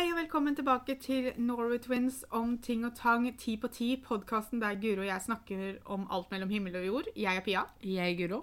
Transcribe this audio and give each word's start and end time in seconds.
Hei 0.00 0.06
og 0.14 0.16
velkommen 0.16 0.54
tilbake 0.56 0.94
til 0.96 1.26
Norway 1.36 1.76
Twins 1.84 2.22
om 2.32 2.54
ting 2.64 2.86
og 2.88 2.94
tang 2.96 3.26
ti 3.36 3.58
på 3.60 3.68
ti, 3.68 3.88
podkasten 4.00 4.62
der 4.62 4.78
Guro 4.80 5.02
og 5.02 5.10
jeg 5.10 5.20
snakker 5.26 5.74
om 5.92 6.06
alt 6.08 6.30
mellom 6.32 6.48
himmel 6.48 6.78
og 6.78 6.86
jord. 6.86 7.10
Jeg 7.12 7.36
er 7.36 7.44
Pia. 7.44 7.64
Jeg, 7.84 8.06
er 8.06 8.16
Guro. 8.16 8.38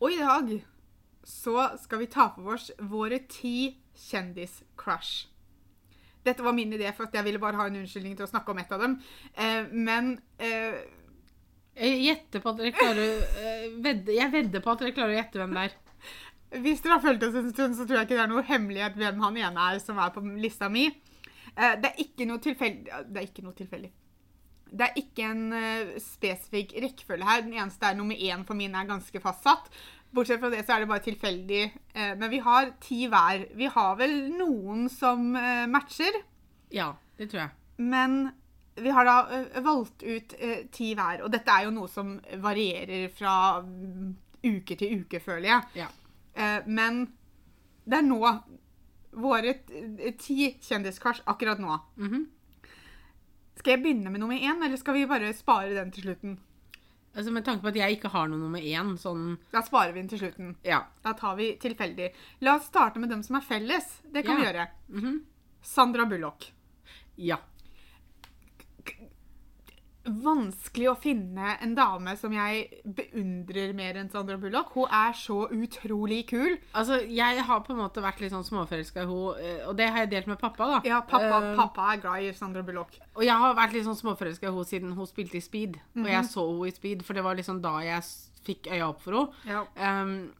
Og 0.00 0.14
i 0.14 0.16
dag 0.16 0.54
så 1.20 1.66
skal 1.82 2.00
vi 2.00 2.08
ta 2.14 2.30
for 2.32 2.54
oss 2.54 2.70
våre 2.80 3.18
ti 3.28 3.76
kjendis-crush. 4.06 5.26
Dette 6.24 6.46
var 6.46 6.56
min 6.56 6.72
idé, 6.72 6.88
for 6.96 7.12
jeg 7.12 7.28
ville 7.28 7.44
bare 7.44 7.60
ha 7.60 7.68
en 7.68 7.76
unnskyldning 7.82 8.16
til 8.16 8.24
å 8.24 8.32
snakke 8.32 8.56
om 8.56 8.64
ett 8.64 8.72
av 8.72 8.86
dem. 8.86 8.96
Eh, 9.34 9.68
men 9.68 10.14
eh, 10.38 10.80
Jeg 11.76 12.04
gjetter 12.06 12.40
på 12.40 12.54
at 12.54 12.62
dere 12.62 12.72
klarer 12.72 13.20
eh, 13.44 13.68
vedde, 13.84 14.16
Jeg 14.16 14.32
vedder 14.32 14.64
på 14.64 14.72
at 14.72 14.80
dere 14.80 14.96
klarer 14.96 15.12
å 15.12 15.20
gjette 15.20 15.44
hvem 15.44 15.60
det 15.60 15.68
er. 15.68 15.76
hvis 16.62 16.80
dere 16.84 16.96
har 16.98 17.04
fulgt 17.04 17.22
oss 17.26 17.34
en 17.38 17.50
stund, 17.52 17.76
så 17.76 17.84
tror 17.86 17.98
jeg 18.00 18.06
ikke 18.08 18.16
det 18.18 18.24
er 18.24 18.30
noe 18.32 18.42
hemmelighet 18.46 18.96
hvem 19.00 19.20
han 19.24 19.36
ene 19.40 19.68
er 19.72 19.78
som 19.82 19.98
er 20.02 20.10
på 20.14 20.22
lista 20.40 20.68
mi. 20.72 20.86
Eh, 21.56 21.74
det 21.80 21.88
er 21.92 22.02
ikke 22.02 22.26
noe 22.28 22.42
tilfeldig 22.44 22.90
Det 23.08 23.20
er 23.22 23.28
ikke 23.30 23.44
noe 23.46 23.56
tilfeldig. 23.56 23.90
Det 24.76 24.82
er 24.88 24.96
ikke 25.00 25.26
en 25.30 25.44
eh, 25.56 25.92
spesifikk 26.02 26.74
rekkefølge 26.82 27.24
her. 27.28 27.44
Den 27.46 27.54
eneste 27.56 27.86
er 27.88 27.94
nummer 27.98 28.14
én 28.18 28.42
for 28.48 28.58
min 28.58 28.74
er 28.74 28.88
ganske 28.88 29.20
fastsatt. 29.22 29.70
Bortsett 30.14 30.40
fra 30.42 30.50
det 30.52 30.64
så 30.66 30.74
er 30.76 30.84
det 30.84 30.88
bare 30.90 31.04
tilfeldig. 31.06 31.62
Eh, 31.94 32.14
men 32.18 32.30
vi 32.32 32.40
har 32.44 32.72
ti 32.82 33.06
hver. 33.12 33.46
Vi 33.56 33.70
har 33.72 33.94
vel 34.00 34.16
noen 34.36 34.88
som 34.92 35.30
matcher, 35.70 36.22
Ja, 36.74 36.92
det 37.18 37.30
tror 37.30 37.44
jeg. 37.46 37.50
men 37.78 38.32
vi 38.76 38.90
har 38.92 39.06
da 39.08 39.14
valgt 39.64 40.02
ut 40.04 40.34
ti 40.72 40.90
hver. 40.98 41.22
Og 41.24 41.30
dette 41.32 41.48
er 41.48 41.64
jo 41.64 41.70
noe 41.72 41.88
som 41.88 42.18
varierer 42.42 43.06
fra 43.08 43.62
uke 44.44 44.76
til 44.76 45.00
uke, 45.00 45.20
føler 45.24 45.48
jeg. 45.48 45.62
Ja. 45.84 45.86
Eh, 46.36 46.60
men 46.66 47.06
det 47.86 48.00
er 48.00 48.06
nå 48.06 48.20
våre 49.16 49.54
ti 50.20 50.50
kjendiskars 50.60 51.22
akkurat 51.24 51.60
nå. 51.62 51.78
Mhm. 51.96 52.26
Skal 53.56 53.72
jeg 53.72 53.82
begynne 53.82 54.10
med 54.12 54.20
nummer 54.20 54.36
én, 54.36 54.60
eller 54.62 54.76
skal 54.76 54.94
vi 54.94 55.06
bare 55.08 55.32
spare 55.34 55.72
den 55.74 55.90
til 55.90 56.04
slutten? 56.04 56.36
Altså 57.16 57.32
Med 57.32 57.46
tanke 57.46 57.62
på 57.64 57.70
at 57.72 57.78
jeg 57.80 57.96
ikke 57.96 58.10
har 58.12 58.28
noe 58.28 58.38
nummer 58.38 58.60
én, 58.60 58.92
sånn 59.00 59.38
Da 59.50 59.62
sparer 59.64 59.94
vi 59.94 60.02
den 60.02 60.10
til 60.12 60.20
slutten. 60.20 60.50
Ja. 60.62 60.82
Da 61.02 61.14
tar 61.16 61.38
vi 61.38 61.54
tilfeldig. 61.56 62.10
La 62.44 62.58
oss 62.58 62.68
starte 62.68 63.00
med 63.00 63.08
dem 63.08 63.22
som 63.24 63.36
er 63.36 63.46
felles. 63.46 64.02
Det 64.04 64.22
kan 64.26 64.36
vi 64.36 64.44
gjøre. 64.44 64.66
gjøre. 64.66 65.00
-hmm. 65.00 65.20
Sandra 65.62 66.04
Bullock. 66.04 66.52
Ja. 67.16 67.38
Vanskelig 70.06 70.86
å 70.92 70.94
finne 71.02 71.56
en 71.64 71.72
dame 71.74 72.12
som 72.18 72.32
jeg 72.32 72.82
beundrer 72.84 73.72
mer 73.74 73.98
enn 73.98 74.10
Sandra 74.12 74.36
Bullock. 74.38 74.70
Hun 74.76 74.86
er 74.94 75.16
så 75.18 75.40
utrolig 75.50 76.20
kul. 76.30 76.56
Altså, 76.78 77.00
jeg 77.10 77.42
har 77.48 77.60
på 77.66 77.74
en 77.74 77.80
måte 77.82 78.02
vært 78.04 78.20
litt 78.22 78.32
sånn 78.34 78.46
småforelska 78.46 79.02
i 79.02 79.08
henne, 79.10 79.56
og 79.66 79.74
det 79.76 79.88
har 79.90 80.04
jeg 80.04 80.12
delt 80.14 80.30
med 80.30 80.38
pappa, 80.38 80.68
da. 80.76 80.80
Ja, 80.86 81.00
pappa, 81.02 81.40
uh, 81.42 81.56
pappa 81.58 81.88
er 81.94 82.00
glad 82.04 82.22
i 82.22 82.32
Sandra 82.38 82.62
Bullock. 82.62 82.94
Og 83.16 83.24
jeg 83.26 83.34
har 83.42 83.54
vært 83.58 83.74
litt 83.74 83.84
sånn 83.88 83.98
småforelska 83.98 84.46
i 84.46 84.52
henne 84.52 84.64
siden 84.70 84.94
hun 84.96 85.06
spilte 85.10 85.40
i 85.40 85.44
Speed. 85.44 85.76
Og 85.96 86.02
Mhm. 86.04 86.12
jeg 86.12 86.24
så 86.30 86.46
henne 86.46 86.66
i 86.70 86.76
Speed, 86.78 87.02
for 87.04 87.14
det 87.14 87.24
var 87.24 87.34
liksom 87.34 87.60
da 87.62 87.78
jeg 87.80 88.02
fikk 88.46 88.70
øya 88.70 88.88
opp 88.88 89.00
for 89.02 89.12
henne. 89.12 89.32
Ja. 89.46 89.64
Um, 90.02 90.32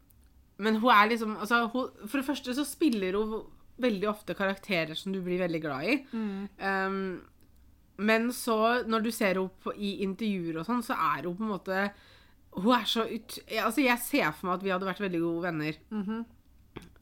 men 0.59 0.77
hun 0.81 0.91
er 0.91 1.09
liksom 1.11 1.37
altså, 1.37 1.67
hun, 1.73 1.91
For 2.09 2.19
det 2.19 2.27
første 2.27 2.55
så 2.55 2.65
spiller 2.65 3.13
hun 3.19 3.43
veldig 3.79 4.09
ofte 4.09 4.35
karakterer 4.35 4.95
som 4.97 5.13
du 5.13 5.21
blir 5.21 5.39
veldig 5.43 5.61
glad 5.61 5.85
i. 5.85 5.97
Mm. 6.13 6.49
Um, 6.61 7.21
men 7.99 8.29
så, 8.33 8.85
når 8.87 9.07
du 9.07 9.11
ser 9.15 9.39
henne 9.41 9.75
i 9.77 9.97
intervjuer 10.05 10.61
og 10.61 10.69
sånn, 10.69 10.85
så 10.85 10.97
er 11.17 11.27
hun 11.27 11.37
på 11.39 11.47
en 11.47 11.53
måte 11.55 11.81
Hun 12.57 12.73
er 12.73 12.87
så 12.89 13.05
ut... 13.05 13.39
Altså, 13.61 13.83
jeg 13.85 14.01
ser 14.01 14.33
for 14.33 14.49
meg 14.49 14.55
at 14.57 14.65
vi 14.65 14.73
hadde 14.73 14.89
vært 14.89 15.03
veldig 15.05 15.21
gode 15.21 15.43
venner. 15.45 15.79
Mhm. 15.93 16.25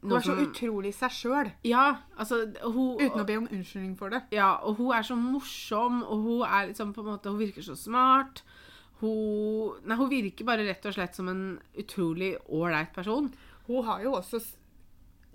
Hun 0.05 0.11
Noe 0.11 0.19
er 0.19 0.27
så 0.27 0.35
utrolig 0.37 0.91
seg 0.93 1.15
sjøl, 1.17 1.49
Ja, 1.65 1.85
altså 2.21 2.43
hun 2.61 2.99
uten 3.01 3.23
å 3.23 3.25
be 3.25 3.39
om 3.41 3.47
unnskyldning 3.49 3.95
for 3.97 4.13
det. 4.13 4.21
Ja, 4.37 4.59
og 4.61 4.77
hun 4.77 4.93
er 4.93 5.07
så 5.07 5.17
morsom, 5.17 6.03
og 6.03 6.27
hun 6.27 6.43
er 6.45 6.69
liksom 6.69 6.93
på 6.93 7.01
en 7.01 7.09
måte 7.15 7.33
Hun 7.33 7.41
virker 7.41 7.65
så 7.65 7.77
smart. 7.79 8.43
Hun 9.01 9.81
Nei, 9.89 9.97
hun 9.97 10.11
virker 10.11 10.45
bare 10.45 10.67
rett 10.69 10.85
og 10.85 10.95
slett 10.99 11.17
som 11.17 11.31
en 11.33 11.59
utrolig 11.81 12.35
ålreit 12.53 12.93
person. 12.93 13.33
Hun 13.67 13.89
har 13.89 14.05
jo 14.05 14.13
også 14.19 14.43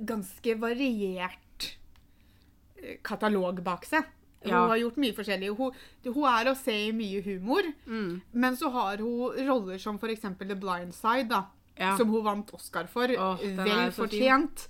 ganske 0.05 0.55
variert 0.61 1.71
eh, 2.77 2.99
katalog 3.03 3.63
bak 3.65 3.89
seg. 3.89 4.05
Ja. 4.45 4.61
Hun 4.61 4.69
har 4.71 4.77
gjort 4.77 4.97
mye 5.03 5.13
forskjellig. 5.17 5.49
Hun, 5.57 5.71
hun 6.05 6.25
er 6.31 6.51
å 6.51 6.55
se 6.55 6.75
i 6.87 6.91
mye 6.95 7.21
humor, 7.25 7.63
Mm. 7.87 8.21
men 8.33 8.55
så 8.55 8.69
har 8.71 8.97
hun 8.97 9.35
roller 9.47 9.77
som 9.77 9.97
f.eks. 9.99 10.21
The 10.39 10.55
Blind 10.55 10.93
Side, 10.95 11.27
da, 11.29 11.45
Ja. 11.77 11.97
som 11.97 12.07
hun 12.09 12.23
vant 12.23 12.53
Oscar 12.53 12.87
for. 12.87 13.07
Oh, 13.17 13.35
Vel 13.37 13.91
fortjent. 13.91 14.67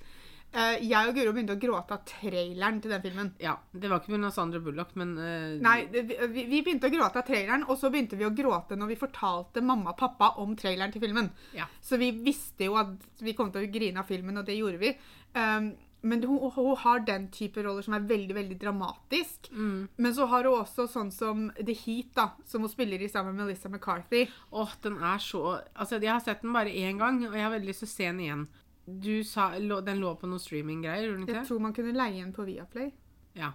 Uh, 0.51 0.79
jeg 0.81 1.05
og 1.07 1.13
Guro 1.13 1.31
begynte 1.31 1.53
å 1.53 1.59
gråte 1.61 1.93
av 1.93 1.99
traileren 2.09 2.79
til 2.81 2.89
den 2.89 3.01
filmen. 3.03 3.27
ja. 3.39 3.51
Det 3.71 3.87
var 3.87 3.99
ikke 3.99 4.15
pga. 4.17 4.31
Sandra 4.33 4.59
Bullock, 4.59 4.95
men 4.95 5.11
uh, 5.15 5.59
Nei, 5.61 5.85
vi, 5.91 6.45
vi 6.49 6.63
begynte 6.65 6.89
å 6.89 6.91
gråte 6.91 7.17
av 7.21 7.27
traileren, 7.27 7.67
og 7.69 7.77
så 7.77 7.91
begynte 7.93 8.17
vi 8.17 8.25
å 8.25 8.33
gråte 8.33 8.75
når 8.75 8.87
vi 8.87 8.95
fortalte 8.97 9.61
mamma 9.61 9.91
og 9.91 9.97
pappa 9.99 10.31
om 10.41 10.55
traileren 10.57 10.91
til 10.91 11.01
filmen. 11.01 11.29
Ja. 11.53 11.67
Så 11.85 11.99
vi 12.01 12.09
visste 12.25 12.65
jo 12.65 12.79
at 12.81 12.95
vi 13.21 13.33
kom 13.37 13.51
til 13.53 13.61
å 13.67 13.71
grine 13.71 13.99
av 14.01 14.07
filmen, 14.09 14.37
og 14.41 14.45
det 14.49 14.57
gjorde 14.57 14.79
vi. 14.81 14.95
Um, 15.35 15.75
men 16.01 16.23
hun, 16.23 16.51
hun 16.55 16.75
har 16.77 16.99
den 17.03 17.27
type 17.31 17.63
roller 17.63 17.83
som 17.83 17.93
er 17.97 18.05
veldig 18.07 18.35
veldig 18.37 18.57
dramatisk. 18.61 19.49
Mm. 19.51 19.89
Men 19.97 20.13
så 20.15 20.27
har 20.31 20.47
hun 20.47 20.61
også 20.61 20.85
sånn 20.87 21.11
som 21.11 21.49
The 21.57 21.75
Heat, 21.75 22.13
da, 22.15 22.29
som 22.47 22.63
hun 22.63 22.71
spiller 22.71 23.01
i 23.03 23.09
sammen 23.11 23.35
med 23.35 23.45
Melissa 23.45 23.69
McCarthy. 23.69 24.25
Åh, 24.51 24.77
den 24.83 24.97
er 25.03 25.19
så 25.23 25.43
Altså, 25.75 25.99
jeg 25.99 26.11
har 26.11 26.23
sett 26.23 26.41
den 26.45 26.55
bare 26.55 26.71
én 26.71 26.99
gang, 27.01 27.19
og 27.27 27.35
jeg 27.35 27.43
har 27.43 27.51
veldig 27.51 27.71
lyst 27.71 27.83
til 27.83 27.89
å 27.89 27.95
se 27.95 28.07
den 28.07 28.23
igjen. 28.23 28.47
Du 28.89 29.23
sa 29.27 29.51
lo, 29.59 29.81
Den 29.85 29.99
lå 30.01 30.15
på 30.17 30.27
noen 30.29 30.41
streaminggreier, 30.41 31.17
Jeg 31.19 31.27
det? 31.27 31.43
tror 31.47 31.59
man 31.61 31.73
kunne 31.73 31.93
leie 31.93 32.23
den 32.23 32.33
på 32.33 32.47
Viaplay. 32.47 32.91
Ja. 33.37 33.51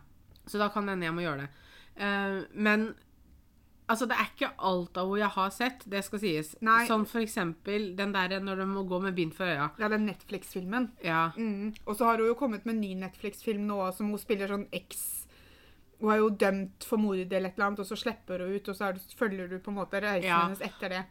Så 0.47 0.61
da 0.61 0.69
kan 0.69 0.87
det 0.87 0.95
hende 0.95 1.09
jeg 1.09 1.17
må 1.17 1.25
gjøre 1.25 1.47
det. 1.47 1.51
Uh, 1.97 2.45
men 2.55 2.95
altså, 3.89 4.07
det 4.09 4.17
er 4.17 4.29
ikke 4.31 4.51
alt 4.59 4.97
av 4.97 5.09
henne 5.11 5.19
jeg 5.25 5.33
har 5.37 5.51
sett, 5.51 5.85
det 5.91 6.05
skal 6.07 6.19
sies. 6.23 6.55
Nei. 6.65 6.87
Sånn 6.89 7.07
for 7.07 7.21
eksempel 7.21 7.91
den 7.99 8.13
derre 8.13 8.41
når 8.41 8.63
du 8.63 8.67
må 8.67 8.85
gå 8.89 9.01
med 9.03 9.15
bind 9.15 9.35
for 9.37 9.45
øya. 9.47 9.71
Ja, 9.79 9.89
den 9.93 10.07
Netflix-filmen. 10.07 10.91
Ja. 11.05 11.31
Mm. 11.37 11.75
Og 11.87 11.97
så 11.97 12.05
har 12.09 12.19
hun 12.19 12.27
jo 12.33 12.35
kommet 12.39 12.65
med 12.67 12.77
en 12.77 12.81
ny 12.81 12.95
Netflix-film 13.03 13.67
nå 13.67 13.81
som 13.97 14.09
hun 14.11 14.19
spiller 14.19 14.49
sånn 14.49 14.69
eks 14.73 15.05
Hun 16.01 16.11
er 16.13 16.17
jo 16.19 16.29
dømt 16.31 16.85
for 16.85 16.99
mord 16.99 17.17
eller 17.33 17.49
et 17.49 17.55
eller 17.55 17.67
annet, 17.69 17.81
og 17.81 17.87
så 17.87 17.97
slipper 17.97 18.43
hun 18.43 18.57
ut, 18.57 18.69
og 18.69 18.75
så 18.77 18.89
du, 18.93 18.99
følger 19.17 19.49
du 19.49 19.59
på 19.63 19.71
en 19.71 19.77
måte 19.79 20.01
reisen 20.03 20.27
Ja. 20.29 20.41
hennes 20.45 20.61
etter 20.61 20.89
det. 20.91 21.05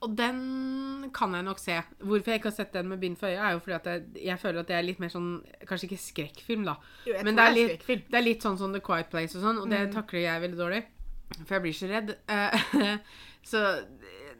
Og 0.00 0.14
den 0.16 1.10
kan 1.12 1.34
jeg 1.34 1.44
nok 1.44 1.58
se. 1.60 1.74
Hvorfor 2.00 2.30
jeg 2.30 2.40
ikke 2.40 2.48
har 2.48 2.54
sett 2.56 2.72
den 2.72 2.88
med 2.88 3.00
bind 3.02 3.18
for 3.20 3.26
øya, 3.28 3.48
er 3.50 3.52
jo 3.52 3.58
fordi 3.60 3.74
at 3.76 3.84
jeg, 3.90 4.04
jeg 4.30 4.38
føler 4.40 4.60
at 4.62 4.68
det 4.70 4.76
er 4.78 4.82
litt 4.86 5.00
mer 5.02 5.08
sånn 5.12 5.42
Kanskje 5.68 5.90
ikke 5.90 5.98
skrekkfilm, 6.06 6.64
da. 6.64 6.76
Jo, 7.04 7.18
Men 7.26 7.36
det 7.36 7.44
er, 7.44 7.52
litt, 7.58 7.84
det 7.86 8.16
er 8.16 8.24
litt 8.24 8.40
sånn 8.46 8.56
som 8.56 8.72
The 8.72 8.80
Quiet 8.80 9.10
Place 9.10 9.36
og 9.36 9.42
sånn, 9.44 9.58
og 9.60 9.68
det 9.68 9.82
Mm. 9.88 9.92
takler 9.98 10.20
jeg 10.24 10.40
veldig 10.46 10.56
dårlig. 10.62 10.82
For 11.38 11.56
jeg 11.56 11.62
blir 11.64 11.76
så 11.76 11.88
redd. 11.90 12.14
Eh, 12.28 12.96
så 13.50 13.64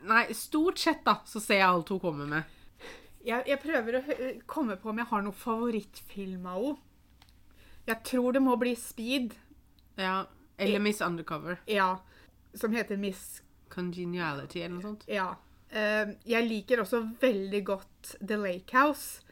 Nei, 0.09 0.23
stort 0.33 0.79
sett, 0.81 1.03
da, 1.05 1.19
så 1.29 1.41
ser 1.45 1.59
jeg 1.61 1.69
alt 1.69 1.91
hun 1.93 2.01
kommer 2.01 2.29
med. 2.29 2.57
Jeg, 3.21 3.45
jeg 3.51 3.59
prøver 3.61 3.99
å 3.99 4.03
komme 4.49 4.79
på 4.81 4.89
om 4.95 5.01
jeg 5.03 5.11
har 5.11 5.25
noen 5.27 5.37
favorittfilm 5.37 6.47
av 6.49 6.63
henne. 6.63 6.87
Jeg 7.91 8.05
tror 8.07 8.33
det 8.37 8.41
må 8.45 8.55
bli 8.61 8.73
Speed. 8.79 9.35
Ja. 9.99 10.23
Eller 10.61 10.81
Miss 10.81 11.01
Undercover. 11.05 11.59
Ja. 11.67 11.99
Som 12.55 12.73
heter 12.77 12.97
Miss 13.01 13.43
Congeniality 13.73 14.61
eller 14.63 14.77
noe 14.77 14.85
sånt. 14.85 15.07
Ja. 15.11 15.33
Eh, 15.71 16.13
jeg 16.29 16.47
liker 16.49 16.83
også 16.85 17.03
veldig 17.21 17.61
godt 17.67 18.15
The 18.21 18.39
Lake 18.41 18.77
House. 18.77 19.23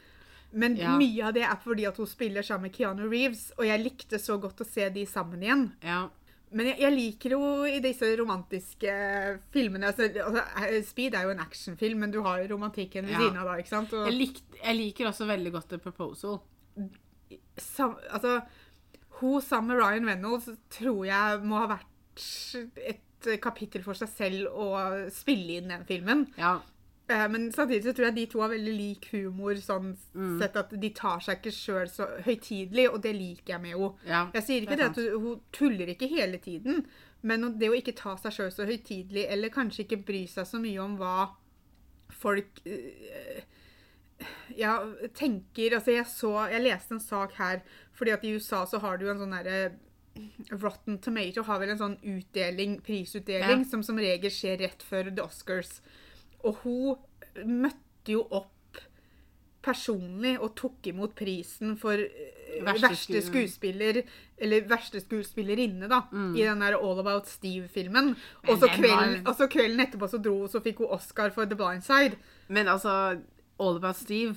Men 0.50 0.76
Ja. 0.76 0.96
mye 0.96 1.26
av 1.28 1.34
det 1.36 1.44
er 1.44 1.56
fordi 1.62 1.84
at 1.88 1.96
hun 1.96 2.06
spiller 2.06 2.42
sammen 2.42 2.68
med 2.68 2.74
Keanu 2.76 3.08
Reeves, 3.08 3.50
og 3.58 3.66
jeg 3.66 3.82
likte 3.84 4.18
så 4.18 4.38
godt 4.40 4.60
å 4.64 4.66
se 4.66 4.88
de 4.90 5.04
sammen 5.06 5.42
igjen. 5.42 5.72
Ja. 5.82 6.08
Men 6.50 6.66
jeg, 6.70 6.78
jeg 6.80 6.92
liker 6.94 7.30
jo 7.34 7.40
i 7.68 7.78
disse 7.84 8.08
romantiske 8.20 8.92
filmene 9.52 9.90
altså, 9.90 10.06
altså, 10.24 10.44
eh, 10.64 10.78
Speed 10.86 11.14
er 11.18 11.26
jo 11.26 11.32
en 11.34 11.42
actionfilm, 11.44 11.98
men 12.04 12.10
du 12.14 12.22
har 12.24 12.38
jo 12.42 12.54
romantikken 12.54 13.04
ved 13.04 13.12
Ja. 13.12 13.18
siden 13.20 13.36
av 13.42 13.50
da, 13.50 13.56
ikke 13.60 13.68
sant? 13.74 13.92
Og, 13.92 14.06
Jeg, 14.08 14.30
jeg 14.62 14.76
liker 14.78 15.10
også 15.10 15.26
veldig 15.28 15.52
godt 15.52 15.68
The 15.68 15.78
Proposal. 15.78 16.38
sam, 17.58 17.96
altså, 18.10 18.40
hun 19.20 19.42
sammen 19.42 19.74
med 19.76 19.82
Ryan 19.82 20.06
Reynolds 20.08 20.48
tror 20.70 21.04
jeg 21.08 21.40
må 21.44 21.58
ha 21.58 21.66
vært 21.76 22.74
et 22.86 23.40
kapittel 23.42 23.82
for 23.82 23.98
seg 23.98 24.08
selv 24.08 24.46
å 24.54 24.68
spille 25.10 25.58
inn 25.58 25.68
den 25.72 25.84
filmen. 25.88 26.26
Ja. 26.38 26.60
Eh, 27.10 27.28
Men 27.28 27.50
samtidig 27.52 27.84
så 27.84 27.92
tror 27.96 28.04
jeg 28.10 28.14
de 28.14 28.26
to 28.26 28.40
har 28.42 28.50
veldig 28.52 28.74
lik 28.76 29.06
humor, 29.12 29.54
sånn 29.64 29.96
Mm. 30.14 30.38
sett 30.40 30.56
at 30.56 30.70
de 30.80 30.90
tar 30.90 31.20
seg 31.20 31.38
ikke 31.40 31.52
sjøl 31.52 31.88
så 31.88 32.06
høytidelig, 32.22 32.88
og 32.92 33.00
det 33.02 33.14
liker 33.16 33.54
jeg 33.54 33.60
med 33.62 33.70
henne. 33.76 33.94
ja. 34.06 34.30
Jeg 34.34 34.42
sier 34.42 34.60
ikke 34.62 34.76
Det 34.76 34.94
det, 34.96 35.04
at 35.06 35.20
hun, 35.20 35.40
tuller 35.52 35.86
ikke 35.94 36.08
hele 36.08 36.38
tiden, 36.38 36.86
men 37.22 37.58
det 37.58 37.68
å 37.70 37.74
ikke 37.80 37.96
ta 37.96 38.16
seg 38.16 38.32
sjøl 38.32 38.50
så 38.52 38.66
høytidelig, 38.66 39.26
eller 39.30 39.48
kanskje 39.48 39.84
ikke 39.86 40.04
bry 40.04 40.26
seg 40.26 40.44
så 40.46 40.60
mye 40.60 40.78
om 40.84 40.96
hva 40.98 41.30
folk 42.10 42.60
eh, 42.66 43.42
ja, 44.56 44.80
tenker 45.14 45.74
Altså, 45.76 45.92
jeg 45.94 46.06
så 46.06 46.50
Jeg 46.50 46.62
leste 46.62 46.92
en 46.92 47.00
sak 47.00 47.32
her, 47.38 47.60
fordi 47.94 48.10
at 48.12 48.24
i 48.24 48.32
USA 48.34 48.64
så 48.66 48.80
har 48.80 48.96
du 48.98 49.08
en 49.08 49.18
sånn 49.18 49.30
derre 49.36 49.72
Rotten 50.50 50.98
Tomato 50.98 51.42
har 51.44 51.60
vel 51.60 51.70
en 51.70 51.78
sånn 51.78 51.98
utdeling, 52.02 52.80
prisutdeling, 52.82 53.60
Ja. 53.62 53.64
som 53.64 53.82
som 53.84 53.96
regel 53.96 54.30
skjer 54.30 54.58
rett 54.58 54.82
før 54.82 55.14
The 55.14 55.22
Oscars. 55.22 55.80
Og 56.44 56.60
hun 56.62 57.48
møtte 57.48 58.14
jo 58.14 58.22
opp 58.30 58.54
personlig 59.64 60.36
og 60.40 60.52
tok 60.56 60.86
imot 60.92 61.14
prisen 61.18 61.74
for 61.80 61.98
eh, 61.98 62.34
Verste 62.64 62.88
verste, 62.88 63.20
skuespiller, 63.26 63.98
eller 64.40 64.64
verste 64.70 65.02
skuespillerinne, 65.02 65.86
da, 65.90 65.98
i 66.34 66.42
den 66.46 66.62
der 66.64 66.78
All 66.78 66.98
About 67.02 67.28
Steve-filmen. 67.28 68.14
Og 68.48 68.58
så 68.62 68.70
kvelden, 68.72 69.20
var- 69.26 69.50
kvelden 69.52 69.82
etterpå 69.84 70.08
så 70.08 70.18
dro 70.24 70.38
hun, 70.40 70.48
så 70.48 70.62
fikk 70.64 70.80
hun 70.82 70.94
Oscar 70.96 71.30
for 71.34 71.44
The 71.46 71.58
Blind 71.58 71.84
Side. 71.86 72.16
Men 72.48 72.70
altså 72.72 73.18
All 73.60 73.76
About 73.76 73.96
Steve 74.00 74.34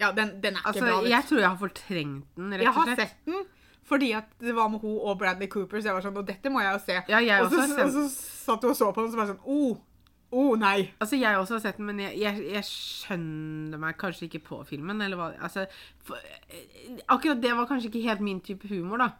Ja, 0.00 0.10
den, 0.12 0.40
den 0.42 0.54
er 0.58 0.66
Altså, 0.66 0.82
ikke 0.84 0.90
bra. 0.92 1.00
Litt. 1.02 1.10
jeg 1.10 1.24
tror 1.28 1.38
jeg 1.38 1.48
har 1.48 1.58
fortrengt 1.62 2.36
den, 2.36 2.52
rett 2.52 2.62
jeg 2.62 2.72
har 2.80 2.92
sett 2.96 3.24
den 3.26 3.46
fordi 3.88 4.10
at 4.12 4.28
det 4.40 4.52
var 4.52 4.68
med 4.68 4.82
hun 4.82 4.98
og 5.00 5.14
Bradley 5.18 5.48
Cooper, 5.48 5.80
så 5.80 5.88
jeg 5.88 5.94
var 5.96 6.02
sånn 6.04 6.18
Og 6.20 6.26
dette 6.28 6.50
må 6.52 6.60
jeg 6.60 6.74
jo 6.74 6.80
se. 6.84 6.96
Ja, 7.08 7.20
jeg 7.24 7.40
og, 7.40 7.54
så, 7.54 7.62
og 7.86 7.92
så 7.94 8.02
satt 8.12 8.66
hun 8.66 8.74
og 8.74 8.76
så 8.76 8.90
på 8.92 9.00
den, 9.00 9.08
og 9.08 9.14
så 9.14 9.16
var 9.16 9.24
jeg 9.24 9.36
sånn 9.38 9.46
oh, 9.48 9.78
oh, 10.30 10.56
nei. 10.60 10.90
Altså, 11.00 11.16
Jeg 11.16 11.38
også 11.38 11.54
har 11.56 11.60
sett 11.64 11.76
den, 11.78 11.86
men 11.86 11.98
jeg, 12.02 12.18
jeg, 12.20 12.42
jeg 12.52 12.64
skjønner 12.68 13.78
meg 13.80 13.96
kanskje 14.00 14.26
ikke 14.28 14.42
på 14.48 14.58
filmen. 14.68 15.00
eller 15.04 15.16
hva, 15.16 15.30
altså, 15.40 15.66
for, 16.04 16.16
eh, 16.50 16.98
Akkurat 17.08 17.40
det 17.42 17.54
var 17.56 17.66
kanskje 17.70 17.88
ikke 17.92 18.04
helt 18.08 18.20
min 18.24 18.40
type 18.44 18.68
humor, 18.68 18.98
da. 18.98 19.10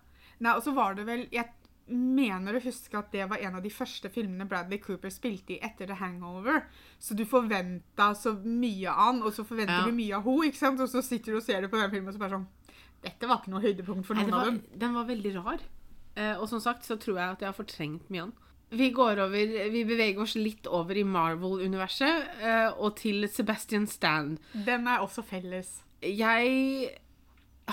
Nei, 0.40 0.52
og 0.54 0.62
så 0.62 0.74
var 0.76 0.94
det 0.94 1.06
vel 1.08 1.24
Jeg 1.34 1.48
mener 1.88 2.58
å 2.58 2.60
huske 2.60 2.98
at 2.98 3.08
det 3.14 3.24
var 3.30 3.40
en 3.40 3.54
av 3.56 3.62
de 3.64 3.70
første 3.72 4.10
filmene 4.12 4.44
Bradley 4.46 4.76
Cooper 4.78 5.08
spilte 5.08 5.54
i 5.56 5.60
etter 5.64 5.88
The 5.88 5.94
Hangover. 5.96 6.66
Så 7.00 7.16
du 7.16 7.24
forventa 7.24 8.10
så 8.14 8.34
mye 8.44 8.90
av 8.92 8.98
han, 9.06 9.22
og 9.24 9.32
så 9.32 9.44
forventer 9.48 9.78
Ja. 9.80 9.86
du 9.88 9.96
mye 9.96 10.14
av 10.18 10.28
henne, 10.28 10.50
ikke 10.50 10.60
sant? 10.60 10.80
Og 10.84 10.88
så 10.92 11.00
sitter 11.02 11.32
du 11.32 11.38
og 11.38 11.42
ser 11.46 11.62
det 11.64 11.70
på 11.72 11.80
den 11.80 11.90
filmen 11.90 12.08
og 12.12 12.14
så 12.18 12.20
bare 12.20 12.36
sånn 12.36 12.46
Dette 13.00 13.28
var 13.30 13.38
ikke 13.40 13.52
noe 13.54 13.62
høydepunkt 13.62 14.04
for 14.04 14.18
noen 14.18 14.26
nei, 14.28 14.34
var, 14.36 14.40
av 14.40 14.52
dem. 14.52 14.78
den 14.84 14.94
var 14.98 15.04
veldig 15.08 15.32
rar. 15.38 15.60
Eh, 16.18 16.34
og 16.36 16.48
som 16.50 16.60
sagt 16.60 16.84
så 16.84 16.96
tror 16.98 17.16
jeg 17.16 17.30
at 17.36 17.40
jeg 17.44 17.48
har 17.48 17.56
fortrengt 17.56 18.08
mye 18.10 18.24
av 18.26 18.32
den. 18.32 18.47
Vi 18.70 18.90
går 18.92 19.22
over, 19.24 19.52
vi 19.72 19.84
beveger 19.88 20.20
oss 20.20 20.34
litt 20.36 20.66
over 20.68 20.98
i 20.98 21.04
Marvel-universet 21.08 22.42
uh, 22.42 22.76
og 22.76 22.98
til 23.00 23.24
Sebastian 23.32 23.86
Stan. 23.88 24.34
Den 24.52 24.88
er 24.90 25.04
også 25.04 25.24
felles. 25.24 25.78
Jeg 26.04 26.90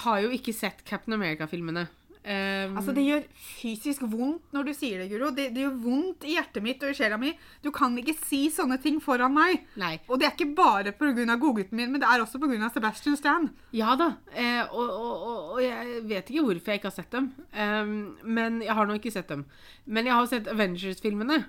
har 0.06 0.24
jo 0.24 0.32
ikke 0.36 0.56
sett 0.56 0.86
Captain 0.88 1.18
America-filmene. 1.18 1.88
Um, 2.26 2.78
Altså, 2.80 2.94
det 2.98 3.04
gjør 3.06 3.26
fysisk 3.38 4.02
vondt 4.10 4.54
når 4.56 4.64
du 4.66 4.72
sier 4.74 5.02
det, 5.04 5.12
Guro. 5.12 5.30
Det, 5.36 5.52
det 5.54 5.62
gjør 5.62 5.76
vondt 5.84 6.24
i 6.26 6.34
hjertet 6.34 6.64
mitt 6.66 6.82
og 6.82 6.90
i 6.90 6.98
sjela 6.98 7.20
mi. 7.22 7.36
Du 7.62 7.70
kan 7.76 7.94
ikke 8.02 8.16
si 8.18 8.48
sånne 8.54 8.80
ting 8.82 8.98
foran 9.04 9.36
meg. 9.36 9.68
Nei. 9.78 10.00
Og 10.10 10.18
det 10.18 10.30
er 10.30 10.34
ikke 10.34 10.56
bare 10.58 10.96
pga. 10.98 11.36
godgutten 11.38 11.78
min, 11.78 11.92
men 11.94 12.02
det 12.02 12.10
er 12.10 12.24
også 12.24 12.42
pga. 12.42 12.72
Sebastian 12.74 13.20
Stan. 13.20 13.50
Ja 13.78 13.94
da. 14.00 14.16
Eh, 14.34 14.64
og, 14.66 14.90
og, 14.90 15.28
og, 15.28 15.52
og 15.58 15.62
jeg 15.62 16.02
vet 16.10 16.32
ikke 16.34 16.48
hvorfor 16.48 16.74
jeg 16.74 16.82
ikke 16.82 16.90
har 16.90 16.98
sett 16.98 17.14
dem. 17.14 17.30
Um, 17.54 17.94
men 18.26 18.58
jeg 18.66 18.74
har 18.74 18.90
nå 18.90 18.98
ikke 18.98 19.14
sett 19.14 19.30
dem. 19.30 19.46
Men 19.86 20.10
jeg 20.10 20.18
har 20.18 20.32
sett 20.34 20.50
Avengers-filmene. 20.50 21.44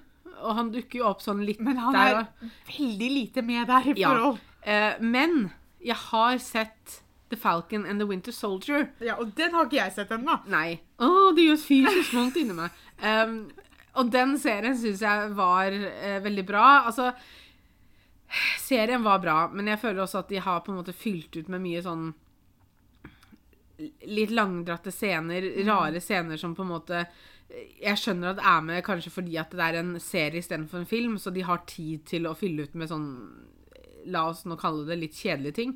Og 0.44 0.58
han 0.58 0.69
dukker 0.75 1.00
jo 1.00 1.08
opp 1.08 1.23
sånn 1.25 1.40
litt 1.49 1.62
Men 1.64 1.81
han 1.81 1.96
der 1.96 2.19
er 2.19 2.52
veldig 2.69 3.08
lite 3.08 3.44
med 3.46 3.64
der 3.70 3.88
i 3.88 3.96
Ja. 4.02 4.12
Eh, 4.67 5.00
men 5.00 5.46
jeg 5.81 5.96
har 6.11 6.37
sett 6.43 7.00
The 7.31 7.37
Falcon 7.37 7.87
and 7.87 8.00
the 8.00 8.06
Winter 8.06 8.32
Soldier. 8.32 8.90
Ja, 9.02 9.17
og 9.19 9.32
den 9.37 9.55
har 9.55 9.67
ikke 9.67 9.81
jeg 9.81 9.94
sett 9.96 10.12
ennå. 10.14 10.38
Nei. 10.52 10.78
Å, 11.02 11.31
det 11.34 11.49
gjør 11.49 11.62
fysisk 11.62 12.14
vondt 12.14 12.38
inni 12.38 12.55
meg. 12.55 12.76
Um, 13.02 13.40
og 13.96 14.12
den 14.12 14.37
serien 14.38 14.76
syns 14.78 15.02
jeg 15.02 15.32
var 15.34 15.75
uh, 15.75 16.20
veldig 16.23 16.44
bra. 16.46 16.67
Altså 16.87 17.11
Serien 18.62 19.02
var 19.02 19.19
bra, 19.23 19.37
men 19.52 19.70
jeg 19.70 19.81
føler 19.82 20.02
også 20.02 20.23
at 20.25 20.31
de 20.31 20.43
har 20.43 20.62
på 20.67 20.73
en 20.73 20.81
måte 20.81 20.94
fylt 20.96 21.37
ut 21.38 21.50
med 21.52 21.62
mye 21.62 21.82
sånn 21.84 22.08
Litt 24.08 24.31
langdratte 24.32 24.88
scener, 24.88 25.44
rare 25.67 26.00
scener 26.00 26.40
som 26.40 26.55
på 26.56 26.64
en 26.64 26.70
måte 26.70 27.02
Jeg 27.76 28.00
skjønner 28.00 28.32
at 28.32 28.38
det 28.38 28.46
er 28.49 28.64
med 28.70 28.84
kanskje 28.87 29.12
fordi 29.12 29.37
at 29.38 29.52
det 29.52 29.67
er 29.67 29.78
en 29.82 29.93
serie 30.02 30.40
istedenfor 30.40 30.81
en 30.81 30.88
film, 30.88 31.19
så 31.20 31.31
de 31.31 31.44
har 31.46 31.67
tid 31.69 32.06
til 32.08 32.26
å 32.26 32.34
fylle 32.38 32.67
ut 32.67 32.75
med 32.75 32.90
sånn 32.90 33.11
La 34.11 34.25
oss 34.31 34.44
nå 34.46 34.56
kalle 34.58 34.87
det 34.87 35.00
litt 35.00 35.17
kjedelige 35.19 35.56
ting. 35.56 35.73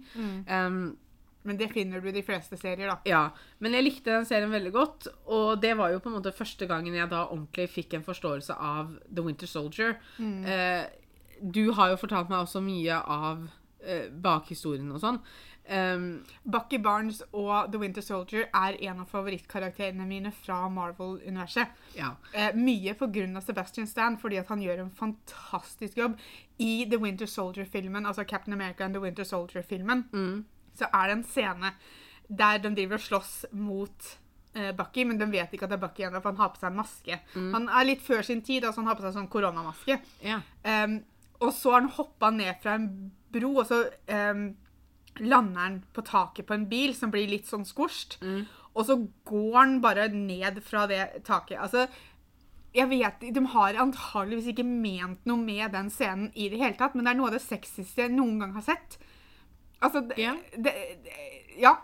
Um, 0.47 0.95
Men 1.43 1.57
det 1.57 1.71
finner 1.73 2.01
du 2.01 2.09
i 2.11 2.13
de 2.13 2.23
fleste 2.23 2.57
serier, 2.61 2.91
da. 2.91 2.99
ja, 3.09 3.23
men 3.65 3.73
jeg 3.73 3.87
likte 3.87 4.13
den 4.13 4.27
serien 4.29 4.53
veldig 4.53 4.73
godt, 4.75 5.07
og 5.33 5.63
det 5.63 5.73
var 5.79 5.95
jo 5.95 6.01
på 6.05 6.11
en 6.11 6.19
måte 6.19 6.35
første 6.37 6.69
gangen 6.69 6.97
jeg 6.97 7.09
da 7.09 7.23
ordentlig 7.31 7.71
fikk 7.73 7.97
en 7.97 8.05
forståelse 8.05 8.57
av 8.61 8.99
The 9.09 9.25
Winter 9.25 9.49
Soldier. 9.49 9.97
Eh, 10.21 10.85
du 11.41 11.71
har 11.73 11.95
jo 11.95 12.01
fortalt 12.03 12.29
meg 12.29 12.43
også 12.43 12.61
mye 12.61 12.99
av 13.01 13.47
eh, 13.81 14.11
bakhistorien 14.13 14.93
og 14.93 15.01
sånn. 15.01 15.23
Um, 15.71 16.25
Bucky 16.43 16.81
Barnes 16.83 17.21
og 17.31 17.71
The 17.71 17.79
Winter 17.79 18.03
Soldier 18.03 18.49
er 18.51 18.75
en 18.89 19.05
av 19.05 19.11
favorittkarakterene 19.13 20.03
mine 20.09 20.33
fra 20.35 20.65
Marvel-universet. 20.73 21.69
ja. 21.95 22.17
Eh, 22.35 22.51
mye 22.57 22.95
pga. 22.99 23.41
Sebastian 23.41 23.87
Stan, 23.87 24.19
fordi 24.19 24.43
han 24.49 24.63
gjør 24.63 24.85
en 24.85 24.91
fantastisk 24.91 25.97
jobb. 25.97 26.19
I 26.59 26.87
The 26.91 26.99
Winter 26.99 27.27
Soldier-filmen, 27.27 28.07
altså 28.07 28.25
Captain 28.25 28.53
America 28.53 28.85
and 28.85 28.95
The 28.95 29.01
Winter 29.01 29.25
Soldier-filmen, 29.25 30.09
så 30.81 30.89
er 30.91 31.11
det 31.11 31.19
en 31.19 31.29
scene 31.29 31.75
der 32.31 32.61
de 32.63 32.73
driver 32.77 33.01
og 33.01 33.05
slåss 33.05 33.35
mot 33.59 34.11
eh, 34.55 34.71
Bucky, 34.77 35.05
men 35.07 35.19
de 35.19 35.29
vet 35.33 35.53
ikke 35.55 35.67
at 35.67 35.73
det 35.73 35.79
er 35.81 35.85
Bucky 35.85 36.07
ennå, 36.07 36.23
for 36.23 36.31
han 36.31 36.43
har 36.43 36.53
på 36.55 36.63
seg 36.63 36.71
en 36.71 36.81
maske. 36.81 37.21
Han 37.35 37.69
er 37.69 37.89
litt 37.89 38.05
før 38.07 38.23
sin 38.27 38.43
tid, 38.47 38.65
altså 38.65 38.83
han 38.83 38.91
har 38.91 38.99
på 38.99 39.07
seg 39.07 39.17
sånn 39.19 39.31
koronamaske. 39.33 39.99
Yeah. 40.23 40.47
Um, 40.63 41.01
og 41.41 41.55
så 41.57 41.75
har 41.75 41.83
han 41.83 41.95
hoppa 41.97 42.31
ned 42.35 42.61
fra 42.63 42.77
en 42.79 42.89
bro, 43.33 43.55
og 43.63 43.67
så 43.71 43.83
um, 44.13 44.45
lander 45.21 45.65
han 45.65 45.81
på 45.97 46.05
taket 46.07 46.47
på 46.47 46.57
en 46.57 46.69
bil 46.71 46.95
som 46.97 47.13
blir 47.13 47.31
litt 47.31 47.51
sånn 47.51 47.67
skorst. 47.67 48.21
Og 48.71 48.87
så 48.87 48.97
går 49.27 49.57
han 49.57 49.79
bare 49.83 50.07
ned 50.13 50.61
fra 50.63 50.85
det 50.91 51.25
taket. 51.27 51.59
Altså, 51.59 51.89
jeg 52.75 52.87
vet, 52.93 53.25
De 53.35 53.43
har 53.55 53.79
antageligvis 53.83 54.53
ikke 54.53 54.67
ment 54.67 55.25
noe 55.27 55.43
med 55.43 55.73
den 55.75 55.91
scenen 55.91 56.31
i 56.39 56.49
det 56.53 56.61
hele 56.61 56.79
tatt, 56.79 56.95
men 56.95 57.07
det 57.07 57.15
er 57.15 57.19
noe 57.19 57.33
av 57.33 57.39
det 57.39 57.43
sexieste 57.43 58.05
jeg 58.05 58.15
noen 58.15 58.39
gang 58.43 58.55
har 58.55 58.67
sett. 58.69 59.01
Altså, 59.83 60.03
det, 60.09 60.19
Ja. 60.21 60.35
det, 60.57 60.75
det, 61.05 61.15
ja, 61.61 61.75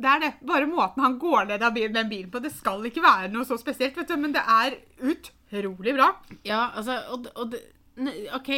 det 0.00 0.06
er 0.14 0.20
det. 0.20 0.32
Bare 0.46 0.66
måten 0.70 1.02
han 1.02 1.18
går 1.18 1.48
ned 1.50 1.62
av 1.66 1.74
bilen- 1.74 1.94
den 1.94 2.08
bilen 2.08 2.30
på. 2.30 2.40
Det 2.42 2.52
skal 2.54 2.84
ikke 2.88 3.02
være 3.02 3.30
noe 3.32 3.44
så 3.44 3.58
spesielt, 3.58 3.96
vet 3.96 4.08
du, 4.08 4.16
men 4.16 4.32
det 4.32 4.42
er 4.46 4.78
utrolig 5.02 5.94
bra. 5.96 6.12
Ja, 6.46 6.70
altså 6.78 6.96
og, 7.12 7.26
og 7.36 7.50
det, 7.52 7.60
OK, 8.34 8.48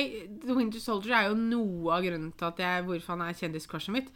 The 0.44 0.54
Winter 0.54 0.78
Soldier 0.78 1.16
er 1.16 1.28
jo 1.30 1.34
noe 1.40 1.96
av 1.96 2.04
grunnen 2.04 2.32
til 2.36 2.46
at 2.46 2.58
jeg, 2.62 2.84
hvorfor 2.86 3.16
han 3.16 3.24
er 3.26 3.34
kjendiscrushet 3.38 3.94
mitt. 3.96 4.10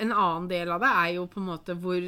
En 0.00 0.10
annen 0.12 0.48
del 0.48 0.70
av 0.72 0.80
det 0.80 0.88
er 0.90 1.10
jo 1.18 1.26
på 1.30 1.38
en 1.42 1.50
måte 1.52 1.76
hvor 1.78 2.00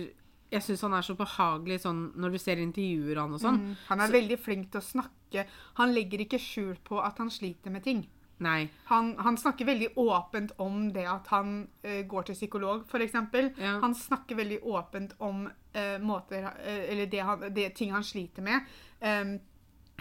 jeg 0.55 0.63
syns 0.63 0.83
han 0.87 0.95
er 0.95 1.03
så 1.05 1.15
behagelig 1.19 1.81
sånn 1.83 2.13
når 2.21 2.33
du 2.35 2.39
ser 2.39 2.61
intervjuer 2.63 3.19
han 3.21 3.33
og 3.37 3.41
sånn. 3.43 3.61
Han 3.89 4.01
er 4.01 4.13
veldig 4.15 4.39
flink 4.41 4.71
til 4.73 4.81
å 4.81 4.87
snakke. 4.87 5.45
Han 5.81 5.93
legger 5.95 6.23
ikke 6.25 6.39
skjul 6.41 6.77
på 6.87 7.01
at 7.05 7.19
han 7.19 7.31
sliter 7.31 7.71
med 7.75 7.83
ting. 7.85 8.05
Nei. 8.45 8.69
Han, 8.91 9.15
han 9.25 9.39
snakker 9.41 9.69
veldig 9.69 9.91
åpent 10.01 10.55
om 10.63 10.87
det 10.93 11.07
at 11.09 11.31
han 11.33 11.57
uh, 11.87 12.03
går 12.11 12.29
til 12.29 12.39
psykolog, 12.39 12.85
f.eks. 12.89 13.17
Ja. 13.59 13.79
Han 13.83 13.97
snakker 13.97 14.39
veldig 14.39 14.61
åpent 14.63 15.17
om 15.25 15.47
uh, 15.49 15.97
måter 16.05 16.51
uh, 16.51 16.85
Eller 16.85 17.11
det, 17.11 17.25
han, 17.25 17.49
det 17.55 17.73
ting 17.79 17.95
han 17.95 18.05
sliter 18.05 18.45
med. 18.45 18.71
Um, 19.01 19.39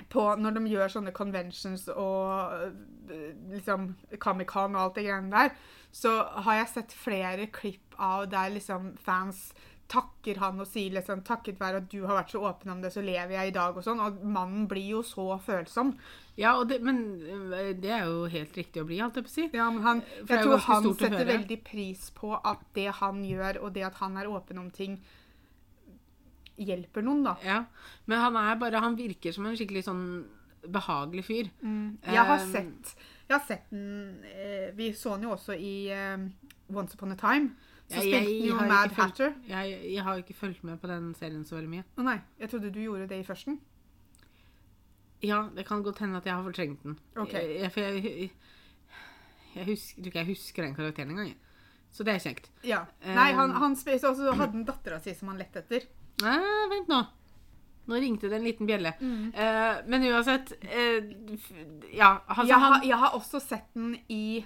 på 0.10 0.24
når 0.42 0.56
de 0.56 0.64
gjør 0.72 0.90
sånne 0.90 1.12
conventions 1.14 1.86
og 1.94 2.74
liksom 3.52 3.92
Comic-Con 4.18 4.74
og 4.74 4.82
alt 4.82 4.96
det 4.98 5.04
greiene 5.06 5.30
der, 5.30 5.52
så 5.94 6.16
har 6.48 6.58
jeg 6.58 6.72
sett 6.72 6.96
flere 6.98 7.46
klipp 7.54 7.94
av 8.02 8.26
der 8.32 8.56
liksom 8.56 8.96
fans 9.06 9.52
takker 9.94 10.40
han 10.42 10.62
og 10.62 10.68
sier 10.68 10.96
liksom 10.96 11.22
'Takket 11.22 11.60
være 11.60 11.84
at 11.84 11.90
du 11.92 12.06
har 12.06 12.18
vært 12.22 12.34
så 12.34 12.44
åpen 12.48 12.72
om 12.72 12.82
det, 12.82 12.94
så 12.94 13.02
lever 13.02 13.36
jeg 13.36 13.52
i 13.52 13.56
dag', 13.56 13.78
og 13.78 13.84
sånn. 13.86 14.02
Og 14.02 14.24
mannen 14.26 14.68
blir 14.68 14.90
jo 14.98 15.04
så 15.06 15.38
følsom. 15.38 15.94
Ja, 16.38 16.56
og 16.58 16.68
det, 16.70 16.80
men 16.82 17.22
øh, 17.22 17.74
det 17.78 17.92
er 17.94 18.06
jo 18.10 18.24
helt 18.26 18.56
riktig 18.58 18.82
å 18.82 18.86
bli, 18.90 18.98
holdt 19.04 19.20
jeg 19.20 19.26
på 19.28 19.30
å 19.30 19.34
si. 19.36 19.44
Ja, 19.54 19.68
men 19.70 19.84
han, 19.86 20.00
er 20.02 20.32
jeg 20.32 20.46
tror 20.48 20.64
han 20.66 20.88
setter 20.98 21.28
veldig 21.30 21.58
pris 21.68 22.08
på 22.18 22.32
at 22.40 22.64
det 22.74 22.88
han 23.02 23.20
gjør, 23.28 23.60
og 23.68 23.74
det 23.76 23.84
at 23.86 24.00
han 24.02 24.18
er 24.18 24.32
åpen 24.32 24.58
om 24.64 24.72
ting, 24.74 24.96
hjelper 26.58 27.06
noen, 27.06 27.24
da. 27.26 27.36
Ja. 27.46 27.60
Men 28.10 28.20
han 28.22 28.36
er 28.38 28.58
bare 28.62 28.82
Han 28.84 28.96
virker 28.98 29.34
som 29.34 29.46
en 29.50 29.56
skikkelig 29.58 29.86
sånn 29.88 30.04
behagelig 30.74 31.26
fyr. 31.28 31.50
Jeg 31.62 32.26
har 32.30 32.40
Um, 32.40 32.52
sett, 32.54 32.96
jeg 33.28 33.34
har 33.36 33.42
sett 33.48 33.70
den 33.74 34.24
eh, 34.24 34.70
Vi 34.78 34.92
så 34.96 35.16
den 35.18 35.26
jo 35.28 35.34
også 35.36 35.58
i 35.58 35.90
um, 35.92 36.28
Once 36.74 36.96
Upon 36.96 37.12
a 37.12 37.18
Time. 37.20 37.52
Så 37.90 38.00
Jeg- 38.00 38.24
spilte 38.24 38.38
den 38.40 38.48
jo 38.48 38.56
Mad 38.70 38.94
Hatter. 38.96 39.34
Jeg, 39.50 39.80
jeg 39.94 40.04
har 40.04 40.18
ikke 40.22 40.34
fulgt 40.38 40.64
med 40.64 40.80
på 40.82 40.88
den 40.88 41.14
serien 41.20 41.44
så 41.46 41.58
veldig 41.58 41.70
mye. 41.70 41.84
Å 42.00 42.06
nei, 42.06 42.20
jeg 42.40 42.50
trodde 42.50 42.72
du 42.72 42.80
gjorde 42.80 43.10
det 43.12 43.20
i 43.20 43.28
førsten. 43.28 43.60
Ja, 45.24 45.46
det 45.56 45.66
kan 45.68 45.84
godt 45.86 46.02
hende 46.04 46.20
at 46.20 46.28
jeg 46.28 46.36
har 46.36 46.44
fortrengt 46.44 46.84
den. 46.84 46.98
Ok. 47.16 47.34
Jeg, 47.34 47.56
jeg, 47.62 47.72
for 47.72 47.80
jeg, 47.82 48.30
jeg 49.56 49.66
husker 49.70 50.12
jeg 50.20 50.30
husker 50.30 50.68
den 50.68 50.76
karakteren 50.76 51.14
engang. 51.16 51.34
Så 51.94 52.04
det 52.04 52.16
er 52.16 52.24
kjekt. 52.24 52.50
Ja. 52.66 52.84
Nei, 53.06 53.32
han, 53.38 53.54
han 53.62 53.76
hadde 53.78 54.32
han 54.40 54.64
dattera 54.66 54.98
si 55.02 55.14
som 55.14 55.30
han 55.30 55.38
lette 55.42 55.62
etter. 55.62 55.86
Ah, 56.26 56.66
vent 56.72 56.90
nå. 56.90 57.04
Nå 57.86 58.00
ringte 58.00 58.30
det 58.32 58.40
en 58.40 58.48
liten 58.48 58.68
bjelle. 58.70 58.94
Eh, 58.98 59.82
men 59.92 60.06
uansett 60.08 60.54
eh, 60.62 61.04
Ja, 61.92 62.24
altså 62.28 62.48
jeg, 62.48 62.60
har, 62.64 62.78
jeg 62.88 63.00
har 63.02 63.18
også 63.18 63.42
sett 63.44 63.70
den 63.76 63.98
i 64.08 64.44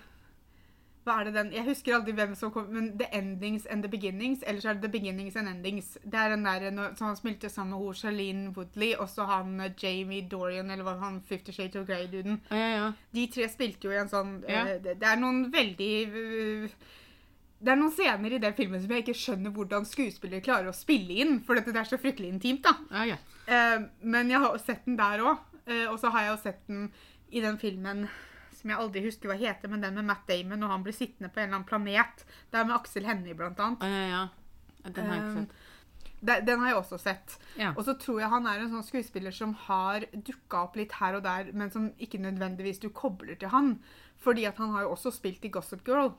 Hva 1.08 1.22
er 1.22 1.30
det 1.30 1.38
den 1.38 1.54
Jeg 1.56 1.64
husker 1.70 1.96
aldri 1.96 2.14
hvem 2.18 2.34
som 2.36 2.52
kom 2.52 2.68
Men 2.74 2.90
The 3.00 3.08
Endings 3.16 3.66
and 3.72 3.86
The 3.86 3.92
Beginnings. 3.92 4.44
Eller 4.44 4.64
så 4.64 4.72
er 4.72 4.78
det 4.78 4.88
The 4.88 4.92
Beginnings 4.98 5.38
and 5.40 5.48
Endings. 5.48 5.94
Det 6.04 6.20
er 6.20 6.36
den 6.36 6.44
der 6.44 6.68
så 7.00 7.08
han 7.08 7.20
spilte 7.20 7.50
sammen 7.50 7.78
med 7.78 7.86
hun 7.86 7.96
Charlene 7.96 8.52
Woodley, 8.56 8.92
og 9.00 9.10
så 9.10 9.24
han 9.30 9.60
eh, 9.64 9.72
Jamie 9.84 10.28
Dorian, 10.28 10.72
eller 10.72 10.84
hva 10.84 10.98
han 11.00 11.22
Fifty 11.24 11.56
Shades 11.56 11.80
of 11.80 11.88
Grey-duden. 11.88 12.42
Ja, 12.52 12.58
ja, 12.58 12.70
ja. 12.76 12.92
De 13.16 13.26
tre 13.32 13.48
spilte 13.52 13.88
jo 13.88 13.96
i 13.96 14.00
en 14.02 14.12
sånn 14.12 14.38
Ja. 14.50 14.66
uh, 14.68 14.76
det, 14.84 14.98
det 15.00 15.08
er 15.08 15.20
noen 15.22 15.48
veldig 15.54 15.92
uh, 16.12 16.78
det 17.58 17.72
er 17.74 17.80
noen 17.80 17.94
scener 17.96 18.36
i 18.36 18.42
den 18.44 18.54
filmen 18.54 18.82
som 18.84 18.92
jeg 18.94 19.06
ikke 19.06 19.18
skjønner 19.18 19.54
hvordan 19.56 19.88
skuespillere 19.88 20.46
klarer 20.46 20.70
å 20.70 20.76
spille 20.76 21.22
inn, 21.24 21.40
for 21.46 21.58
dette 21.58 21.74
det 21.74 21.82
er 21.82 21.90
så 21.90 21.98
fryktelig 21.98 22.36
intimt, 22.36 22.68
da. 22.68 22.76
Ja, 22.92 23.16
ja. 23.16 23.18
Eh, 23.48 23.88
men 24.06 24.30
jeg 24.30 24.44
har 24.44 24.60
sett 24.62 24.86
den 24.86 25.00
der 25.00 25.24
òg. 25.26 25.40
og 25.90 25.98
så 26.00 26.12
har 26.14 26.22
jeg 26.24 26.30
jo 26.30 26.38
sett 26.44 26.62
den 26.70 26.84
i 27.34 27.42
den 27.44 27.58
filmen 27.60 28.06
som 28.68 28.74
jeg 28.76 28.84
aldri 28.84 29.02
husker 29.06 29.32
hva 29.32 29.38
heter, 29.40 29.72
men 29.72 29.82
den 29.86 29.96
med 29.96 30.06
Matt 30.10 30.28
Damon 30.28 30.64
og 30.68 30.74
han 30.74 30.84
blir 30.84 30.96
sittende 30.96 31.30
på 31.32 31.40
en 31.40 31.48
eller 31.48 31.62
annen 31.62 31.70
planet. 31.70 32.26
Det 32.52 32.60
er 32.60 32.68
med 32.68 32.76
Aksel 32.76 33.08
Hennie, 33.08 33.34
blant 33.38 33.60
annet. 33.64 33.84
Ja, 33.88 34.02
ja, 34.04 34.08
ja. 34.12 34.92
Den 34.92 35.06
har 35.08 35.16
jeg 35.16 35.24
ikke 35.24 35.40
Eh, 35.40 35.46
sett. 35.46 35.64
Den, 36.20 36.46
den 36.48 36.60
har 36.60 36.68
jeg 36.72 36.78
også 36.82 36.98
sett. 37.00 37.38
Ja. 37.60 37.72
Og 37.78 37.86
så 37.86 37.94
tror 38.02 38.20
jeg 38.20 38.30
han 38.30 38.48
er 38.50 38.60
en 38.64 38.72
sånn 38.72 38.84
skuespiller 38.84 39.32
som 39.32 39.54
har 39.68 40.04
dukka 40.12 40.64
opp 40.66 40.76
litt 40.80 40.92
her 40.98 41.16
og 41.20 41.24
der, 41.24 41.52
men 41.54 41.70
som 41.72 41.92
ikke 42.02 42.18
nødvendigvis 42.20 42.80
du 42.82 42.90
kobler 42.90 43.36
til 43.40 43.50
han. 43.54 43.76
Fordi 44.20 44.48
at 44.50 44.58
han 44.58 44.74
har 44.74 44.88
jo 44.88 44.96
også 44.96 45.12
spilt 45.14 45.46
i 45.46 45.52
Gossip 45.54 45.86
Girl. 45.88 46.10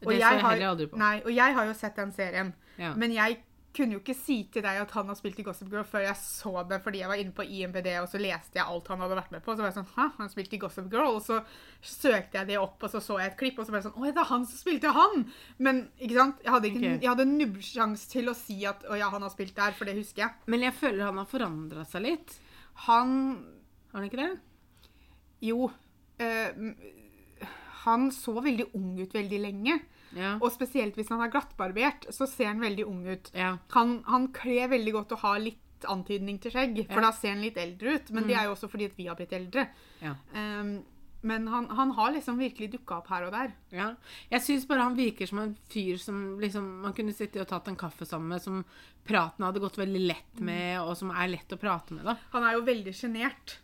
Det 0.00 0.16
jeg, 0.16 0.20
jeg 0.20 0.42
heller 0.44 0.72
aldri 0.72 0.86
på. 0.90 0.98
Nei, 0.98 1.20
og 1.24 1.30
jeg 1.32 1.54
har 1.54 1.64
jo 1.68 1.74
sett 1.78 1.96
den 1.96 2.10
serien. 2.12 2.52
Ja. 2.80 2.92
Men 2.96 3.12
jeg 3.14 3.38
kunne 3.76 3.94
jo 3.94 4.00
ikke 4.00 4.16
si 4.18 4.36
til 4.50 4.64
deg 4.64 4.80
at 4.82 4.90
han 4.96 5.06
har 5.10 5.16
spilt 5.18 5.38
i 5.38 5.44
Gossip 5.46 5.68
Girl 5.70 5.84
før 5.86 6.02
jeg 6.02 6.16
så 6.18 6.52
det, 6.66 6.80
fordi 6.82 7.02
jeg 7.02 7.10
var 7.10 7.20
inne 7.22 7.34
på 7.36 7.44
IMBD 7.46 7.86
og 8.00 8.08
så 8.10 8.18
leste 8.18 8.58
jeg 8.58 8.66
alt 8.66 8.88
han 8.90 9.00
hadde 9.04 9.18
vært 9.20 9.30
med 9.34 9.44
på. 9.46 9.54
Så 9.54 9.62
var 9.62 9.70
jeg 9.70 9.76
sånn 9.78 9.92
Hæ, 9.94 10.06
han 10.18 10.32
spilte 10.32 10.56
i 10.58 10.60
Gossip 10.62 10.88
Girl? 10.90 11.12
Og 11.14 11.22
så 11.22 11.38
søkte 11.80 12.40
jeg 12.40 12.50
det 12.50 12.58
opp, 12.58 12.82
og 12.82 12.90
så 12.90 13.02
så 13.04 13.18
jeg 13.20 13.30
et 13.30 13.38
klipp, 13.38 13.60
og 13.62 13.68
så 13.68 13.74
ble 13.74 13.80
jeg 13.82 13.86
sånn 13.88 13.98
Å, 14.00 14.06
det 14.10 14.22
er 14.24 14.30
han 14.32 14.46
som 14.50 14.58
spilte 14.62 14.94
han! 14.96 15.24
Men 15.62 15.82
ikke 16.00 16.18
sant? 16.18 16.42
Jeg 16.44 16.54
hadde, 16.56 16.70
ikke, 16.72 16.82
Ok. 16.96 17.04
jeg 17.06 17.10
hadde 17.12 17.28
nubbsjanse 17.30 18.10
til 18.10 18.32
å 18.32 18.36
si 18.38 18.58
at 18.68 18.84
å 18.90 18.98
ja, 18.98 19.10
han 19.14 19.22
har 19.26 19.34
spilt 19.34 19.54
der, 19.56 19.76
for 19.78 19.86
det 19.90 19.96
husker 20.00 20.26
jeg. 20.26 20.34
Men 20.50 20.66
jeg 20.66 20.76
føler 20.80 21.06
han 21.06 21.22
har 21.22 21.30
forandra 21.30 21.86
seg 21.88 22.06
litt. 22.08 22.36
Han 22.88 23.14
Har 23.92 24.00
han 24.00 24.08
ikke 24.10 24.24
det? 24.24 24.32
Jo. 25.46 25.70
Øh, 26.20 26.74
han 27.86 28.10
så 28.12 28.34
veldig 28.44 28.66
ung 28.76 28.92
ut 29.00 29.14
veldig 29.16 29.38
lenge. 29.40 29.78
Ja. 30.16 30.36
Og 30.40 30.50
spesielt 30.52 30.96
hvis 30.98 31.08
han 31.12 31.20
er 31.24 31.30
glattbarbert, 31.32 32.08
så 32.14 32.26
ser 32.28 32.46
han 32.52 32.60
veldig 32.60 32.86
ung 32.86 33.02
ut. 33.06 33.30
ja. 33.34 33.56
Han, 33.76 34.02
han 34.06 34.28
kler 34.32 34.68
veldig 34.72 34.92
godt 34.92 35.12
å 35.12 35.20
ha 35.24 35.34
litt 35.38 35.58
antydning 35.88 36.38
til 36.42 36.52
skjegg, 36.52 36.86
for 36.90 37.00
Ja. 37.00 37.08
da 37.08 37.12
ser 37.16 37.30
han 37.36 37.40
litt 37.42 37.56
eldre 37.56 37.94
ut. 37.96 38.10
Men 38.10 38.26
det 38.28 38.36
er 38.36 38.44
jo 38.48 38.54
også 38.56 38.68
fordi 38.68 38.84
at 38.90 38.96
vi 38.98 39.06
har 39.06 39.16
blitt 39.16 39.32
eldre. 39.32 39.68
Ja. 40.02 40.14
Um, 40.34 40.82
men 41.22 41.46
han, 41.52 41.66
han 41.76 41.90
har 41.92 42.12
liksom 42.12 42.38
virkelig 42.40 42.70
dukka 42.72 42.98
opp 42.98 43.08
her 43.12 43.26
og 43.26 43.32
der. 43.32 43.50
Ja. 43.76 43.90
Jeg 44.30 44.40
syns 44.40 44.66
bare 44.68 44.84
han 44.86 44.96
virker 44.96 45.28
som 45.28 45.38
en 45.42 45.56
fyr 45.68 45.98
som 46.00 46.38
liksom 46.40 46.68
man 46.82 46.94
kunne 46.96 47.12
sittet 47.12 47.42
og 47.42 47.48
tatt 47.48 47.68
en 47.68 47.76
kaffe 47.76 48.06
sammen 48.08 48.28
med, 48.32 48.40
som 48.42 48.62
praten 49.04 49.44
hadde 49.44 49.60
gått 49.60 49.76
veldig 49.80 50.00
lett 50.06 50.40
med, 50.40 50.80
og 50.80 50.96
som 50.96 51.10
er 51.12 51.28
lett 51.28 51.52
å 51.52 51.58
prate 51.60 51.92
med, 51.96 52.04
da. 52.08 52.16
Han 52.32 52.44
er 52.48 52.56
jo 52.56 52.62
veldig 52.64 52.94
sjenert. 52.96 53.58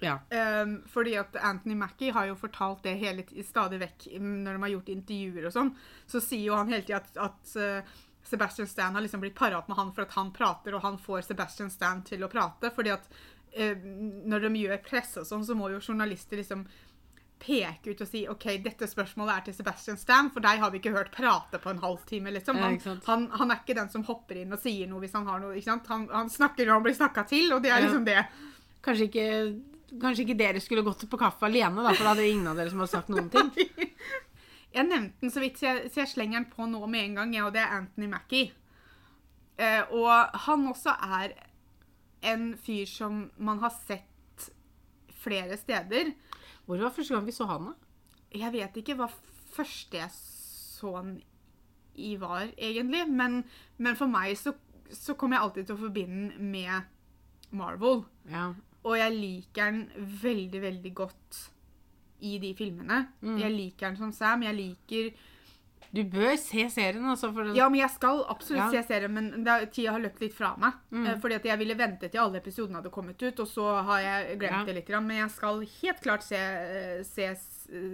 Ja. 0.00 0.18
Um, 0.62 0.82
fordi 0.86 1.16
at 1.18 1.36
Anthony 1.36 1.74
Mackie 1.74 2.12
har 2.14 2.28
jo 2.30 2.36
fortalt 2.38 2.84
det 2.86 2.98
hele 3.00 3.24
stadig 3.46 3.80
vekk 3.82 4.06
når 4.20 4.52
de 4.54 4.62
har 4.62 4.74
gjort 4.76 4.92
intervjuer 4.94 5.48
og 5.48 5.54
sånn. 5.56 5.72
Så 6.06 6.22
sier 6.22 6.50
jo 6.50 6.58
han 6.58 6.70
hele 6.70 6.86
tida 6.86 7.00
at, 7.02 7.16
at 7.18 7.54
uh, 7.58 7.96
Sebastian 8.28 8.68
Stan 8.70 8.94
har 8.94 9.02
liksom 9.02 9.24
blitt 9.24 9.38
parat 9.38 9.68
med 9.68 9.78
han 9.78 9.90
for 9.96 10.04
at 10.04 10.14
han 10.14 10.30
prater, 10.34 10.76
og 10.76 10.84
han 10.84 11.00
får 11.02 11.26
Sebastian 11.30 11.72
Stan 11.74 12.04
til 12.06 12.22
å 12.22 12.30
prate. 12.30 12.70
Fordi 12.74 12.94
at 12.94 13.08
uh, 13.10 13.88
når 14.28 14.46
de 14.46 14.52
gjør 14.62 14.84
presse 14.86 15.24
og 15.24 15.26
sånn, 15.28 15.46
så 15.46 15.58
må 15.58 15.72
jo 15.74 15.82
journalister 15.82 16.38
liksom 16.40 16.68
peke 17.38 17.92
ut 17.92 18.00
og 18.02 18.08
si 18.10 18.24
OK, 18.26 18.46
dette 18.64 18.86
spørsmålet 18.90 19.34
er 19.34 19.44
til 19.46 19.54
Sebastian 19.54 19.98
Stan, 19.98 20.30
for 20.34 20.42
deg 20.42 20.58
har 20.58 20.72
vi 20.74 20.80
ikke 20.80 20.94
hørt 20.94 21.12
prate 21.14 21.60
på 21.62 21.70
en 21.70 21.82
halvtime, 21.82 22.32
liksom. 22.34 22.58
Han, 22.58 22.78
ja, 22.82 22.94
han, 23.06 23.26
han 23.38 23.54
er 23.54 23.60
ikke 23.62 23.78
den 23.78 23.90
som 23.92 24.04
hopper 24.08 24.40
inn 24.40 24.54
og 24.54 24.62
sier 24.62 24.90
noe 24.90 25.02
hvis 25.04 25.14
han 25.14 25.28
har 25.30 25.42
noe. 25.42 25.54
ikke 25.54 25.70
sant? 25.70 25.90
Han, 25.92 26.08
han 26.10 26.32
snakker 26.32 26.66
når 26.66 26.80
han 26.80 26.86
blir 26.88 26.98
snakka 26.98 27.26
til, 27.30 27.52
og 27.54 27.62
det 27.62 27.70
er 27.74 27.84
liksom 27.84 28.06
det. 28.08 28.18
Kanskje 28.84 29.08
ikke, 29.08 29.28
kanskje 29.96 30.24
ikke 30.26 30.38
dere 30.38 30.62
skulle 30.62 30.84
gått 30.86 31.06
på 31.10 31.20
kaffe 31.20 31.48
alene, 31.48 31.82
da, 31.82 31.92
for 31.94 32.04
da 32.04 32.14
hadde 32.14 32.28
ingen 32.28 32.48
av 32.50 32.58
dere 32.58 32.72
som 32.72 32.82
hadde 32.82 32.92
sagt 32.92 33.12
noen 33.12 33.30
ting. 33.32 33.52
Jeg 34.74 34.84
nevnte 34.84 35.24
den 35.24 35.32
så 35.32 35.40
vidt, 35.40 35.56
så 35.56 35.64
jeg, 35.70 35.88
så 35.88 36.02
jeg 36.02 36.10
slenger 36.10 36.42
den 36.42 36.46
på 36.52 36.66
nå 36.68 36.82
med 36.92 37.06
en 37.06 37.14
gang, 37.16 37.30
ja, 37.32 37.46
og 37.48 37.54
det 37.54 37.62
er 37.62 37.70
Anthony 37.72 38.04
Mackie. 38.12 38.50
Eh, 39.56 39.94
og 39.96 40.36
han 40.44 40.66
også 40.68 40.92
er 41.08 41.32
en 42.28 42.50
fyr 42.60 42.84
som 42.86 43.22
man 43.40 43.62
har 43.64 43.72
sett 43.72 44.44
flere 45.24 45.56
steder. 45.56 46.12
Hvor 46.66 46.84
var 46.84 46.92
første 46.94 47.16
gang 47.16 47.26
vi 47.26 47.34
så 47.34 47.48
han, 47.48 47.70
da? 47.70 47.74
Jeg 48.44 48.52
vet 48.54 48.76
ikke 48.76 48.98
hva 49.00 49.08
første 49.56 50.02
jeg 50.02 50.12
så 50.12 50.92
han 50.98 51.16
i 51.98 52.14
var, 52.20 52.52
egentlig. 52.54 53.06
Men, 53.08 53.40
men 53.80 53.98
for 53.98 54.10
meg 54.12 54.36
så, 54.38 54.52
så 54.92 55.16
kommer 55.18 55.38
jeg 55.38 55.46
alltid 55.46 55.68
til 55.70 55.78
å 55.78 55.84
forbinde 55.86 56.38
med 56.38 57.56
Marvel. 57.56 58.04
Ja. 58.30 58.52
Og 58.88 58.96
jeg 58.96 59.12
liker 59.14 59.68
den 59.72 59.82
veldig, 60.22 60.60
veldig 60.64 60.92
godt 60.96 61.40
i 62.24 62.38
de 62.42 62.54
filmene. 62.58 63.02
Mm. 63.22 63.34
Jeg 63.42 63.52
liker 63.54 63.90
den 63.90 63.98
som 64.00 64.12
Sam. 64.16 64.42
Jeg 64.48 64.56
liker 64.58 65.10
Du 65.94 66.02
bør 66.04 66.34
se 66.36 66.66
serien, 66.68 67.04
altså. 67.08 67.30
For 67.32 67.46
Ja, 67.56 67.68
men 67.72 67.80
jeg 67.80 67.88
skal 67.94 68.18
absolutt 68.28 68.72
Ja. 68.74 68.82
se 68.82 68.88
serien, 68.90 69.10
men 69.14 69.46
er- 69.48 69.64
tida 69.72 69.92
har 69.94 70.00
løpt 70.02 70.20
litt 70.20 70.34
fra 70.36 70.50
meg. 70.60 70.74
Mm. 70.92 71.06
Eh, 71.06 71.16
Fordi 71.18 71.38
jeg 71.48 71.58
ville 71.58 71.74
vente 71.78 72.10
til 72.10 72.20
alle 72.20 72.36
episodene 72.42 72.76
hadde 72.76 72.90
kommet 72.92 73.22
ut, 73.22 73.40
og 73.40 73.46
så 73.48 73.82
har 73.84 74.00
jeg 74.00 74.38
glemt 74.38 74.52
Ja. 74.52 74.64
det 74.66 74.74
litt. 74.74 74.88
Men 75.00 75.16
jeg 75.16 75.30
skal 75.30 75.60
helt 75.60 76.02
klart 76.02 76.22
se, 76.22 76.36
eh, 76.36 77.02
se 77.04 77.34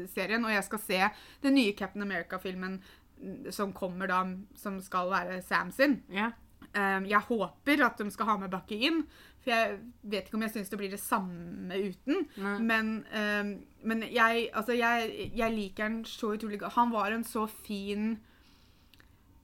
serien, 0.08 0.44
og 0.44 0.50
jeg 0.50 0.64
skal 0.64 0.78
se 0.78 1.10
den 1.42 1.54
nye 1.54 1.72
Captain 1.72 2.02
America-filmen 2.02 2.80
mm, 3.22 3.52
som 3.52 3.72
kommer 3.72 4.08
da, 4.08 4.24
som 4.56 4.80
skal 4.80 5.08
være 5.10 5.40
Sam 5.44 5.70
sin. 5.70 6.02
ja. 6.10 6.32
Um, 6.76 7.04
jeg 7.06 7.20
håper 7.20 7.84
at 7.86 7.98
de 7.98 8.10
skal 8.10 8.26
ha 8.26 8.36
med 8.36 8.50
Bucky 8.50 8.80
inn, 8.82 9.04
for 9.44 9.52
jeg 9.52 9.78
vet 10.02 10.26
ikke 10.28 10.38
om 10.38 10.42
jeg 10.46 10.54
syns 10.54 10.70
det 10.72 10.78
blir 10.80 10.90
det 10.94 11.00
samme 11.02 11.76
uten. 11.84 12.22
Nei. 12.40 12.54
Men, 12.64 12.92
um, 13.12 13.50
men 13.84 14.02
jeg, 14.10 14.48
altså 14.56 14.72
jeg, 14.76 15.30
jeg 15.36 15.52
liker 15.54 15.82
han 15.88 15.98
så 16.08 16.32
utrolig 16.34 16.58
godt. 16.64 16.72
Han 16.78 16.92
var 16.94 17.12
en 17.12 17.24
så 17.28 17.44
fin 17.46 18.14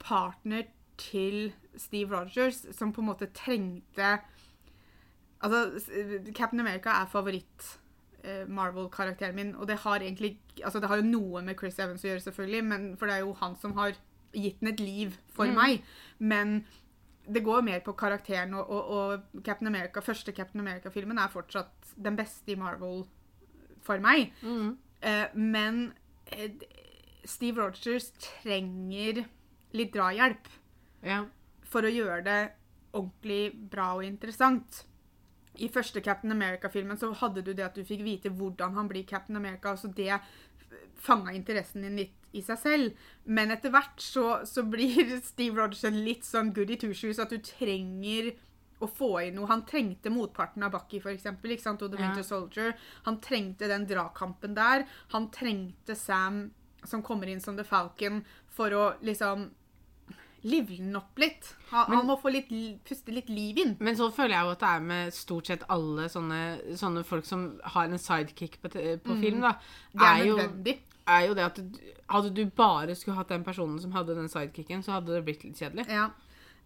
partner 0.01 0.63
til 0.97 1.51
Steve 1.77 2.11
Rogers, 2.17 2.65
som 2.75 2.91
på 2.93 3.01
en 3.01 3.07
måte 3.13 3.29
trengte 3.33 4.17
Altså, 5.41 5.79
Captain 6.37 6.59
America 6.61 6.89
er 7.01 7.07
favoritt 7.09 7.63
eh, 8.23 8.43
Marvel-karakteren 8.47 9.33
min, 9.35 9.55
og 9.55 9.65
det 9.67 9.79
har 9.81 9.95
egentlig 10.03 10.35
Altså, 10.63 10.79
det 10.79 10.87
har 10.91 10.99
jo 11.01 11.07
noe 11.07 11.41
med 11.41 11.57
Chris 11.57 11.79
Evans 11.81 12.03
å 12.05 12.11
gjøre, 12.11 12.21
selvfølgelig, 12.27 12.63
men, 12.69 12.83
for 12.99 13.09
det 13.09 13.15
er 13.15 13.23
jo 13.25 13.33
han 13.39 13.55
som 13.57 13.73
har 13.79 13.95
gitt 14.37 14.59
den 14.61 14.69
et 14.69 14.79
liv 14.79 15.15
for 15.33 15.49
Mm. 15.49 15.55
meg. 15.57 15.81
Men 16.19 16.65
det 17.25 17.43
går 17.45 17.61
mer 17.61 17.81
på 17.85 17.93
karakteren, 17.97 18.53
og, 18.57 18.69
og, 18.69 18.89
og 18.89 19.43
Captain 19.45 19.67
America, 19.69 20.01
første 20.01 20.33
Captain 20.35 20.61
America-filmen 20.63 21.19
er 21.21 21.33
fortsatt 21.33 21.93
den 21.95 22.17
beste 22.17 22.53
i 22.53 22.59
Marvel 22.59 23.03
for 23.85 24.01
meg. 24.01 24.31
Mm. 24.41 24.77
Eh, 25.01 25.35
men 25.37 25.81
eh, 26.33 26.51
Steve 27.25 27.61
Rogers 27.61 28.11
trenger 28.41 29.23
litt 29.77 29.93
drahjelp 29.93 30.49
ja. 31.05 31.23
for 31.63 31.85
å 31.85 31.93
gjøre 31.93 32.23
det 32.25 32.39
ordentlig 32.91 33.43
bra 33.71 33.93
og 33.97 34.05
interessant. 34.05 34.83
I 35.61 35.69
første 35.71 36.01
Captain 36.03 36.31
America-filmen 36.33 36.99
så 36.99 37.11
hadde 37.21 37.43
du 37.45 37.53
det 37.53 37.65
at 37.65 37.77
du 37.77 37.85
fikk 37.87 38.03
vite 38.05 38.31
hvordan 38.33 38.75
han 38.77 38.89
blir 38.89 39.07
Captain 39.07 39.37
America, 39.37 39.75
altså 39.75 39.91
det 39.93 40.17
fanga 41.01 41.33
interessen 41.35 41.85
din 41.85 41.99
litt 42.03 42.17
i 42.37 42.43
seg 42.45 42.59
selv. 42.61 43.09
Men 43.25 43.51
etter 43.51 43.73
hvert 43.73 43.99
så, 44.01 44.41
så 44.47 44.63
blir 44.63 45.17
Steve 45.31 45.59
Rogers 45.59 45.83
en 45.87 45.99
litt 46.05 46.27
sånn 46.27 46.53
goody 46.55 46.77
two-shoes 46.79 47.19
at 47.21 47.33
du 47.33 47.41
trenger 47.43 48.33
å 48.81 48.89
få 48.89 49.11
inn 49.27 49.37
noe. 49.37 49.49
Han 49.51 49.65
trengte 49.69 50.11
motparten 50.13 50.65
av 50.65 50.73
Bucky, 50.73 51.01
sant? 51.01 51.81
og 51.81 51.91
The 51.91 51.99
Ja. 51.99 52.07
Winter 52.07 52.25
Soldier. 52.25 52.75
Han 53.05 53.19
trengte 53.21 53.69
den 53.69 53.85
dragkampen 53.85 54.55
der. 54.57 54.87
Han 55.13 55.29
trengte 55.29 55.95
Sam, 55.95 56.51
som 56.83 57.03
kommer 57.03 57.29
inn 57.29 57.41
som 57.41 57.57
The 57.57 57.63
Falcon, 57.63 58.23
for 58.49 58.73
å 58.73 58.93
liksom 59.01 59.51
livne 60.41 60.87
den 60.87 60.95
opp 60.97 61.19
litt. 61.19 61.55
Han, 61.69 61.89
Men- 61.89 61.97
han 61.97 62.07
må 62.07 62.19
få 62.19 62.31
litt, 62.33 62.49
puste 62.83 63.13
litt 63.13 63.29
liv 63.29 63.57
inn. 63.57 63.77
Men 63.79 63.95
så 63.95 64.11
føler 64.11 64.35
jeg 64.35 64.45
jo 64.45 64.51
at 64.55 64.59
det 64.59 64.69
er 64.69 64.79
med 64.79 65.13
stort 65.13 65.45
sett 65.45 65.63
alle 65.69 66.09
sånne, 66.09 66.75
sånne 66.75 67.03
folk 67.05 67.25
som 67.25 67.59
har 67.63 67.85
en 67.85 67.99
sidekick 67.99 68.59
på, 68.61 68.69
på 68.69 69.13
mm. 69.13 69.21
film, 69.21 69.41
da. 69.41 69.53
Det 69.93 70.07
er 70.07 70.25
jo, 70.25 70.37
nødvendig. 70.37 70.79
Er 71.07 71.27
jo 71.27 71.33
det 71.33 71.43
at 71.45 71.55
du- 71.55 71.79
Hadde 72.11 72.33
du 72.35 72.45
bare 72.45 72.93
skulle 72.95 73.15
hatt 73.15 73.29
den 73.29 73.43
personen 73.43 73.79
som 73.79 73.91
hadde 73.91 74.15
den 74.15 74.27
sidekicken, 74.27 74.81
så 74.83 74.91
hadde 74.97 75.13
det 75.15 75.23
blitt 75.23 75.43
litt 75.45 75.55
kjedelig. 75.55 75.85
Ja. 75.87 76.09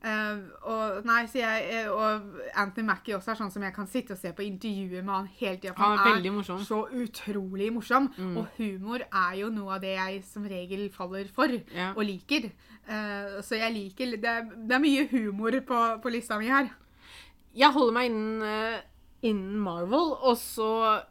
Uh, 0.06 0.42
og, 0.64 1.06
nei, 1.06 1.26
så 1.26 1.40
jeg, 1.40 1.64
eh, 1.72 1.88
og 1.90 2.22
Anthony 2.56 2.86
Mackie 2.86 3.16
også 3.16 3.32
er 3.32 3.36
sånn 3.40 3.52
som 3.52 3.64
jeg 3.64 3.74
kan 3.74 3.88
sitte 3.88 4.14
og 4.14 4.18
se 4.18 4.32
på 4.34 4.44
intervjuer 4.46 5.04
med 5.06 5.14
han 5.14 5.30
hele 5.40 5.58
tida. 5.58 5.74
Han 5.78 5.98
er 6.00 6.16
veldig 6.16 6.34
morsom. 6.34 6.60
så 6.66 6.84
utrolig 6.94 7.72
morsom. 7.74 8.10
Mm. 8.18 8.38
Og 8.38 8.48
humor 8.58 9.00
er 9.06 9.36
jo 9.40 9.50
noe 9.50 9.76
av 9.76 9.82
det 9.82 9.96
jeg 9.96 10.24
som 10.26 10.44
regel 10.44 10.90
faller 10.90 11.26
for 11.34 11.48
Ja. 11.74 11.92
og 11.96 12.04
liker. 12.06 12.52
Uh, 12.90 13.42
så 13.42 13.58
jeg 13.58 13.74
liker 13.74 14.18
det 14.18 14.26
er, 14.26 14.42
det 14.44 14.72
er 14.72 14.80
mye 14.80 15.08
humor 15.10 15.52
på, 15.62 16.02
på 16.02 16.12
lista 16.12 16.38
mi 16.38 16.48
her. 16.50 16.70
Jeg 17.56 17.72
holder 17.72 17.94
meg 17.94 18.10
innen, 18.12 18.82
innen 19.24 19.58
Marvel, 19.60 20.12
og 20.22 20.38
så 20.38 21.02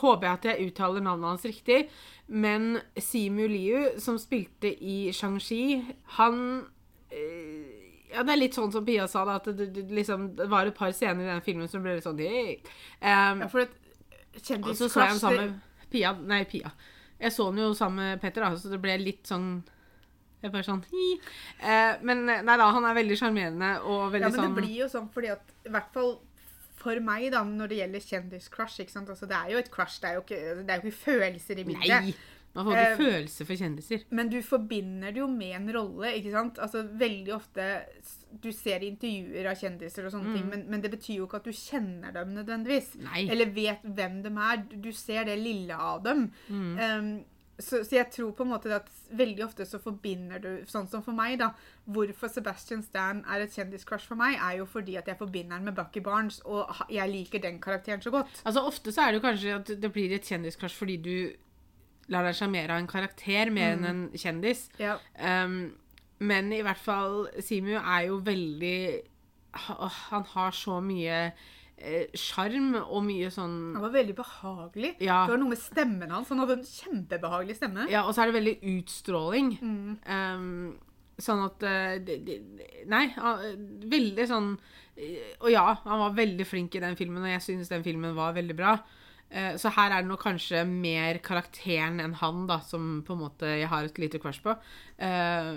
håper 0.00 0.26
jeg 0.26 0.38
at 0.38 0.46
jeg 0.50 0.70
uttaler 0.70 1.04
navnet 1.04 1.34
hans 1.34 1.46
riktig. 1.48 1.86
Men 2.26 2.80
Simu 2.98 3.46
Liu, 3.50 3.98
som 4.02 4.18
spilte 4.18 4.72
i 4.72 5.12
Shang-Chi, 5.14 5.62
han 6.18 6.40
eh, 7.10 7.84
Ja, 8.12 8.22
det 8.22 8.34
er 8.34 8.40
litt 8.40 8.56
sånn 8.56 8.72
som 8.74 8.86
Pia 8.86 9.06
sa, 9.10 9.24
da, 9.28 9.38
at 9.40 9.48
det, 9.58 9.68
det, 9.74 9.86
liksom, 9.94 10.32
det 10.38 10.48
var 10.50 10.66
et 10.66 10.76
par 10.76 10.92
scener 10.94 11.26
i 11.26 11.30
den 11.30 11.44
filmen 11.44 11.70
som 11.70 11.82
ble 11.84 11.96
litt 11.98 12.06
sånn 12.06 12.20
hey. 12.22 12.58
um, 13.02 13.44
Ja, 13.44 13.48
for 13.50 13.64
et 13.66 13.74
Og 14.62 14.74
så 14.74 14.88
så 14.88 15.02
jeg 15.02 15.16
den 15.16 15.22
sammen 15.22 15.48
med 15.54 15.88
Pia. 15.90 16.12
Nei, 16.18 16.44
Pia. 16.50 16.74
Jeg 17.20 17.32
så 17.32 17.48
den 17.50 17.62
jo 17.64 17.72
sammen 17.74 18.02
med 18.02 18.22
Petter, 18.22 18.44
da, 18.44 18.58
så 18.58 18.70
det 18.72 18.82
ble 18.82 18.98
litt 19.00 19.26
sånn 19.28 19.50
Jeg 20.42 20.52
bare 20.52 20.66
sånn 20.66 20.82
hi. 20.90 21.06
Uh, 21.62 21.94
men 22.06 22.26
nei 22.28 22.42
da, 22.46 22.70
han 22.74 22.86
er 22.86 22.98
veldig 22.98 23.18
sjarmerende 23.22 23.76
og 23.84 24.10
veldig 24.14 24.32
sånn 24.32 24.34
Ja, 24.34 24.34
men 24.34 24.40
sånn 24.42 24.56
det 24.58 24.66
blir 24.66 24.80
jo 24.82 24.88
sånn 24.92 25.10
fordi 25.14 25.34
at 25.34 25.54
I 25.66 25.74
hvert 25.74 25.94
fall 25.94 26.16
for 26.86 27.02
meg, 27.10 27.28
da, 27.34 27.42
når 27.44 27.68
det 27.74 27.82
gjelder 27.82 28.06
kjendiscrush 28.06 28.80
ikke 28.86 28.94
sant? 28.94 29.10
Altså, 29.12 29.26
Det 29.30 29.36
er 29.42 29.52
jo 29.56 29.58
et 29.64 29.70
crush, 29.74 30.00
det 30.02 30.08
er 30.10 30.16
jo 30.20 30.24
ikke, 30.24 30.40
det 30.62 30.70
er 30.70 30.80
jo 30.80 30.86
ikke 30.88 31.04
følelser 31.04 31.60
i 31.62 31.68
bildet. 31.68 31.92
Nei! 32.08 32.16
Man 32.56 32.64
får 32.64 32.78
ikke 32.80 32.92
uh, 32.94 33.00
følelser 33.02 33.44
for 33.50 33.58
kjendiser. 33.60 34.04
Men 34.16 34.30
du 34.32 34.36
forbinder 34.40 35.10
det 35.12 35.20
jo 35.20 35.26
med 35.28 35.50
en 35.58 35.66
rolle, 35.76 36.14
ikke 36.16 36.30
sant? 36.32 36.56
Altså, 36.64 36.86
veldig 36.88 37.34
ofte 37.36 37.66
Du 38.40 38.48
ser 38.52 38.80
intervjuer 38.86 39.50
av 39.50 39.58
kjendiser 39.60 40.06
og 40.08 40.14
sånne 40.14 40.32
ting, 40.38 40.46
men, 40.48 40.62
men 40.72 40.80
det 40.80 40.90
betyr 40.94 41.18
jo 41.18 41.26
ikke 41.28 41.42
at 41.42 41.50
du 41.50 41.52
kjenner 41.52 42.12
dem 42.16 42.32
nødvendigvis. 42.38 42.94
Mm. 42.96 43.04
Nei. 43.10 43.26
Eller 43.34 43.52
vet 43.60 43.84
hvem 43.84 44.16
de 44.24 44.32
er. 44.48 44.56
Du- 44.70 44.76
Du 44.88 44.92
ser 44.96 45.24
det 45.28 45.36
lille 45.42 45.76
av 45.76 46.00
dem. 46.08 46.30
Mm. 46.48 46.72
Um, 46.80 47.10
så, 47.58 47.80
så 47.84 47.96
jeg 47.96 48.10
tror 48.12 48.32
på 48.36 48.42
en 48.44 48.50
måte 48.50 48.68
at 48.74 48.88
veldig 49.16 49.44
ofte 49.46 49.64
så 49.64 49.78
forbinder 49.80 50.38
du 50.44 50.48
Sånn 50.68 50.88
som 50.92 51.02
for 51.02 51.12
meg, 51.16 51.38
da. 51.40 51.50
Hvorfor 51.88 52.28
Sebastian 52.28 52.82
Stan 52.84 53.22
er 53.24 53.40
et 53.46 53.54
kjendiscrush 53.56 54.04
for 54.06 54.14
meg, 54.20 54.36
er 54.36 54.58
jo 54.58 54.66
fordi 54.68 54.96
at 55.00 55.06
jeg 55.08 55.16
forbinder 55.16 55.56
han 55.56 55.64
med 55.64 55.74
Bucky 55.78 56.02
Barnes, 56.04 56.40
og 56.44 56.68
jeg 56.92 57.08
liker 57.10 57.40
den 57.40 57.60
karakteren 57.64 58.02
så 58.04 58.10
godt. 58.12 58.42
Altså 58.44 58.60
Ofte 58.68 58.92
så 58.92 59.06
er 59.06 59.12
det 59.14 59.20
jo 59.22 59.26
kanskje 59.28 59.54
at 59.56 59.72
det 59.82 59.92
blir 59.94 60.12
et 60.12 60.28
kjendiscrush 60.28 60.76
fordi 60.76 60.96
du 61.00 61.16
lar 62.12 62.22
deg 62.28 62.36
sjarmere 62.38 62.70
av 62.76 62.78
en 62.84 62.86
karakter 62.86 63.50
mer 63.50 63.76
Mm. 63.76 63.84
enn 63.84 63.86
en 63.90 64.10
kjendis. 64.14 64.68
Ja. 64.78 64.98
Um, 65.18 65.74
men 66.20 66.52
i 66.52 66.60
hvert 66.62 66.78
fall 66.78 67.26
Simu 67.44 67.74
er 67.76 68.06
jo 68.06 68.20
veldig 68.24 69.02
Han 70.10 70.24
har 70.34 70.50
så 70.52 70.80
mye 70.84 71.32
eh, 71.76 72.80
og 72.82 73.04
mye 73.04 73.30
sånn 73.32 73.56
Han 73.76 73.84
var 73.84 73.94
veldig 73.94 74.16
behagelig. 74.16 74.94
Ja. 75.00 75.24
Det 75.26 75.34
var 75.34 75.42
noe 75.42 75.52
med 75.54 75.62
stemmen 75.62 76.10
hans. 76.14 76.32
Han 76.32 76.42
hadde 76.44 76.58
en 76.60 76.66
kjempebehagelig 76.66 77.58
stemme. 77.58 77.86
Ja, 77.92 78.06
og 78.06 78.14
så 78.16 78.24
er 78.24 78.32
det 78.32 78.38
veldig 78.40 78.56
utstråling. 78.76 79.54
Mm. 79.60 79.96
Um, 80.08 80.76
sånn 81.22 81.46
at 81.46 81.62
de, 81.62 82.18
det, 82.20 82.36
det, 82.58 82.66
Nei, 82.92 83.06
veldig 83.88 84.26
sånn 84.28 84.50
eh, 85.00 85.30
Og 85.40 85.48
ja, 85.48 85.64
han 85.86 86.02
var 86.02 86.18
veldig 86.18 86.44
flink 86.44 86.76
i 86.76 86.82
den 86.84 86.98
filmen, 86.98 87.24
og 87.24 87.32
jeg 87.32 87.44
syns 87.44 87.72
den 87.72 87.84
filmen 87.86 88.16
var 88.16 88.36
veldig 88.36 88.56
bra. 88.58 88.76
Eh, 89.30 89.56
så 89.58 89.72
her 89.74 89.90
er 89.90 90.04
det 90.04 90.10
nok 90.10 90.22
kanskje 90.22 90.62
mer 90.68 91.18
karakteren 91.24 91.98
enn 92.02 92.14
han, 92.20 92.44
da, 92.50 92.60
som 92.66 93.00
på 93.06 93.16
en 93.16 93.24
måte 93.24 93.56
jeg 93.58 93.70
har 93.72 93.88
et 93.88 94.00
lite 94.00 94.20
crush 94.22 94.44
på. 94.44 94.54
Eh, 95.02 95.50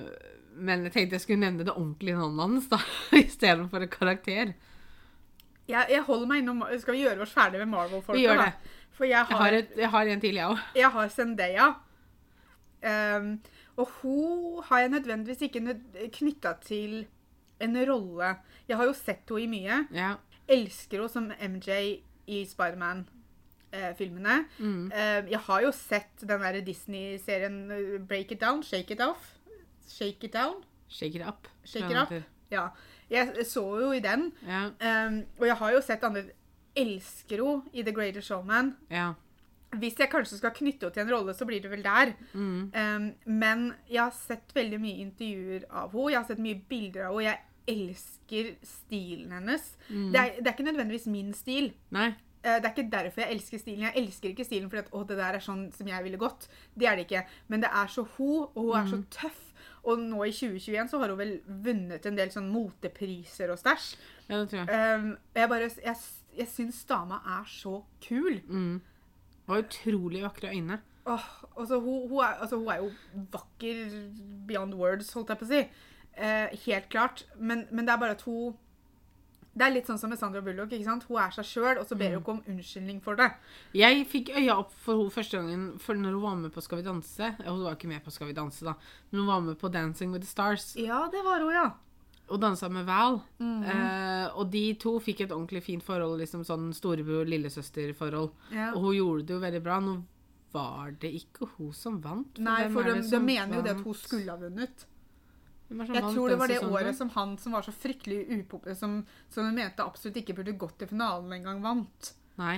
men 0.60 0.88
jeg 0.88 0.96
tenkte 0.96 1.20
jeg 1.20 1.26
skulle 1.26 1.44
nevne 1.44 1.68
det 1.68 1.76
ordentlige 1.76 2.18
navnet 2.18 2.46
hans, 2.46 2.72
da, 2.72 2.82
istedenfor 3.24 3.86
en 3.86 3.94
karakter. 3.94 4.56
Jeg, 5.70 5.86
jeg 5.94 6.02
holder 6.08 6.28
meg 6.32 6.42
innom 6.42 6.64
Skal 6.82 6.96
vi 6.96 7.04
gjøre 7.04 7.22
oss 7.26 7.34
ferdig 7.36 7.60
med 7.62 7.70
Marvel-folka? 7.72 8.18
Vi 8.18 8.26
gjør 8.26 8.42
det. 8.42 8.76
For 8.98 9.06
jeg 9.08 9.16
Jeg 9.16 9.26
har, 9.30 9.38
har, 9.44 9.58
et, 9.60 9.70
jeg 9.78 9.90
har 9.94 10.10
en 10.14 10.22
til, 10.24 10.36
jeg 10.36 10.50
òg. 10.50 10.64
jeg 10.76 10.90
har 10.96 11.08
Zendaya. 11.14 11.68
Um, 12.80 13.30
og 13.80 13.90
hun 14.02 14.64
har 14.68 14.80
jeg 14.84 14.90
nødvendigvis 14.90 15.42
ikke 15.48 15.60
nød 15.64 16.10
knytta 16.16 16.54
til 16.64 17.06
en 17.64 17.78
rolle. 17.92 18.34
Jeg 18.68 18.78
har 18.78 18.86
jo 18.90 18.94
sett 18.94 19.30
henne 19.30 19.44
i 19.44 19.48
mye. 19.52 19.78
Ja. 19.96 20.14
Elsker 20.48 21.00
henne 21.00 21.10
som 21.12 21.32
MJ 21.40 22.02
i 22.28 22.42
Spiderman-filmene. 22.48 24.38
Mm. 24.60 24.84
Um, 24.92 24.92
jeg 25.32 25.40
har 25.48 25.62
jo 25.62 25.72
sett 25.76 26.24
den 26.24 26.42
der 26.44 26.60
Disney-serien 26.66 27.72
uh, 27.72 28.00
Break 28.08 28.32
It 28.32 28.42
Down, 28.42 28.64
Shake 28.64 28.94
It 28.94 29.02
Off. 29.02 29.36
Shake 29.88 30.28
It 30.28 30.34
Down. 30.34 30.64
Shake 30.90 31.16
it 31.16 31.28
up. 31.28 31.48
Shake 31.64 31.92
it 31.92 31.98
up. 31.98 32.14
Ja. 32.52 32.68
Jeg 33.10 33.46
så 33.50 33.64
jo 33.82 33.92
i 33.96 34.00
den. 34.04 34.32
Ja. 34.48 34.68
Um, 35.08 35.24
og 35.40 35.48
jeg 35.48 35.56
har 35.64 35.72
jo 35.74 35.82
sett 35.82 36.04
andre 36.04 36.24
Elsker 36.78 37.42
henne 37.42 37.74
i 37.74 37.82
The 37.84 37.92
Greater 37.96 38.22
Showman. 38.22 38.76
ja. 38.90 39.14
Hvis 39.70 40.00
jeg 40.02 40.10
kanskje 40.10 40.38
skal 40.40 40.50
knytte 40.58 40.88
henne 40.88 40.94
til 40.96 41.04
en 41.04 41.12
rolle, 41.14 41.34
så 41.38 41.46
blir 41.46 41.62
det 41.62 41.70
vel 41.70 41.84
der. 41.86 42.16
Mm. 42.34 42.72
Um, 42.74 43.04
men 43.30 43.68
jeg 43.90 44.02
har 44.02 44.16
sett 44.18 44.50
veldig 44.56 44.80
mye 44.82 45.04
intervjuer 45.04 45.68
av 45.70 45.92
henne. 45.94 46.08
Jeg 46.10 46.18
har 46.18 46.26
sett 46.32 46.40
mye 46.42 46.62
bilder 46.72 47.04
av 47.06 47.20
henne. 47.20 47.36
Jeg 47.68 47.76
elsker 47.76 48.48
stilen 48.66 49.32
hennes. 49.38 49.68
Mm. 49.92 50.08
Det, 50.16 50.20
er, 50.24 50.32
det 50.40 50.48
er 50.48 50.56
ikke 50.58 50.66
nødvendigvis 50.72 51.06
min 51.14 51.30
stil. 51.38 51.70
Nei. 51.94 52.08
Eh, 52.42 52.58
Det 52.58 52.66
er 52.66 52.74
ikke 52.74 52.88
derfor 52.96 53.22
jeg 53.22 53.36
elsker 53.36 53.62
stilen. 53.62 53.86
Jeg 53.86 53.94
elsker 54.02 54.30
ikke 54.34 54.48
stilen 54.48 54.70
fordi 54.72 54.82
at, 54.88 54.90
å, 54.98 55.04
det 55.06 55.18
der 55.22 55.38
er 55.38 55.46
sånn 55.46 55.68
som 55.78 55.88
jeg 55.94 56.04
ville 56.08 56.18
gått. 56.18 56.50
Det 56.74 56.88
er 56.90 56.96
det 56.98 57.06
ikke. 57.06 57.22
Men 57.54 57.62
det 57.62 57.70
er 57.70 57.88
så 57.94 58.08
hun, 58.18 58.48
og 58.56 58.58
hun 58.72 58.74
er 58.82 58.90
så 58.90 59.04
tøff. 59.20 59.49
Og 59.88 60.02
nå 60.02 60.24
i 60.28 60.34
2021 60.36 60.92
så 60.92 61.00
har 61.02 61.14
hun 61.14 61.20
vel 61.20 61.34
vunnet 61.46 62.06
en 62.06 62.18
del 62.18 62.32
sånn 62.34 62.50
motepriser 62.52 63.54
og 63.54 63.60
stæsj. 63.62 63.90
Ja, 64.28 64.42
det 64.42 64.46
tror 64.52 64.62
jeg. 64.62 64.96
Um, 65.00 65.10
jeg 65.38 65.52
bare, 65.54 65.70
jeg, 65.86 65.96
jeg 66.42 66.52
syns 66.52 66.84
dama 66.90 67.22
er 67.38 67.48
så 67.50 67.80
kul. 68.04 68.42
Mm. 68.48 68.80
Det 69.40 69.54
var 69.54 69.64
utrolig 69.64 70.24
vakre 70.26 70.54
øyne. 70.54 70.82
Åh, 71.10 71.28
altså, 71.58 71.80
hun, 71.80 72.10
hun, 72.10 72.20
er, 72.20 72.42
altså, 72.44 72.60
hun 72.60 72.68
er 72.68 72.84
jo 72.84 72.90
vakker 73.32 73.86
beyond 74.48 74.76
words, 74.78 75.14
holdt 75.14 75.32
jeg 75.34 75.40
på 75.40 75.48
å 75.48 75.52
si. 75.54 75.62
Eh, 76.20 76.58
helt 76.66 76.90
klart. 76.92 77.24
Men, 77.40 77.66
men 77.72 77.88
det 77.88 77.96
er 77.96 78.02
bare 78.04 78.18
at 78.18 78.26
hun 78.28 78.58
Det 79.60 79.66
er 79.68 79.74
litt 79.76 79.90
sånn 79.90 79.98
som 80.00 80.10
med 80.14 80.20
Sandra 80.22 80.40
Bullock. 80.46 80.72
ikke 80.72 80.88
sant? 80.88 81.04
Hun 81.10 81.18
er 81.20 81.34
seg 81.36 81.48
sjøl, 81.50 81.82
og 81.82 81.88
så 81.90 81.98
ber 82.00 82.14
hun 82.16 82.22
ikke 82.22 82.32
om 82.38 82.40
unnskyldning 82.48 83.02
for 83.04 83.20
det. 83.20 83.28
Jeg 83.76 84.06
fikk 84.08 84.32
øya 84.40 84.56
opp 84.62 84.72
for 84.86 85.02
henne 85.02 85.12
første 85.12 85.36
gangen 85.42 85.66
for 85.84 86.00
når 86.00 86.16
hun 86.16 86.24
var 86.24 86.38
med 86.46 86.54
på 86.56 86.64
Skal 86.64 86.80
vi 86.80 86.86
danse. 86.88 87.34
Hun 87.44 87.64
var 87.66 87.76
ikke 87.76 87.92
med 87.92 88.04
på 88.06 88.14
Skal 88.16 88.32
vi 88.32 88.38
danse, 88.38 88.64
da, 88.66 88.74
men 89.12 89.20
hun 89.22 89.28
var 89.28 89.42
med 89.50 89.60
på 89.60 89.72
Dancing 89.74 90.14
with 90.16 90.24
the 90.24 90.30
Stars 90.32 90.70
Ja, 90.80 91.02
det 91.12 91.22
var 91.28 91.44
hun, 91.44 91.52
ja. 91.54 91.68
og 92.30 92.40
dansa 92.40 92.70
med 92.70 92.86
Val. 92.86 93.20
eh, 93.42 94.28
og 94.38 94.50
de 94.54 94.64
to 94.80 94.96
fikk 95.02 95.22
et 95.26 95.32
ordentlig 95.36 95.64
fint 95.66 95.84
forhold, 95.84 96.20
liksom 96.22 96.44
sånn 96.48 96.70
storebror-lillesøster-forhold. 96.78 98.32
ja. 98.54 98.72
Og 98.76 98.82
hun 98.84 98.96
gjorde 98.96 99.26
det 99.26 99.34
jo 99.36 99.40
veldig 99.44 99.62
bra. 99.66 99.80
Nå 99.84 99.98
var 100.54 100.92
det 101.02 101.12
ikke 101.20 101.48
hun 101.58 101.74
som 101.74 102.00
vant. 102.02 102.38
Nei, 102.42 102.70
for 102.74 102.84
de, 102.84 103.02
de 103.06 103.20
mener 103.22 103.60
jo 103.60 103.66
det 103.66 103.76
at 103.76 103.84
hun 103.86 103.94
skulle 103.98 104.32
ha 104.34 104.38
vunnet. 104.42 104.86
Jeg 105.70 106.02
tror 106.02 106.30
det 106.32 106.38
var 106.40 106.48
det 106.50 106.58
sesongen? 106.58 106.74
året 106.80 106.96
som 106.98 107.10
han 107.14 107.38
som 107.38 107.54
var 107.54 107.62
så 107.62 107.72
fryktelig 107.72 108.24
upopulær, 108.40 108.74
som, 108.76 109.06
som 109.30 109.46
hun 109.46 109.56
mente 109.56 109.84
absolutt 109.86 110.18
ikke 110.18 110.34
burde 110.40 110.56
gått 110.58 110.80
til 110.82 110.90
finalen 110.90 111.32
engang, 111.36 111.62
vant. 111.62 112.14
Nei, 112.42 112.56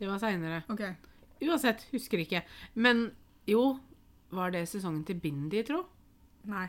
det 0.00 0.08
var 0.10 0.18
seinere. 0.18 0.62
Okay. 0.72 0.94
Uansett, 1.42 1.84
husker 1.92 2.18
ikke. 2.22 2.42
Men 2.74 3.12
jo, 3.46 3.78
var 4.34 4.50
det 4.54 4.64
sesongen 4.70 5.04
til 5.06 5.20
Bindi, 5.22 5.62
tro? 5.68 5.84
Nei. 6.50 6.66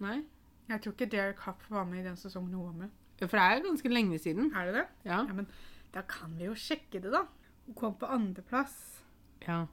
Nei? 0.00 0.22
Jeg 0.68 0.80
tror 0.80 0.94
ikke 0.96 1.10
Derek 1.12 1.40
Huff 1.44 1.68
var 1.70 1.84
med 1.84 2.00
i 2.00 2.08
den 2.08 2.16
sesongen 2.16 2.54
hun 2.56 2.64
var 2.70 2.76
med. 2.86 2.90
Ja, 3.20 3.26
For 3.28 3.36
det 3.36 3.44
er 3.44 3.58
jo 3.60 3.68
ganske 3.68 3.92
lenge 3.92 4.18
siden. 4.18 4.48
Er 4.56 4.70
det 4.70 4.74
det? 4.80 4.86
Ja. 5.04 5.20
Ja, 5.28 5.32
men 5.36 5.46
da 5.94 6.00
kan 6.08 6.32
vi 6.38 6.48
jo 6.48 6.54
sjekke 6.56 7.00
det, 7.04 7.12
da. 7.12 7.26
Hun 7.66 7.74
kom 7.76 7.94
på 8.00 8.06
andreplass. 8.08 9.02
ja. 9.46 9.66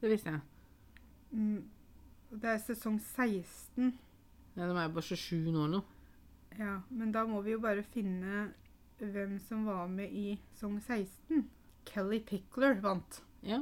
Det 0.00 0.10
visste 0.12 0.28
jeg. 0.28 0.40
Mm, 1.32 1.62
Det 2.36 2.44
er 2.52 2.58
sesong 2.60 2.98
16. 3.00 3.94
Ja, 4.56 4.66
De 4.66 4.72
er 4.76 4.86
jo 4.88 4.94
bare 4.96 5.04
27 5.04 5.52
nå 5.52 5.66
nå. 5.74 5.82
Ja, 6.58 6.78
men 6.90 7.10
da 7.12 7.26
må 7.28 7.42
vi 7.44 7.52
jo 7.52 7.60
bare 7.60 7.82
finne 7.92 8.46
hvem 8.98 9.34
som 9.44 9.66
var 9.68 9.88
med 9.92 10.08
i 10.16 10.38
Song 10.56 10.78
16. 10.80 11.42
Kelly 11.86 12.20
Pickler 12.24 12.78
vant. 12.80 13.18
Ja. 13.44 13.58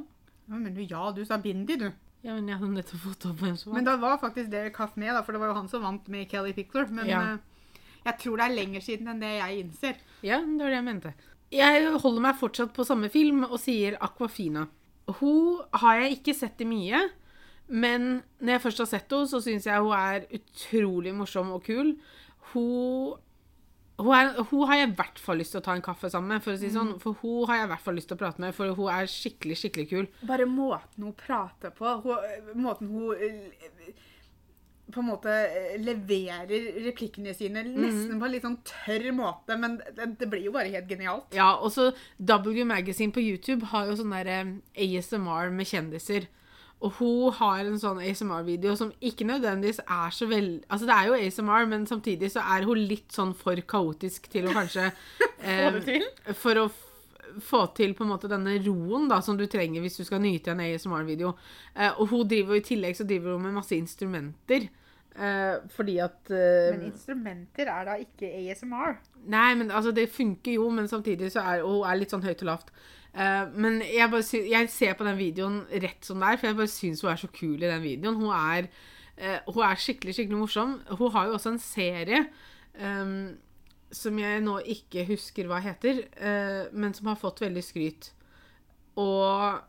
Ja, 0.47 0.55
men 0.55 0.73
du, 0.77 0.81
ja, 0.87 1.09
du 1.11 1.23
sa 1.27 1.37
Bindi, 1.41 1.75
du. 1.81 1.89
ja, 2.23 2.35
men 2.37 2.47
jeg 2.47 2.57
hadde 2.61 2.71
nettopp 2.77 3.01
fått 3.03 3.25
opp 3.27 3.41
hvem 3.43 3.57
som 3.59 3.73
Men 3.75 3.83
da 3.85 3.97
var 3.97 4.17
faktisk 4.21 4.49
Derek 4.53 4.77
Huff 4.79 4.95
med, 4.95 5.11
da, 5.13 5.21
for 5.25 5.33
det 5.35 5.41
var 5.41 5.51
jo 5.51 5.57
han 5.59 5.67
som 5.69 5.83
vant 5.83 6.07
med 6.13 6.29
Kelly 6.31 6.53
Pickler. 6.53 6.87
Men 6.89 7.07
Ja. 7.09 7.21
eh, 7.33 7.81
jeg 8.05 8.17
tror 8.21 8.37
det 8.37 8.45
er 8.45 8.55
lenger 8.55 8.81
siden 8.85 9.07
enn 9.11 9.19
det 9.19 9.33
jeg 9.39 9.59
innser. 9.65 9.95
Ja, 10.23 10.39
det 10.39 10.61
var 10.61 10.69
det 10.71 10.79
jeg 10.79 10.87
mente. 10.87 11.13
Jeg 11.51 11.91
holder 12.01 12.21
meg 12.21 12.39
fortsatt 12.39 12.73
på 12.73 12.85
samme 12.87 13.09
film 13.13 13.43
og 13.49 13.59
sier 13.59 13.97
Aquafina. 14.01 14.67
Hun 15.19 15.61
har 15.73 15.99
jeg 16.01 16.17
ikke 16.19 16.33
sett 16.37 16.61
i 16.61 16.65
mye, 16.69 17.03
men 17.67 18.07
når 18.39 18.57
jeg 18.57 18.63
først 18.67 18.83
har 18.83 18.89
sett 18.91 19.13
henne, 19.13 19.29
så 19.29 19.41
syns 19.43 19.67
jeg 19.67 19.81
hun 19.81 19.95
er 19.97 20.27
utrolig 20.37 21.13
morsom 21.17 21.53
og 21.55 21.63
kul. 21.65 21.95
Hun 22.53 23.15
hun, 23.95 24.11
er, 24.11 24.41
hun 24.49 24.65
har 24.67 24.81
jeg 24.81 24.89
i 24.89 24.95
hvert 24.97 25.19
fall 25.23 25.39
lyst 25.39 25.53
til 25.55 25.61
å 25.61 25.65
ta 25.65 25.75
en 25.77 25.83
kaffe 25.85 26.09
sammen 26.11 26.33
med. 26.35 26.43
For 26.43 26.55
å 26.55 26.59
si 26.59 26.71
sånn, 26.73 26.97
for 26.99 27.15
hun 27.21 27.45
har 27.49 27.61
jeg 27.61 27.69
i 27.69 27.71
hvert 27.71 27.85
fall 27.85 27.95
lyst 27.95 28.09
til 28.11 28.17
å 28.17 28.21
prate 28.25 28.43
med, 28.43 28.55
for 28.57 28.75
hun 28.75 28.91
er 28.91 29.07
skikkelig 29.11 29.59
skikkelig 29.61 29.85
kul. 29.91 30.09
Bare 30.27 30.47
måten 30.49 31.07
hun 31.07 31.15
prater 31.15 31.71
på, 31.75 31.93
hun, 32.03 32.51
måten 32.59 32.91
hun 32.91 33.15
eh, 33.15 33.93
på 34.91 35.01
en 35.01 35.07
måte 35.07 35.31
eh, 35.31 35.77
leverer 35.81 36.81
replikkene 36.85 37.33
sine 37.37 37.63
nesten 37.65 38.19
på 38.19 38.27
en 38.27 38.33
litt 38.35 38.45
sånn 38.45 38.59
tørr 38.67 39.07
måte, 39.15 39.57
men 39.59 39.79
det, 39.95 40.11
det 40.19 40.29
blir 40.31 40.49
jo 40.49 40.53
bare 40.55 40.73
helt 40.75 40.91
genialt. 40.91 41.31
Ja, 41.35 41.53
også 41.55 41.93
W 42.19 42.67
Magazine 42.67 43.15
på 43.15 43.23
YouTube 43.23 43.71
har 43.71 43.89
jo 43.89 43.97
sånn 44.01 44.13
der 44.13 44.31
eh, 44.33 44.55
ASMR 44.85 45.55
med 45.55 45.71
kjendiser. 45.71 46.27
Og 46.85 46.99
hun 46.99 47.33
har 47.39 47.65
en 47.65 47.79
sånn 47.81 48.01
ASMR-video 48.03 48.75
som 48.77 48.91
ikke 49.01 49.25
nødvendigvis 49.27 49.81
er 49.81 50.13
så 50.13 50.27
vel... 50.29 50.49
Altså, 50.69 50.85
det 50.85 50.95
er 50.95 51.09
jo 51.09 51.17
ASMR, 51.17 51.69
men 51.71 51.87
samtidig 51.89 52.29
så 52.35 52.43
er 52.55 52.67
hun 52.67 52.83
litt 52.91 53.15
sånn 53.15 53.33
for 53.37 53.57
kaotisk 53.65 54.29
til 54.33 54.49
å 54.49 54.55
kanskje 54.55 54.91
Få 55.45 55.71
det 55.75 55.81
til. 55.87 56.05
For 56.37 56.61
å 56.61 56.69
få 57.41 57.65
til 57.75 57.93
på 57.97 58.05
en 58.05 58.11
måte 58.13 58.29
denne 58.31 58.55
roen 58.63 59.09
da, 59.09 59.19
som 59.25 59.37
du 59.37 59.45
trenger 59.51 59.83
hvis 59.83 59.97
du 59.99 60.05
skal 60.07 60.21
nyte 60.23 60.53
en 60.53 60.61
ASMR-video. 60.63 61.33
Eh, 61.73 61.91
og 61.91 62.09
hun 62.13 62.27
driver 62.29 62.59
i 62.59 62.65
tillegg 62.65 62.97
så 62.97 63.07
driver 63.07 63.35
hun 63.35 63.47
med 63.47 63.57
masse 63.57 63.75
instrumenter. 63.77 64.69
Eh, 65.15 65.61
fordi 65.71 65.99
at 66.03 66.31
eh, 66.33 66.73
Men 66.75 66.89
instrumenter 66.89 67.69
er 67.71 67.85
da 67.87 67.99
ikke 68.01 68.27
ASMR. 68.27 68.97
Nei, 69.31 69.53
men 69.55 69.71
altså, 69.71 69.93
det 69.95 70.09
funker 70.11 70.57
jo, 70.57 70.67
men 70.69 70.89
samtidig 70.91 71.31
så 71.33 71.45
er 71.45 71.63
hun 71.63 71.85
er 71.87 72.01
litt 72.01 72.11
sånn 72.11 72.25
høyt 72.25 72.43
og 72.43 72.51
lavt. 72.51 72.73
Eh, 73.15 73.45
men 73.55 73.79
jeg, 73.85 74.09
bare 74.11 74.27
sy 74.27 74.43
jeg 74.51 74.73
ser 74.73 74.97
på 74.99 75.07
den 75.07 75.19
videoen 75.19 75.61
rett 75.71 76.03
som 76.03 76.19
det 76.19 76.33
er, 76.33 76.41
for 76.41 76.51
jeg 76.51 76.59
bare 76.59 76.75
syns 76.75 77.05
hun 77.05 77.13
er 77.13 77.23
så 77.23 77.31
kul 77.31 77.55
i 77.55 77.69
den 77.69 77.85
videoen. 77.85 78.19
Hun 78.19 78.35
er 78.35 78.69
Eh, 79.17 79.39
hun 79.47 79.63
er 79.63 79.79
skikkelig, 79.79 80.15
skikkelig 80.17 80.41
morsom. 80.41 80.79
Hun 80.99 81.11
har 81.11 81.29
jo 81.29 81.37
også 81.37 81.53
en 81.53 81.61
serie 81.63 82.25
ehm, 82.75 83.37
som 83.95 84.17
jeg 84.19 84.41
nå 84.43 84.57
ikke 84.75 85.05
husker 85.07 85.47
hva 85.47 85.61
heter, 85.63 86.03
eh, 86.19 86.65
men 86.75 86.93
som 86.93 87.07
har 87.11 87.19
fått 87.19 87.45
veldig 87.45 87.63
skryt. 87.63 88.11
Og 88.99 89.61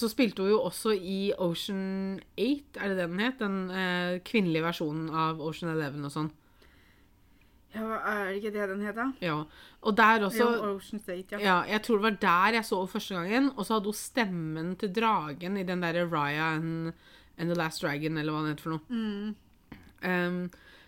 så 0.00 0.08
spilte 0.10 0.42
hun 0.42 0.50
jo 0.50 0.62
også 0.66 0.94
i 0.96 1.32
Ocean 1.38 2.18
8, 2.36 2.80
er 2.80 2.90
det 2.90 2.96
det 2.98 3.06
den 3.10 3.22
het? 3.22 3.38
Den 3.40 3.60
eh, 3.70 4.18
kvinnelige 4.26 4.66
versjonen 4.66 5.08
av 5.10 5.40
Ocean 5.40 5.72
11 5.72 6.04
og 6.08 6.14
sånn. 6.14 6.32
Ja, 7.76 7.86
Er 8.00 8.30
det 8.30 8.36
ikke 8.40 8.52
det 8.54 8.68
den 8.70 8.84
het, 8.86 8.96
da? 8.96 9.06
Ja. 9.20 9.40
Og 9.86 9.96
der 9.96 10.24
også 10.24 10.46
Ocean 10.72 11.00
State, 11.00 11.36
ja. 11.36 11.40
Ja, 11.42 11.56
jeg 11.68 11.82
tror 11.84 12.00
det 12.00 12.06
var 12.06 12.20
der 12.22 12.58
jeg 12.58 12.64
så 12.64 12.78
henne 12.80 12.92
første 12.92 13.14
gangen. 13.14 13.50
Og 13.56 13.66
så 13.66 13.76
hadde 13.76 13.92
hun 13.92 13.98
stemmen 13.98 14.70
til 14.80 14.94
dragen 14.96 15.58
i 15.60 15.66
den 15.66 15.84
derre 15.84 16.06
Raya 16.08 16.54
and, 16.56 16.94
and 17.36 17.52
the 17.52 17.58
Last 17.58 17.82
Dragon, 17.82 18.16
eller 18.16 18.32
hva 18.32 18.44
den 18.44 18.54
heter 18.54 18.64
for 18.64 18.76
noe. 18.76 19.34
Um, 20.06 20.40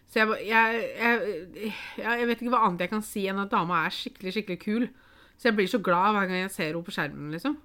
så 0.09 0.23
jeg, 0.23 0.49
jeg, 0.49 0.83
jeg, 0.97 1.75
jeg 1.99 2.29
vet 2.29 2.41
ikke 2.41 2.53
hva 2.55 2.65
annet 2.67 2.87
jeg 2.87 2.93
kan 2.95 3.05
si 3.05 3.27
enn 3.29 3.41
at 3.43 3.53
dama 3.53 3.83
er 3.85 3.93
skikkelig, 3.93 4.33
skikkelig 4.39 4.61
kul. 4.65 4.89
Så 5.39 5.51
jeg 5.51 5.59
blir 5.59 5.69
så 5.71 5.79
glad 5.85 6.17
hver 6.17 6.31
gang 6.31 6.47
jeg 6.47 6.55
ser 6.55 6.73
henne 6.73 6.87
på 6.87 6.95
skjermen, 6.95 7.35
liksom. 7.35 7.59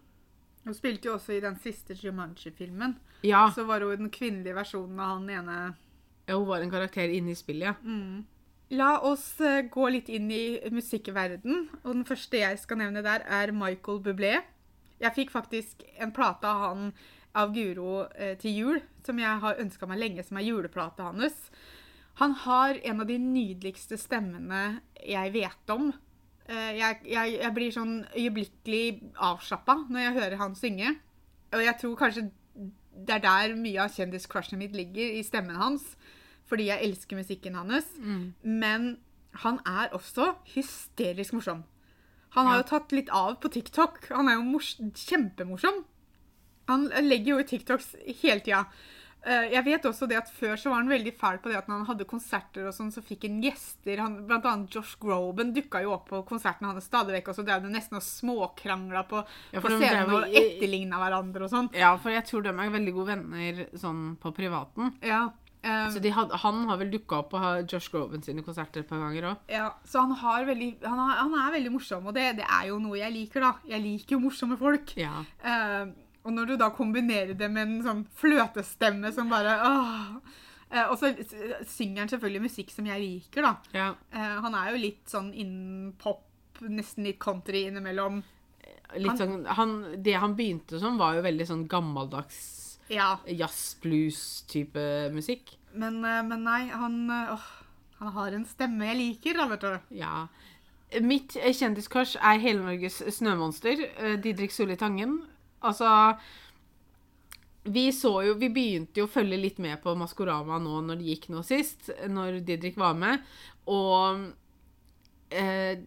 Hun 0.63 0.75
spilte 0.75 1.09
jo 1.09 1.15
også 1.17 1.35
i 1.35 1.41
den 1.43 1.57
siste 1.59 1.95
Jumanji-filmen. 1.99 2.95
Ja, 3.27 3.49
Så 3.55 3.65
var 3.67 3.81
hun 3.81 4.05
den 4.05 4.11
kvinnelige 4.13 4.55
versjonen 4.55 4.99
av 4.99 5.17
han 5.17 5.29
ene 5.29 5.57
ja, 6.25 6.37
hun 6.37 6.47
var 6.47 6.61
en 6.63 6.71
karakter 6.71 7.11
inne 7.11 7.33
i 7.33 7.35
spillet, 7.35 7.67
ja. 7.73 8.21
La 8.73 8.93
oss 9.05 9.25
eh, 9.43 9.65
gå 9.69 9.89
litt 9.91 10.07
inn 10.09 10.31
i 10.31 10.57
musikkverden. 10.71 11.67
Og 11.83 11.89
den 11.91 12.05
første 12.07 12.39
jeg 12.39 12.57
skal 12.61 12.79
nevne 12.79 13.03
der, 13.05 13.25
er 13.27 13.51
Michael 13.53 13.99
Bublé. 14.01 14.37
Jeg 15.03 15.13
fikk 15.17 15.33
faktisk 15.33 15.83
en 16.01 16.13
plate 16.15 16.47
av 16.47 16.63
han 16.63 16.87
av 17.37 17.51
Guro 17.53 18.05
eh, 18.15 18.37
til 18.39 18.55
jul, 18.55 18.79
som 19.05 19.19
jeg 19.19 19.41
har 19.43 19.59
ønska 19.61 19.89
meg 19.89 19.99
lenge, 20.01 20.25
som 20.25 20.39
er 20.39 20.47
juleplata 20.47 21.09
hans. 21.11 21.37
Han 22.21 22.33
har 22.45 22.79
en 22.85 23.03
av 23.03 23.09
de 23.09 23.19
nydeligste 23.19 23.97
stemmene 23.99 24.79
jeg 25.03 25.33
vet 25.35 25.73
om. 25.75 25.91
Eh, 26.49 26.71
jeg, 26.77 26.99
jeg, 27.07 27.37
jeg 27.39 27.53
blir 27.55 27.71
sånn 27.75 27.93
øyeblikkelig 28.17 29.13
avslappa 29.23 29.77
når 29.87 30.05
jeg 30.05 30.15
hører 30.19 30.39
han 30.41 30.55
synge. 30.59 30.95
Og 31.53 31.61
jeg 31.63 31.77
tror 31.81 31.99
kanskje 31.99 32.29
det 32.93 33.15
er 33.15 33.23
der 33.23 33.55
mye 33.57 33.81
av 33.81 33.93
kjendiscrushet 33.95 34.59
mitt 34.59 34.75
ligger, 34.77 35.15
i 35.17 35.23
stemmen 35.25 35.57
hans. 35.57 35.95
Fordi 36.49 36.67
jeg 36.67 36.83
elsker 36.85 37.17
musikken 37.17 37.55
hans. 37.57 37.87
Men 38.43 38.97
han 39.43 39.59
er 39.65 39.93
også 39.95 40.33
hysterisk 40.53 41.33
morsom. 41.33 41.63
Han 42.35 42.49
har 42.49 42.59
jo 42.61 42.69
tatt 42.73 42.93
litt 42.93 43.09
av 43.13 43.37
på 43.41 43.49
TikTok. 43.53 44.07
Han 44.11 44.29
er 44.29 44.37
jo 44.39 44.45
mors 44.45 44.73
kjempemorsom. 44.77 45.83
Han 46.69 46.87
legger 47.05 47.33
jo 47.33 47.39
ut 47.41 47.49
TikToks 47.49 47.89
hele 48.21 48.41
tida. 48.45 48.63
Eh, 49.25 49.51
Jeg 49.53 49.63
vet 49.63 49.85
også 49.87 50.07
det 50.09 50.17
at 50.17 50.29
Før 50.31 50.57
så 50.59 50.69
var 50.69 50.81
han 50.81 50.89
veldig 50.91 51.13
fæl 51.15 51.37
på 51.39 51.49
det 51.51 51.57
at 51.61 51.67
når 51.67 51.77
han 51.83 51.85
hadde 51.93 52.05
konserter, 52.09 52.65
og 52.67 52.73
sånn, 52.75 52.91
så 52.91 53.01
fikk 53.03 53.23
han 53.29 53.41
gjester. 53.41 53.97
Han, 54.03 54.17
blant 54.27 54.45
annet 54.45 54.73
Josh 54.75 54.97
Groban 54.99 55.53
dukka 55.55 55.81
jo 55.85 55.93
opp 55.95 56.09
på 56.09 56.23
konserten 56.27 56.67
hans 56.67 56.83
stadig 56.89 57.15
vekk. 57.19 57.29
Og 57.31 57.35
så 57.39 57.45
drev 57.47 57.61
de 57.63 57.71
nesten 57.71 57.95
og 57.95 58.03
småkrangla 58.03 59.05
på, 59.07 59.23
Ja, 59.53 59.61
på 59.61 59.69
scenen 59.77 60.11
og 60.13 60.27
i- 60.27 60.35
etterligna 60.41 60.99
hverandre 60.99 61.43
og 61.47 61.51
sånn. 61.51 61.69
Ja, 61.73 61.95
for 61.97 62.09
jeg 62.11 62.25
tror 62.25 62.43
de 62.43 62.49
er 62.49 62.69
veldig 62.79 62.93
gode 62.93 63.07
venner 63.15 63.65
sånn 63.79 64.17
på 64.17 64.33
privaten. 64.35 64.93
Ja. 65.01 65.29
Um, 65.65 65.89
Så 65.95 66.01
de 66.01 66.09
had, 66.11 66.29
han 66.29 66.65
har 66.67 66.75
vel 66.77 66.89
dukka 66.91 67.19
opp 67.19 67.29
på 67.31 67.39
Josh 67.71 67.87
Groban 67.89 68.21
sine 68.21 68.43
konserter 68.43 68.81
et 68.81 68.87
par 68.89 68.97
ganger 68.99 69.29
òg. 69.29 69.37
Ja, 69.47 69.69
så 69.87 70.01
han, 70.01 70.11
har 70.11 70.43
veldig, 70.43 70.83
han, 70.83 70.97
har, 70.99 71.15
han 71.23 71.33
er 71.39 71.53
veldig 71.57 71.71
morsom, 71.71 72.05
og 72.05 72.13
det, 72.13 72.35
det 72.35 72.43
er 72.51 72.67
jo 72.67 72.79
noe 72.79 72.97
jeg 72.99 73.13
liker, 73.13 73.39
da. 73.39 73.53
Jeg 73.65 73.79
liker 73.81 74.17
jo 74.17 74.19
morsomme 74.19 74.57
folk. 74.59 74.91
Ja. 74.99 75.23
Eh, 75.41 75.85
og 76.23 76.31
når 76.31 76.45
du 76.53 76.55
da 76.59 76.69
kombinerer 76.71 77.33
det 77.35 77.49
med 77.51 77.67
en 77.67 77.83
sånn 77.83 78.03
fløtestemme 78.19 79.11
som 79.15 79.31
bare 79.31 79.57
åh. 79.67 80.17
Eh, 80.73 80.87
og 80.89 80.97
så 80.97 81.11
synger 81.69 82.01
han 82.03 82.09
selvfølgelig 82.09 82.45
musikk 82.47 82.71
som 82.73 82.87
jeg 82.89 83.01
liker, 83.03 83.45
da. 83.45 83.51
ja. 83.75 83.89
Eh, 84.09 84.37
han 84.41 84.55
er 84.57 84.71
jo 84.73 84.79
litt 84.81 85.03
sånn 85.11 85.27
innen 85.33 85.91
pop, 86.01 86.23
nesten 86.65 87.05
litt 87.05 87.19
country 87.21 87.67
innimellom. 87.67 88.23
Litt 88.97 89.19
sånn, 89.19 89.43
han, 89.57 89.75
det 90.05 90.15
han 90.21 90.33
begynte 90.37 90.79
som, 90.81 90.97
var 91.01 91.17
jo 91.17 91.25
veldig 91.25 91.45
sånn 91.49 91.67
gammeldags 91.69 92.39
Ja, 92.93 93.15
jazz-blues-type 93.25 94.83
musikk. 95.13 95.55
men, 95.73 95.99
eh, 96.05 96.21
men 96.23 96.43
nei, 96.45 96.67
han 96.69 96.97
åh, 97.09 97.45
Han 97.99 98.11
har 98.17 98.33
en 98.35 98.45
stemme 98.45 98.85
jeg 98.89 98.97
liker, 98.99 99.37
da, 99.37 99.47
vet 99.53 99.61
du. 99.61 99.95
Ja. 99.99 100.27
Mitt 101.01 101.37
kjendiskors 101.37 102.17
er 102.17 102.41
hele 102.41 102.65
Norges 102.65 102.97
snømonster, 103.15 103.79
Didrik 104.21 104.51
Solli 104.51 104.75
Tangen. 104.77 105.21
Altså 105.63 105.89
Vi 107.63 107.87
så 107.95 108.13
jo 108.27 108.37
Vi 108.41 108.51
begynte 108.53 108.99
jo 109.01 109.07
å 109.07 109.13
følge 109.13 109.39
litt 109.39 109.59
med 109.63 109.79
på 109.83 109.95
Maskorama 109.99 110.59
nå 110.61 110.81
når 110.87 110.99
det 110.99 111.11
gikk 111.13 111.29
nå 111.33 111.43
sist, 111.47 111.91
når 112.11 112.41
Didrik 112.43 112.79
var 112.79 112.97
med, 112.99 113.23
og 113.71 114.25
eh, 115.31 115.79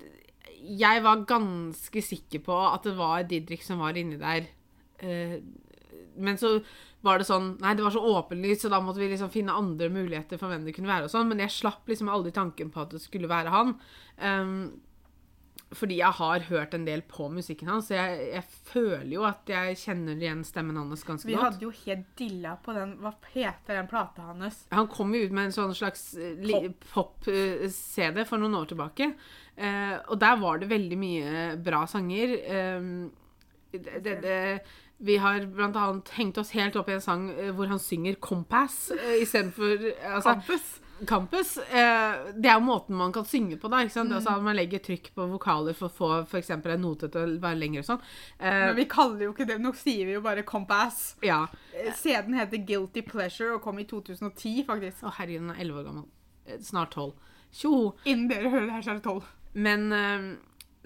jeg 0.56 1.02
var 1.04 1.26
ganske 1.28 2.02
sikker 2.02 2.42
på 2.46 2.56
at 2.70 2.88
det 2.88 2.96
var 2.96 3.26
Didrik 3.28 3.62
som 3.62 3.82
var 3.84 3.98
inni 3.98 4.16
der. 4.18 4.48
Eh, 4.98 5.36
men 6.16 6.38
så 6.40 6.56
var 7.04 7.20
det 7.20 7.28
sånn 7.28 7.52
Nei, 7.62 7.74
det 7.76 7.84
var 7.84 7.94
så 7.94 8.02
åpenlyst, 8.02 8.64
så 8.64 8.72
da 8.72 8.80
måtte 8.82 9.02
vi 9.02 9.10
liksom 9.12 9.30
finne 9.32 9.54
andre 9.56 9.88
muligheter 9.92 10.40
for 10.40 10.50
hvem 10.50 10.64
det 10.66 10.74
kunne 10.76 10.90
være. 10.90 11.06
og 11.06 11.12
sånn, 11.12 11.28
Men 11.28 11.44
jeg 11.44 11.54
slapp 11.54 11.88
liksom 11.88 12.10
aldri 12.12 12.32
tanken 12.34 12.72
på 12.74 12.82
at 12.82 12.96
det 12.96 13.02
skulle 13.04 13.30
være 13.30 13.52
han. 13.54 13.76
Ehm, 14.18 14.56
fordi 15.74 15.96
jeg 15.98 16.14
har 16.14 16.44
hørt 16.46 16.74
en 16.76 16.84
del 16.86 17.02
på 17.10 17.26
musikken 17.32 17.68
hans, 17.72 17.88
så 17.88 17.96
jeg, 17.96 18.28
jeg 18.36 18.44
føler 18.68 19.10
jo 19.16 19.24
at 19.26 19.50
jeg 19.50 19.78
kjenner 19.80 20.20
igjen 20.20 20.44
stemmen 20.46 20.78
hans 20.78 21.02
ganske 21.06 21.26
Vi 21.26 21.34
godt. 21.34 21.42
hadde 21.42 21.66
jo 21.66 21.72
helt 21.80 22.06
dilla 22.18 22.54
på 22.62 22.74
den 22.76 22.94
Hva 23.02 23.12
heter 23.32 23.80
den 23.80 23.90
plata 23.90 24.28
hans? 24.28 24.62
Han 24.70 24.86
kom 24.92 25.14
jo 25.16 25.24
ut 25.26 25.34
med 25.34 25.48
en 25.48 25.56
sånn 25.56 25.74
slags 25.74 26.12
pop-CD 26.14 26.70
pop-CD 26.94 28.22
for 28.28 28.42
noen 28.42 28.54
år 28.60 28.70
tilbake. 28.70 29.10
Eh, 29.56 29.94
og 30.06 30.20
der 30.22 30.38
var 30.38 30.62
det 30.62 30.70
veldig 30.70 30.98
mye 31.00 31.44
bra 31.66 31.82
sanger. 31.90 32.38
Eh, 32.46 32.90
det, 33.74 34.00
det, 34.06 34.16
det, 34.22 34.40
vi 34.98 35.18
har 35.20 35.42
annet 35.42 36.14
hengt 36.16 36.38
oss 36.40 36.54
helt 36.56 36.78
opp 36.78 36.88
i 36.88 36.96
en 36.96 37.04
sang 37.04 37.28
eh, 37.34 37.50
hvor 37.50 37.68
han 37.68 37.82
synger 37.82 38.20
'Compass' 38.22 38.92
istedenfor 39.18 39.90
altså, 40.14 40.36
Campus. 40.36 40.76
Campus. 41.04 41.56
Eh, 41.58 42.30
det 42.32 42.48
er 42.48 42.54
jo 42.56 42.64
måten 42.64 42.96
man 42.96 43.12
kan 43.12 43.24
synge 43.28 43.58
på, 43.60 43.68
da. 43.68 43.82
ikke 43.84 43.92
sant? 43.92 44.08
Mm. 44.10 44.16
Altså, 44.16 44.36
man 44.42 44.56
legger 44.56 44.80
trykk 44.80 45.10
på 45.14 45.26
vokaler 45.34 45.76
for 45.76 45.90
å 45.90 45.92
få 45.92 46.08
f.eks. 46.24 46.50
en 46.56 46.80
note 46.80 47.10
til 47.12 47.20
å 47.36 47.40
være 47.42 47.58
lengre 47.60 47.82
og 47.84 47.88
sånn. 47.90 48.00
Eh, 48.38 48.62
Men 48.70 48.76
vi 48.80 48.86
kaller 48.88 49.26
jo 49.26 49.34
ikke 49.34 49.46
det 49.50 49.58
Nå 49.60 49.74
sier 49.76 50.06
vi 50.08 50.16
jo 50.16 50.22
bare 50.24 50.42
Compass. 50.48 51.16
ja. 51.22 51.42
Seden 51.94 52.32
heter 52.38 52.62
Guilty 52.64 53.02
Pleasure 53.04 53.54
og 53.58 53.62
kom 53.62 53.78
i 53.78 53.84
2010, 53.84 54.64
faktisk. 54.66 55.02
Å, 55.04 55.12
herregud, 55.18 55.42
den 55.44 55.54
er 55.56 55.60
elleve 55.66 55.82
år 55.82 55.88
gammel. 55.90 56.06
Eh, 56.46 56.58
Snart 56.64 56.94
tolv. 56.96 57.12
Tjo! 57.52 57.94
Innen 58.08 58.28
dere 58.32 58.48
hører 58.50 58.66
det 58.66 58.72
her, 58.78 58.82
så 58.86 58.94
er 58.94 59.00
det 59.02 59.04
12. 59.04 59.32
Men 59.66 59.92
eh, 59.92 60.26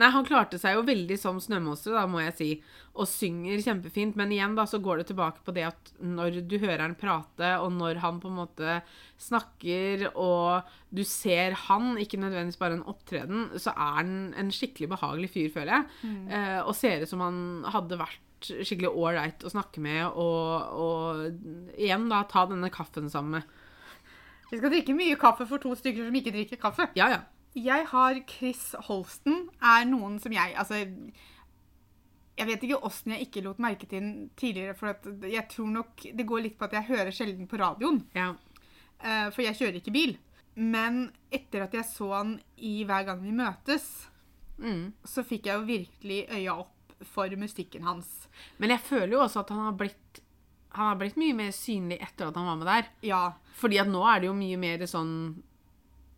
Nei, 0.01 0.09
han 0.15 0.25
klarte 0.25 0.57
seg 0.61 0.79
jo 0.79 0.85
veldig 0.87 1.17
som 1.21 1.37
snømonster, 1.43 1.93
da, 1.93 2.07
må 2.09 2.23
jeg 2.23 2.35
si. 2.39 2.49
Og 2.97 3.09
synger 3.09 3.61
kjempefint. 3.61 4.17
Men 4.17 4.33
igjen 4.33 4.57
da, 4.57 4.65
så 4.69 4.81
går 4.81 5.03
det 5.03 5.11
tilbake 5.11 5.45
på 5.45 5.53
det 5.57 5.67
at 5.69 5.93
når 6.01 6.41
du 6.49 6.57
hører 6.63 6.87
han 6.87 6.97
prate, 6.99 7.51
og 7.61 7.75
når 7.77 8.01
han 8.01 8.21
på 8.23 8.31
en 8.31 8.39
måte 8.39 8.79
snakker, 9.21 10.07
og 10.15 10.71
du 10.89 11.03
ser 11.05 11.59
han, 11.67 11.93
ikke 12.01 12.21
nødvendigvis 12.23 12.61
bare 12.61 12.79
en 12.79 12.87
opptreden, 12.89 13.51
så 13.61 13.75
er 13.77 13.99
han 14.01 14.15
en 14.41 14.53
skikkelig 14.55 14.89
behagelig 14.95 15.33
fyr, 15.35 15.51
føler 15.59 15.77
jeg. 15.77 16.13
Eh, 16.33 16.61
og 16.65 16.73
ser 16.79 17.05
ut 17.05 17.13
som 17.13 17.25
han 17.27 17.43
hadde 17.69 18.01
vært 18.01 18.27
skikkelig 18.41 18.89
ålreit 18.97 19.45
å 19.45 19.53
snakke 19.53 19.83
med, 19.85 20.07
og, 20.17 20.79
og 20.81 21.77
igjen 21.77 22.09
da, 22.09 22.23
ta 22.31 22.47
denne 22.49 22.73
kaffen 22.73 23.13
sammen 23.13 23.37
med. 23.37 23.59
Vi 24.51 24.59
skal 24.59 24.73
drikke 24.73 24.97
mye 24.97 25.19
kaffe 25.21 25.45
for 25.47 25.63
to 25.63 25.77
stykker 25.79 26.09
som 26.09 26.17
ikke 26.19 26.33
drikker 26.35 26.59
kaffe. 26.63 26.89
Ja, 26.99 27.11
ja. 27.13 27.21
Jeg 27.59 27.87
har 27.91 28.21
Chris 28.31 28.75
Holsten. 28.87 29.49
Er 29.61 29.85
noen 29.91 30.21
som 30.23 30.33
jeg 30.33 30.55
Altså 30.55 30.79
Jeg 32.39 32.47
vet 32.49 32.63
ikke 32.65 32.79
åssen 32.87 33.13
jeg 33.13 33.27
ikke 33.27 33.43
lot 33.45 33.59
merke 33.61 33.89
til 33.91 34.01
den 34.01 34.13
tidligere, 34.39 34.75
for 34.79 34.95
jeg 35.29 35.49
tror 35.53 35.67
nok 35.75 36.07
det 36.17 36.25
går 36.29 36.45
litt 36.47 36.55
på 36.61 36.65
at 36.69 36.73
jeg 36.79 36.87
hører 36.89 37.11
sjelden 37.13 37.49
på 37.51 37.59
radioen. 37.61 38.05
ja. 38.17 38.31
eh, 39.03 39.29
For 39.35 39.43
jeg 39.45 39.59
kjører 39.59 39.81
ikke 39.81 39.93
bil. 39.93 40.15
Men 40.57 41.11
etter 41.33 41.63
at 41.67 41.75
jeg 41.77 41.85
så 41.91 42.09
han 42.15 42.37
i 42.57 42.85
Hver 42.85 43.05
gang 43.11 43.23
vi 43.23 43.33
møtes, 43.33 44.07
Mm. 44.61 44.93
så 45.09 45.23
fikk 45.25 45.47
jeg 45.49 45.57
jo 45.57 45.65
virkelig 45.65 46.17
øya 46.37 46.53
opp 46.61 46.93
for 47.09 47.33
musikken 47.41 47.81
hans. 47.83 48.29
Men 48.59 48.69
jeg 48.75 48.81
føler 48.85 49.15
jo 49.15 49.21
også 49.25 49.41
at 49.41 49.49
han 49.55 49.63
har 49.71 49.73
blitt 49.73 50.21
Han 50.77 50.87
har 50.91 50.97
blitt 51.01 51.17
mye 51.17 51.33
mer 51.35 51.51
synlig 51.51 51.97
etter 52.01 52.29
at 52.29 52.37
han 52.37 52.45
var 52.47 52.57
med 52.61 52.67
der. 52.69 52.91
Ja. 53.03 53.33
Fordi 53.57 53.79
at 53.81 53.89
nå 53.89 54.03
er 54.07 54.21
det 54.21 54.27
jo 54.29 54.35
mye 54.37 54.57
mer 54.61 54.85
sånn 54.87 55.43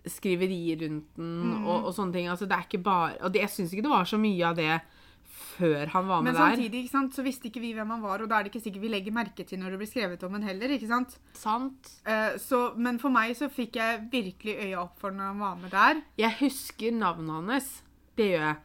skriverier 0.08 0.80
rundt 0.82 1.18
den 1.18 1.62
og, 1.62 1.86
og 1.88 1.92
sånne 1.94 2.16
ting. 2.16 2.28
Altså 2.32 2.48
det 2.50 2.56
er 2.56 2.66
ikke 2.66 2.82
bare 2.82 3.20
Og 3.22 3.32
det, 3.34 3.44
jeg 3.44 3.54
syns 3.54 3.74
ikke 3.74 3.86
det 3.86 3.92
var 3.94 4.08
så 4.08 4.18
mye 4.20 4.48
av 4.48 4.58
det 4.58 4.72
før 5.52 5.90
han 5.92 6.08
var 6.08 6.22
med 6.22 6.32
der. 6.32 6.40
Men 6.40 6.56
samtidig 6.56 6.82
ikke 6.82 6.92
sant, 6.92 7.14
så 7.16 7.24
visste 7.24 7.48
ikke 7.48 7.62
vi 7.62 7.72
hvem 7.76 7.92
han 7.94 8.02
var, 8.02 8.22
og 8.22 8.30
da 8.30 8.38
er 8.38 8.46
det 8.46 8.52
ikke 8.52 8.64
sikkert 8.64 8.84
vi 8.84 8.90
legger 8.92 9.14
merke 9.14 9.46
til 9.48 9.60
når 9.60 9.74
det 9.74 9.80
blir 9.82 9.90
skrevet 9.90 10.26
om 10.26 10.36
en 10.38 10.46
heller. 10.46 10.74
ikke 10.74 10.88
sant? 10.90 11.16
Sant. 11.38 11.92
Uh, 12.08 12.34
så, 12.40 12.60
men 12.76 13.00
for 13.02 13.14
meg 13.14 13.34
så 13.38 13.48
fikk 13.52 13.78
jeg 13.80 14.02
virkelig 14.12 14.56
øya 14.66 14.82
opp 14.84 15.00
for 15.02 15.14
når 15.14 15.32
han 15.32 15.40
var 15.42 15.56
med 15.62 15.74
der. 15.74 16.02
Jeg 16.20 16.38
husker 16.40 16.94
navnet 16.96 17.52
hans. 17.52 17.72
Det 18.18 18.32
gjør 18.32 18.46
jeg. 18.48 18.60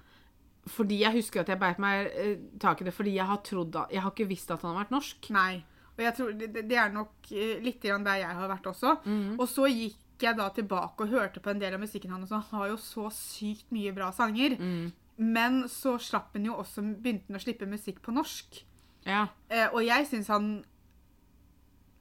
Fordi 0.68 1.00
jeg 1.00 1.16
husker 1.16 1.44
at 1.44 1.50
jeg 1.54 1.60
beit 1.62 1.78
meg 1.80 2.10
eh, 2.12 2.34
tak 2.60 2.82
i 2.82 2.88
det 2.88 2.92
fordi 2.92 3.14
jeg 3.16 3.24
har 3.30 3.38
trodd 3.40 3.78
Jeg 3.88 4.02
har 4.04 4.12
ikke 4.12 4.26
visst 4.28 4.50
at 4.52 4.66
han 4.66 4.74
har 4.74 4.82
vært 4.82 4.92
norsk. 4.98 5.30
Nei. 5.32 5.62
Og 5.96 6.04
jeg 6.04 6.14
tror 6.18 6.34
det, 6.36 6.50
det 6.68 6.78
er 6.78 6.92
nok 6.92 7.32
eh, 7.32 7.62
litt 7.64 7.88
der 7.88 8.20
jeg 8.20 8.36
har 8.42 8.52
vært 8.52 8.68
også. 8.74 8.98
Og 9.38 9.48
så 9.48 9.70
gikk 9.72 9.96
jeg 10.26 10.38
da 10.38 10.48
tilbake 10.50 11.04
og 11.04 11.10
hørte 11.10 11.40
på 11.44 11.52
en 11.52 11.60
del 11.60 11.74
av 11.74 11.84
musikken 11.84 12.12
hans, 12.12 12.32
han 12.32 12.46
har 12.52 12.72
jo 12.72 12.78
så 12.82 13.10
sykt 13.14 13.70
mye 13.76 13.94
bra 13.96 14.12
sanger. 14.16 14.58
Men 15.18 15.64
så 15.70 15.98
slapp 15.98 16.34
han 16.38 16.46
jo 16.46 16.58
også, 16.62 16.82
begynte 17.02 17.32
han 17.32 17.40
å 17.40 17.44
slippe 17.44 17.70
musikk 17.70 18.02
på 18.06 18.14
norsk. 18.14 18.64
Ja. 19.08 19.28
Eh, 19.50 19.68
og 19.72 19.82
jeg 19.86 20.06
syns 20.10 20.30
han 20.30 20.50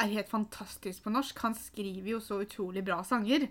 er 0.03 0.13
helt 0.13 0.29
fantastisk 0.29 1.05
på 1.05 1.13
norsk. 1.15 1.39
Han 1.45 1.55
skriver 1.57 2.11
jo 2.17 2.21
så 2.21 2.43
utrolig 2.45 2.85
bra 2.85 3.01
sanger. 3.07 3.49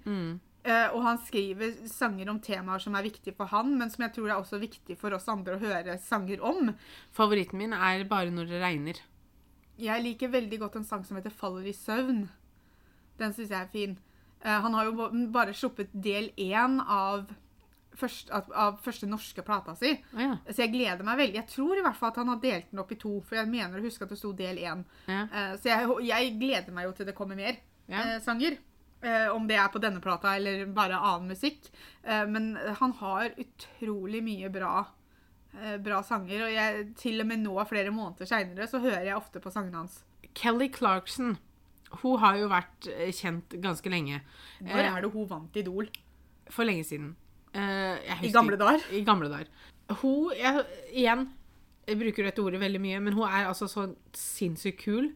Eh, 0.65 0.87
og 0.93 1.01
han 1.05 1.19
skriver 1.21 1.75
sanger 1.89 2.29
om 2.31 2.39
temaer 2.41 2.81
som 2.81 2.95
er 2.97 3.05
viktige 3.05 3.35
for 3.37 3.49
han, 3.51 3.75
men 3.77 3.91
som 3.93 4.05
jeg 4.05 4.15
tror 4.15 4.31
er 4.31 4.39
også 4.39 4.61
viktig 4.61 4.97
for 5.01 5.13
oss 5.17 5.27
andre 5.29 5.57
å 5.57 5.61
høre 5.61 5.97
sanger 6.01 6.41
om. 6.41 6.73
Favoritten 7.13 7.61
min 7.61 7.73
er 7.73 8.03
'Bare 8.03 8.31
når 8.31 8.49
det 8.49 8.61
regner'. 8.61 9.01
Jeg 9.77 10.03
liker 10.03 10.31
veldig 10.31 10.59
godt 10.59 10.75
en 10.75 10.83
sang 10.83 11.03
som 11.03 11.17
heter 11.17 11.29
'Faller 11.29 11.65
i 11.65 11.73
søvn'. 11.73 12.27
Den 13.19 13.33
syns 13.33 13.49
jeg 13.49 13.61
er 13.61 13.67
fin. 13.71 13.99
Eh, 14.45 14.59
han 14.61 14.73
har 14.77 14.85
jo 14.91 15.09
bare 15.33 15.55
sluppet 15.57 15.89
del 16.05 16.27
én 16.37 16.77
av, 16.85 17.25
først, 17.97 18.29
av, 18.29 18.77
første 18.85 19.07
norske 19.09 19.41
plata 19.47 19.73
si. 19.79 19.93
Oh, 20.13 20.21
ja. 20.21 20.35
Så 20.51 20.61
jeg 20.65 20.73
gleder 20.75 21.03
meg 21.07 21.17
veldig. 21.23 21.39
Jeg 21.41 21.49
tror 21.55 21.79
i 21.79 21.83
hvert 21.85 21.97
fall 21.97 22.11
at 22.13 22.19
han 22.21 22.29
har 22.33 22.41
delt 22.43 22.69
den 22.71 22.83
opp 22.83 22.91
i 22.93 22.99
to, 23.01 23.15
for 23.25 23.39
jeg 23.39 23.49
mener 23.49 23.79
å 23.81 23.85
huske 23.87 24.05
at 24.05 24.13
det 24.13 24.19
sto 24.21 24.33
del 24.37 24.61
én. 24.61 24.83
Ja. 25.09 25.23
Eh, 25.31 25.55
Så 25.57 25.71
jeg, 25.71 25.89
jeg 26.11 26.35
gleder 26.39 26.75
meg 26.77 26.85
jo 26.89 26.95
til 26.99 27.09
det 27.09 27.15
kommer 27.17 27.35
mer 27.39 27.57
Ja. 27.89 28.01
eh, 28.15 28.19
sanger. 28.21 28.57
Om 29.05 29.43
det 29.45 29.57
er 29.61 29.67
på 29.69 29.77
denne 29.77 29.99
plata 30.01 30.31
eller 30.33 30.63
bare 30.73 30.97
annen 30.97 31.27
musikk. 31.29 31.67
Men 32.01 32.55
han 32.79 32.91
har 32.97 33.35
utrolig 33.37 34.23
mye 34.25 34.49
bra, 34.49 34.79
bra 35.83 35.99
sanger. 36.01 36.41
Og 36.47 36.53
jeg, 36.55 36.87
til 36.97 37.21
og 37.21 37.27
med 37.29 37.43
nå, 37.43 37.53
flere 37.69 37.91
måneder 37.93 38.25
seinere, 38.25 38.65
så 38.71 38.79
hører 38.81 39.05
jeg 39.05 39.15
ofte 39.19 39.39
på 39.43 39.51
sangene 39.53 39.83
hans. 39.83 39.99
Kelly 40.33 40.71
Clarkson. 40.73 41.35
Hun 42.01 42.17
har 42.19 42.37
jo 42.39 42.47
vært 42.51 42.87
eh, 42.91 43.11
kjent 43.15 43.55
ganske 43.61 43.89
lenge. 43.91 44.21
Når 44.61 44.81
Eh, 44.81 44.89
er 44.97 45.01
det 45.05 45.11
hun 45.13 45.27
vant 45.29 45.55
Idol? 45.61 45.87
For 46.49 46.65
lenge 46.67 46.83
siden. 46.85 47.15
Eh, 47.53 48.23
I 48.25 48.31
gamle 48.33 48.57
dager? 48.59 48.83
I 48.91 49.01
gamle 49.07 49.29
dager. 49.31 49.47
Hun 50.01 50.31
jeg, 50.35 50.65
Igjen, 50.93 51.27
jeg 51.87 51.99
bruker 52.01 52.23
dette 52.27 52.41
ordet 52.43 52.59
veldig 52.59 52.81
mye, 52.81 52.99
men 52.99 53.13
hun 53.13 53.27
er 53.29 53.47
altså 53.47 53.67
så 53.69 53.85
sinnssykt 54.17 54.81
kul 54.83 55.11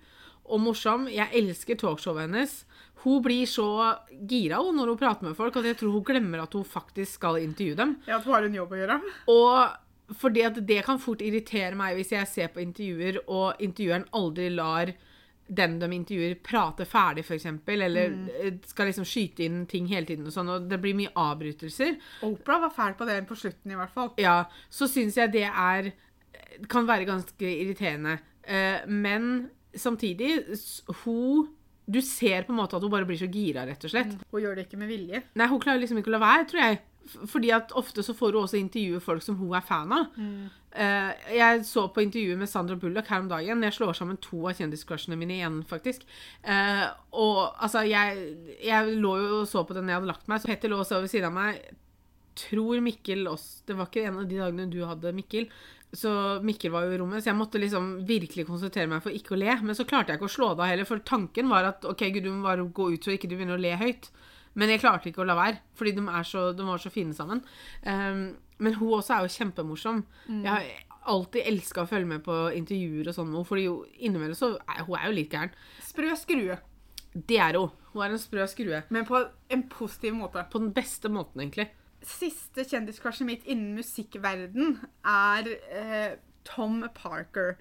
og 0.49 0.61
morsom. 0.61 1.07
Jeg 1.11 1.29
elsker 1.33 1.77
talkshowet 1.77 2.27
hennes. 2.27 2.63
Hun 3.03 3.21
blir 3.23 3.45
så 3.47 3.65
gira 4.27 4.57
når 4.59 4.93
hun 4.93 4.97
prater 4.99 5.27
med 5.27 5.37
folk, 5.37 5.55
at 5.57 5.65
jeg 5.69 5.77
tror 5.79 5.91
hun 5.93 6.03
glemmer 6.03 6.41
at 6.43 6.53
hun 6.53 6.65
faktisk 6.67 7.19
skal 7.19 7.37
intervjue 7.41 7.77
dem. 7.79 7.97
Ja, 8.07 8.17
at 8.17 8.25
hun 8.25 8.33
har 8.33 8.43
en 8.47 8.57
jobb 8.57 8.73
å 8.73 8.79
gjøre. 8.81 8.97
Og 9.31 10.15
fordi 10.19 10.41
at 10.47 10.57
det 10.65 10.81
kan 10.87 10.97
fort 10.99 11.21
irritere 11.21 11.77
meg 11.77 11.95
hvis 11.99 12.11
jeg 12.15 12.27
ser 12.27 12.49
på 12.53 12.63
intervjuer, 12.63 13.21
og 13.27 13.61
intervjueren 13.61 14.07
aldri 14.17 14.49
lar 14.49 14.91
den 15.49 15.79
de 15.81 15.87
intervjuer, 15.95 16.35
prater 16.45 16.85
ferdig, 16.85 17.23
f.eks., 17.25 17.47
eller 17.73 18.11
mm. 18.13 18.59
skal 18.69 18.89
liksom 18.89 19.07
skyte 19.07 19.45
inn 19.45 19.63
ting 19.69 19.87
hele 19.89 20.05
tiden, 20.05 20.27
og 20.29 20.35
sånn, 20.35 20.51
og 20.53 20.67
det 20.69 20.77
blir 20.83 20.97
mye 20.97 21.13
avbrytelser. 21.17 21.97
Opera 22.27 22.59
var 22.67 22.75
fæl 22.75 22.93
på 22.99 23.07
det 23.09 23.17
på 23.29 23.37
slutten, 23.39 23.73
i 23.73 23.79
hvert 23.79 23.95
fall. 23.95 24.13
Ja, 24.21 24.43
så 24.69 24.89
syns 24.89 25.17
jeg 25.17 25.33
det 25.33 25.47
er 25.49 25.91
kan 26.69 26.87
være 26.87 27.07
ganske 27.07 27.53
irriterende. 27.53 28.17
Eh, 28.43 28.85
men 28.87 29.49
samtidig, 29.75 30.43
hun 31.05 31.55
Du 31.89 32.01
ser 32.05 32.43
på 32.45 32.51
en 32.53 32.59
måte 32.59 32.77
at 32.77 32.83
hun 32.85 32.91
bare 32.91 33.05
blir 33.09 33.17
så 33.17 33.25
gira, 33.25 33.63
rett 33.65 33.81
og 33.81 33.89
slett. 33.89 34.11
Hun 34.29 34.43
gjør 34.43 34.59
det 34.59 34.67
ikke 34.67 34.77
med 34.77 34.91
vilje. 34.91 35.23
Nei, 35.33 35.47
hun 35.49 35.57
klarer 35.57 35.79
liksom 35.81 35.97
ikke 35.97 36.11
å 36.11 36.13
la 36.13 36.19
være, 36.21 36.43
tror 36.45 36.61
jeg. 36.61 36.77
Fordi 37.07 37.49
at 37.55 37.71
ofte 37.77 38.03
så 38.05 38.13
får 38.13 38.35
hun 38.35 38.43
også 38.43 38.59
intervjue 38.59 39.01
folk 39.01 39.23
som 39.25 39.37
hun 39.39 39.55
er 39.57 39.65
fan 39.65 39.93
av. 39.95 40.17
Eh, 40.69 41.31
jeg 41.33 41.63
så 41.65 41.87
på 41.89 42.03
intervjuet 42.03 42.37
med 42.37 42.49
Sandra 42.49 42.77
Bullock 42.77 43.09
her 43.09 43.23
om 43.23 43.29
dagen. 43.31 43.63
Jeg 43.65 43.77
slår 43.77 43.97
sammen 43.97 44.19
to 44.21 44.43
av 44.49 44.59
kjendiscrushene 44.59 45.17
mine 45.17 45.39
igjen, 45.39 45.63
faktisk. 45.69 46.05
Uh, 46.45 46.85
og 47.17 47.39
altså, 47.57 47.81
jeg, 47.89 48.29
jeg 48.61 48.99
lå 49.01 49.15
jo 49.23 49.41
og 49.41 49.49
så 49.49 49.65
på 49.65 49.77
den 49.77 49.89
jeg 49.89 49.97
hadde 49.97 50.11
lagt 50.11 50.29
meg, 50.29 50.41
så 50.41 50.51
Petter 50.51 50.71
lå 50.71 50.81
og 50.83 50.87
så 50.87 51.01
ved 51.01 51.11
siden 51.11 51.31
av 51.31 51.37
meg. 51.39 51.63
Tror 52.39 52.79
Mikkel 52.79 53.25
også 53.27 53.65
Det 53.67 53.75
var 53.75 53.89
ikke 53.89 54.05
en 54.07 54.21
av 54.21 54.29
de 54.29 54.37
dagene 54.39 54.69
du 54.71 54.79
hadde 54.87 55.15
Mikkel. 55.17 55.49
Så 55.91 56.11
Mikkel 56.45 56.71
var 56.71 56.85
jo 56.85 56.93
i 56.93 56.99
rommet, 57.01 57.23
så 57.23 57.31
jeg 57.31 57.39
måtte 57.39 57.61
liksom 57.61 57.89
virkelig 58.05 58.45
konsentrere 58.45 58.91
meg 58.91 59.01
for 59.01 59.15
ikke 59.15 59.33
å 59.33 59.39
le. 59.41 59.55
Men 59.65 59.77
så 59.77 59.87
klarte 59.89 60.13
jeg 60.13 60.21
ikke 60.21 60.29
å 60.29 60.35
slå 60.37 60.51
det 60.53 60.61
av 60.61 60.69
heller, 60.69 60.87
for 60.87 61.01
tanken 61.01 61.49
var 61.49 61.65
at 61.71 61.87
ok, 61.89 62.05
gud, 62.13 62.27
du 62.27 62.35
må 62.35 62.45
bare 62.45 62.67
gå 62.67 62.91
ut 62.93 63.05
så 63.07 63.15
ikke 63.15 63.31
du 63.31 63.33
begynner 63.39 63.57
å 63.57 63.63
le 63.63 63.73
høyt. 63.79 64.11
Men 64.57 64.71
jeg 64.73 64.81
klarte 64.81 65.11
ikke 65.11 65.21
å 65.23 65.27
la 65.29 65.35
være, 65.37 65.61
fordi 65.77 65.93
de, 65.97 66.05
så, 66.25 66.49
de 66.57 66.65
var 66.67 66.81
så 66.81 66.91
fine 66.93 67.13
sammen. 67.15 67.41
Um, 67.85 68.23
men 68.59 68.77
hun 68.79 68.95
også 68.97 69.15
er 69.15 69.25
jo 69.25 69.35
kjempemorsom. 69.37 70.03
Jeg 70.27 70.49
har 70.49 70.65
alltid 71.09 71.47
elska 71.47 71.83
å 71.83 71.89
følge 71.89 72.09
med 72.09 72.23
på 72.25 72.35
intervjuer 72.57 73.09
og 73.09 73.15
sånn 73.15 73.29
med 73.29 73.39
henne, 73.39 73.49
fordi 73.49 73.67
innimellom 74.05 74.37
så 74.37 74.51
er 74.65 74.83
hun 74.87 74.97
er 74.97 75.07
jo 75.07 75.15
litt 75.15 75.35
gæren. 75.35 75.53
Sprø 75.85 76.15
skrue, 76.19 76.59
Det 77.13 77.39
er 77.41 77.57
hun. 77.57 77.71
Hun 77.93 78.03
er 78.05 78.13
en 78.13 78.21
sprø 78.21 78.45
skrue. 78.47 78.83
men 78.89 79.05
på 79.05 79.23
en 79.49 79.63
positiv 79.69 80.13
måte. 80.13 80.45
På 80.51 80.59
den 80.59 80.73
beste 80.73 81.09
måten, 81.09 81.41
egentlig. 81.41 81.69
Siste 82.05 82.63
kjendiskrasjet 82.63 83.27
mitt 83.27 83.47
innen 83.49 83.75
musikkverden 83.75 84.77
er 85.03 85.49
eh, 85.71 86.11
Tom 86.45 86.83
Parker. 86.93 87.57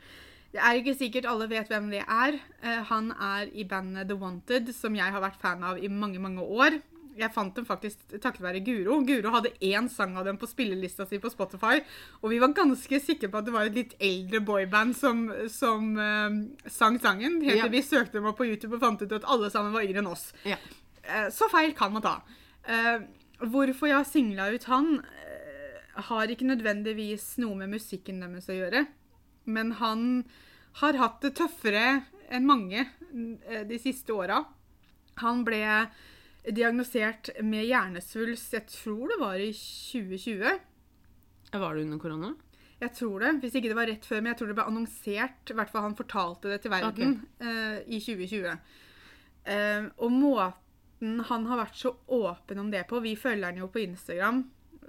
Det 0.52 0.60
er 0.64 0.78
ikke 0.80 0.94
sikkert 0.96 1.26
alle 1.28 1.48
vet 1.50 1.68
hvem 1.68 1.90
det 1.92 2.04
er. 2.04 2.38
Eh, 2.64 2.78
han 2.88 3.10
er 3.12 3.50
i 3.52 3.66
bandet 3.68 4.08
The 4.08 4.16
Wanted, 4.16 4.70
som 4.72 4.94
jeg 4.96 5.12
har 5.12 5.20
vært 5.20 5.40
fan 5.42 5.64
av 5.64 5.76
i 5.82 5.90
mange, 5.92 6.18
mange 6.24 6.40
år. 6.40 6.78
Jeg 7.18 7.32
fant 7.34 7.56
dem 7.58 7.66
faktisk 7.66 7.98
takket 8.22 8.40
være 8.44 8.60
Guro. 8.62 9.00
Guro 9.04 9.32
hadde 9.34 9.50
én 9.66 9.88
sang 9.90 10.14
av 10.16 10.24
dem 10.28 10.36
på 10.38 10.46
spillelista 10.46 11.04
si 11.10 11.18
på 11.18 11.30
Spotify, 11.32 11.80
og 12.22 12.30
vi 12.30 12.38
var 12.38 12.54
ganske 12.54 13.00
sikre 13.02 13.28
på 13.28 13.40
at 13.40 13.48
det 13.48 13.54
var 13.56 13.66
et 13.66 13.74
litt 13.74 13.96
eldre 13.98 14.38
boyband 14.46 14.94
som, 14.96 15.24
som 15.50 15.96
uh, 15.98 16.30
sang 16.70 17.00
sangen. 17.02 17.40
Helt 17.42 17.58
til 17.58 17.64
Ja. 17.66 17.72
vi 17.74 17.82
søkte 17.82 18.20
dem 18.20 18.28
opp 18.30 18.38
på 18.38 18.46
YouTube 18.46 18.78
og 18.78 18.84
fant 18.86 19.02
ut 19.02 19.16
at 19.18 19.26
alle 19.26 19.50
sammen 19.50 19.74
var 19.74 19.82
yngre 19.82 19.98
enn 20.04 20.12
oss. 20.12 20.28
Ja. 20.46 20.60
Uh, 21.02 21.26
Så 21.34 21.50
feil 21.50 21.74
kan 21.74 21.92
man 21.92 22.06
ta. 22.06 22.20
Uh, 22.70 23.02
hvorfor 23.42 23.90
jeg 23.90 23.98
har 23.98 24.06
singla 24.06 24.48
ut 24.54 24.64
han, 24.70 25.00
har 25.98 26.30
ikke 26.30 26.46
nødvendigvis 26.46 27.32
noe 27.42 27.58
med 27.58 27.72
musikken 27.74 28.22
deres 28.22 28.46
å 28.46 28.54
gjøre. 28.54 28.84
Men 29.48 29.72
han 29.80 30.04
har 30.82 31.00
hatt 31.00 31.22
det 31.24 31.34
tøffere 31.40 31.86
enn 32.28 32.46
mange 32.48 32.84
eh, 32.84 33.64
de 33.66 33.78
siste 33.80 34.14
åra. 34.14 34.42
Han 35.22 35.42
ble 35.46 35.64
diagnosert 36.48 37.32
med 37.44 37.66
hjernesvulst, 37.66 38.54
jeg 38.54 38.68
tror 38.70 39.08
det 39.10 39.18
var 39.20 39.40
i 39.42 39.50
2020. 39.52 40.60
Var 41.52 41.74
det 41.74 41.86
under 41.86 42.00
korona? 42.00 42.34
Jeg 42.78 42.94
tror 42.94 43.24
det, 43.24 43.32
Hvis 43.42 43.56
ikke 43.58 43.72
det 43.72 43.78
var 43.78 43.88
rett 43.90 44.04
før, 44.06 44.20
men 44.20 44.32
jeg 44.32 44.38
tror 44.38 44.50
det 44.50 44.58
ble 44.58 44.68
annonsert. 44.70 45.50
I 45.50 45.56
hvert 45.58 45.72
fall 45.72 45.86
han 45.88 45.98
fortalte 45.98 46.52
det 46.52 46.60
til 46.62 46.72
verden 46.72 47.16
eh, 47.42 47.80
i 47.90 47.98
2020. 47.98 48.54
Uh, 49.48 49.88
og 50.04 50.12
måten 50.12 51.22
han 51.24 51.46
har 51.48 51.60
vært 51.62 51.78
så 51.78 51.94
åpen 52.12 52.58
om 52.60 52.68
det 52.68 52.82
på 52.90 52.98
Vi 53.00 53.14
følger 53.16 53.48
han 53.48 53.60
jo 53.62 53.70
på 53.72 53.80
Instagram. 53.80 54.42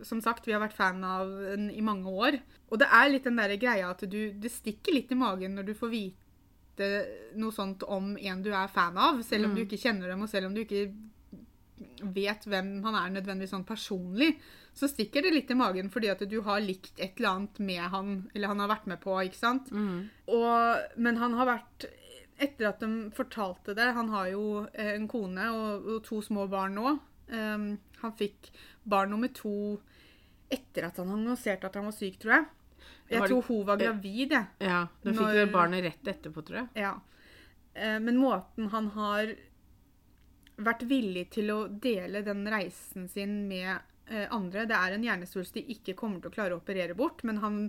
Som 0.07 0.21
sagt, 0.21 0.47
Vi 0.47 0.53
har 0.55 0.63
vært 0.63 0.77
fan 0.77 1.03
av 1.03 1.29
den 1.29 1.69
i 1.71 1.83
mange 1.85 2.09
år. 2.09 2.39
Og 2.69 2.79
det 2.79 2.87
er 2.91 3.11
litt 3.11 3.27
den 3.27 3.39
der 3.39 3.55
greia 3.59 3.91
at 3.91 4.03
du, 4.05 4.19
det 4.33 4.51
stikker 4.53 4.95
litt 4.95 5.11
i 5.11 5.19
magen 5.19 5.55
når 5.57 5.69
du 5.69 5.73
får 5.77 5.93
vite 5.93 6.89
noe 7.35 7.51
sånt 7.51 7.83
om 7.83 8.13
en 8.15 8.43
du 8.43 8.53
er 8.55 8.71
fan 8.71 8.97
av, 8.97 9.19
selv 9.27 9.49
om 9.49 9.55
du 9.55 9.65
ikke 9.65 9.81
kjenner 9.81 10.07
dem, 10.07 10.21
og 10.23 10.29
selv 10.31 10.47
om 10.47 10.53
du 10.55 10.61
ikke 10.63 10.85
vet 12.15 12.45
hvem 12.47 12.77
han 12.85 12.95
er 12.95 13.11
nødvendigvis 13.17 13.51
sånn 13.51 13.67
personlig, 13.67 14.33
så 14.75 14.87
stikker 14.87 15.25
det 15.25 15.33
litt 15.33 15.51
i 15.51 15.57
magen 15.59 15.89
fordi 15.91 16.11
at 16.11 16.23
du 16.29 16.37
har 16.45 16.61
likt 16.63 16.99
et 16.99 17.19
eller 17.19 17.29
annet 17.33 17.59
med 17.59 17.83
han, 17.93 18.13
eller 18.33 18.53
han 18.53 18.63
har 18.63 18.71
vært 18.71 18.87
med 18.91 19.01
på, 19.03 19.15
ikke 19.27 19.39
sant? 19.39 19.71
Og, 20.31 20.95
men 20.95 21.19
han 21.21 21.39
har 21.39 21.55
vært 21.57 21.89
Etter 22.39 22.69
at 22.69 22.79
de 22.79 23.09
fortalte 23.11 23.73
det 23.75 23.89
Han 23.97 24.13
har 24.13 24.29
jo 24.31 24.43
eh, 24.71 24.93
en 24.93 25.09
kone 25.11 25.49
og, 25.51 25.89
og 25.91 25.97
to 26.05 26.21
små 26.23 26.45
barn 26.47 26.77
nå. 26.79 26.93
Um, 27.27 27.65
han 27.99 28.13
fikk 28.15 28.47
barn 28.83 29.11
nummer 29.13 29.27
to 29.33 29.79
etter 30.49 30.87
at 30.87 30.97
han 30.97 31.11
annonserte 31.13 31.67
at 31.67 31.75
han 31.77 31.85
var 31.89 31.95
syk, 31.95 32.17
tror 32.21 32.35
jeg. 32.37 32.47
Jeg 33.09 33.27
tror 33.27 33.43
hun 33.47 33.65
var 33.67 33.77
gravid, 33.81 34.31
jeg. 34.33 34.45
Ja. 34.65 34.79
Da 35.03 35.13
fikk 35.13 35.35
dere 35.35 35.51
barnet 35.51 35.83
rett 35.85 36.09
etterpå, 36.13 36.43
tror 36.45 36.61
jeg. 36.63 36.69
Ja. 36.85 36.93
Eh, 37.73 37.99
Men 37.99 38.17
måten 38.21 38.69
han 38.73 38.89
har 38.95 39.33
vært 40.59 40.83
villig 40.89 41.29
til 41.35 41.51
å 41.53 41.59
dele 41.67 42.21
den 42.25 42.43
reisen 42.51 43.07
sin 43.07 43.47
med 43.47 43.77
eh, 44.09 44.25
andre 44.35 44.65
Det 44.67 44.75
er 44.75 44.95
en 44.95 45.05
hjernesvulst 45.05 45.55
de 45.55 45.63
ikke 45.75 45.95
kommer 45.95 46.19
til 46.19 46.31
å 46.31 46.35
klare 46.35 46.57
å 46.57 46.61
operere 46.61 46.97
bort, 46.97 47.23
men 47.23 47.39
han 47.43 47.59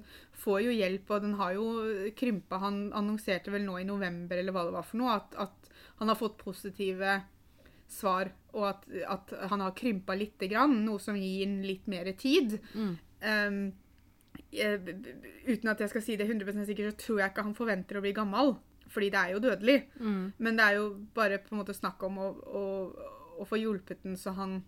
får 0.42 0.62
jo 0.66 0.74
hjelp, 0.74 1.10
og 1.10 1.26
den 1.26 1.36
har 1.40 1.54
jo 1.56 1.66
krympa. 2.16 2.62
Han 2.64 2.88
annonserte 2.96 3.52
vel 3.54 3.66
nå 3.68 3.78
i 3.80 3.88
november 3.88 4.40
eller 4.40 4.56
hva 4.56 4.64
det 4.66 4.76
var 4.78 4.88
for 4.88 5.02
noe, 5.02 5.18
at, 5.20 5.36
at 5.36 5.70
han 6.00 6.08
har 6.08 6.18
fått 6.18 6.40
positive 6.40 7.20
svar, 7.90 8.30
og 8.54 8.64
at, 8.70 8.84
at 9.10 9.32
han 9.50 9.60
har 9.64 9.74
krympa 9.78 10.14
lite 10.18 10.48
grann, 10.50 10.78
noe 10.86 10.98
som 11.02 11.16
gir 11.18 11.44
ham 11.46 11.60
litt 11.66 11.86
mer 11.90 12.08
tid. 12.18 12.56
Um, 13.20 13.72
eh, 14.52 14.76
b- 14.78 14.94
b- 14.96 15.14
uten 15.50 15.68
at 15.72 15.80
jeg 15.84 15.90
skal 15.92 16.02
si 16.06 16.16
det 16.16 16.26
100 16.30 16.64
sikkert, 16.68 16.94
så 16.94 17.04
tror 17.04 17.20
jeg 17.20 17.30
ikke 17.34 17.44
han 17.48 17.54
forventer 17.58 17.98
å 17.98 18.04
bli 18.04 18.12
gammel. 18.16 18.54
Fordi 18.90 19.10
det 19.14 19.20
er 19.20 19.32
jo 19.36 19.42
dødelig. 19.44 19.78
Men 20.42 20.56
det 20.58 20.64
er 20.66 20.78
jo 20.80 20.86
bare 21.14 21.38
på 21.38 21.52
en 21.54 21.60
måte 21.60 21.74
snakk 21.76 22.02
om 22.08 22.16
å, 22.18 22.28
å, 22.32 22.64
å 23.38 23.46
få 23.46 23.58
hjulpet 23.60 24.02
den 24.02 24.16
så 24.18 24.32
han 24.34 24.60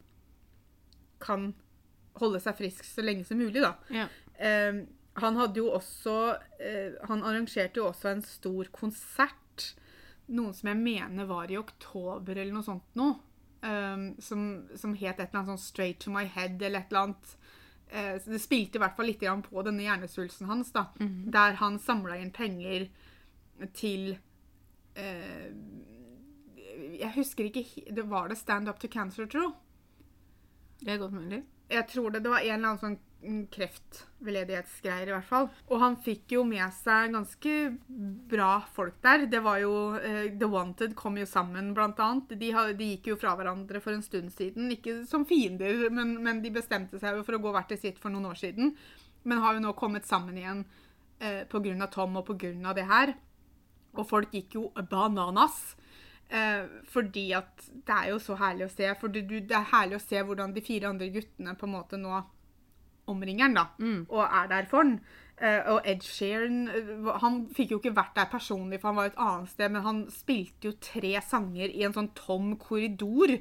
kan 1.22 1.52
holde 2.20 2.40
seg 2.42 2.58
frisk 2.58 2.84
så 2.86 3.02
lenge 3.04 3.24
som 3.26 3.38
mulig, 3.40 3.62
da. 3.62 3.74
Ja. 3.94 4.08
Um, 4.42 4.84
han 5.20 5.36
hadde 5.36 5.60
jo 5.60 5.66
også 5.76 6.12
uh, 6.40 6.94
Han 7.10 7.20
arrangerte 7.28 7.76
jo 7.82 7.90
også 7.90 8.08
en 8.14 8.22
stor 8.24 8.70
konsert 8.72 9.41
noen 10.30 10.54
som 10.54 10.70
jeg 10.70 10.78
mener 10.78 11.28
var 11.28 11.50
i 11.50 11.58
oktober 11.58 12.36
eller 12.36 12.54
noe 12.54 12.66
sånt 12.66 12.98
noe. 12.98 13.18
Um, 13.62 14.08
som, 14.18 14.64
som 14.74 14.94
het 14.98 15.20
et 15.20 15.28
eller 15.28 15.38
annet 15.38 15.52
sånn 15.52 15.62
'Straight 15.62 16.00
to 16.02 16.10
my 16.10 16.24
head' 16.26 16.62
eller 16.62 16.80
et 16.80 16.90
eller 16.90 17.06
annet. 17.06 17.36
Uh, 17.92 18.18
det 18.24 18.40
spilte 18.42 18.78
i 18.78 18.82
hvert 18.82 18.96
fall 18.96 19.06
litt 19.06 19.22
på 19.22 19.62
denne 19.62 19.84
hjernesvulsten 19.84 20.48
hans, 20.50 20.72
da. 20.72 20.88
Der 20.98 21.58
han 21.60 21.78
samla 21.78 22.18
inn 22.18 22.32
penger 22.32 22.88
til 23.74 24.18
uh, 24.98 25.48
Jeg 26.98 27.12
husker 27.14 27.44
ikke 27.44 27.92
det 27.94 28.08
Var 28.08 28.28
det 28.28 28.38
Stand 28.38 28.68
Up 28.68 28.80
to 28.80 28.88
Cancer, 28.88 29.26
tro? 29.26 29.52
Det 30.80 30.94
er 30.94 30.98
godt 30.98 31.12
mulig. 31.12 31.44
Jeg 31.70 31.86
tror 31.88 32.10
det, 32.10 32.24
det 32.24 32.30
var 32.30 32.40
en 32.42 32.54
eller 32.54 32.68
annen 32.68 32.82
sånn 32.82 32.98
kreftveldedighetsgreier, 33.54 35.08
i 35.08 35.14
hvert 35.14 35.28
fall. 35.28 35.48
Og 35.70 35.80
han 35.82 35.96
fikk 36.02 36.34
jo 36.36 36.44
med 36.46 36.66
seg 36.76 37.14
ganske 37.14 37.54
bra 38.30 38.50
folk 38.74 38.98
der. 39.04 39.26
Det 39.30 39.42
var 39.44 39.60
jo 39.62 39.72
uh, 39.96 40.26
The 40.28 40.48
Wanted 40.50 40.96
kom 40.98 41.18
jo 41.20 41.26
sammen, 41.28 41.72
blant 41.76 42.00
annet. 42.02 42.34
De, 42.40 42.52
de 42.78 42.90
gikk 42.94 43.12
jo 43.12 43.18
fra 43.20 43.34
hverandre 43.38 43.82
for 43.84 43.94
en 43.94 44.04
stund 44.04 44.32
siden. 44.34 44.70
Ikke 44.74 45.00
som 45.08 45.26
fiender, 45.28 45.88
men, 45.94 46.16
men 46.24 46.42
de 46.44 46.54
bestemte 46.54 47.00
seg 47.02 47.18
jo 47.18 47.26
for 47.26 47.38
å 47.38 47.42
gå 47.42 47.54
hvert 47.54 47.72
til 47.72 47.82
sitt 47.82 48.02
for 48.02 48.14
noen 48.14 48.30
år 48.32 48.40
siden. 48.42 48.74
Men 49.28 49.44
har 49.44 49.56
jo 49.56 49.66
nå 49.66 49.76
kommet 49.78 50.08
sammen 50.08 50.38
igjen 50.38 50.64
uh, 51.22 51.44
pga. 51.50 51.90
Tom 51.92 52.18
og 52.20 52.26
pga. 52.32 52.74
det 52.74 52.88
her. 52.90 53.16
Og 53.92 54.08
folk 54.08 54.34
gikk 54.34 54.58
jo 54.58 54.68
bananas. 54.90 55.74
Eh, 56.32 56.64
fordi 56.88 57.26
at 57.36 57.66
det 57.68 57.92
er 57.92 58.06
jo 58.14 58.20
så 58.22 58.36
herlig 58.40 58.64
å 58.64 58.72
se. 58.72 58.88
For 59.00 59.12
du, 59.12 59.20
det 59.28 59.52
er 59.52 59.68
herlig 59.74 59.98
å 59.98 60.04
se 60.04 60.22
hvordan 60.24 60.54
de 60.54 60.64
fire 60.64 60.88
andre 60.88 61.10
guttene 61.12 61.52
på 61.58 61.68
en 61.68 61.74
måte 61.74 62.00
nå 62.00 62.22
omringer 63.10 63.48
han, 63.48 63.58
da. 63.58 63.66
Og 64.08 64.22
er 64.24 64.48
der 64.50 64.70
for 64.70 64.84
han. 64.84 64.96
Uh, 65.42 65.72
og 65.72 65.86
Ed 65.88 66.04
Sheeran 66.06 66.68
eh, 66.70 67.06
Han 67.18 67.38
fikk 67.50 67.72
jo 67.72 67.78
ikke 67.80 67.94
vært 67.96 68.14
der 68.14 68.28
personlig, 68.30 68.78
for 68.78 68.92
han 68.92 68.98
var 69.00 69.08
et 69.10 69.22
annet 69.24 69.50
sted, 69.50 69.72
men 69.74 69.82
han 69.82 70.02
spilte 70.12 70.68
jo 70.68 70.74
tre 70.78 71.16
sanger 71.24 71.72
i 71.72 71.82
en 71.82 71.94
sånn 71.96 72.12
tom 72.14 72.52
korridor 72.62 73.32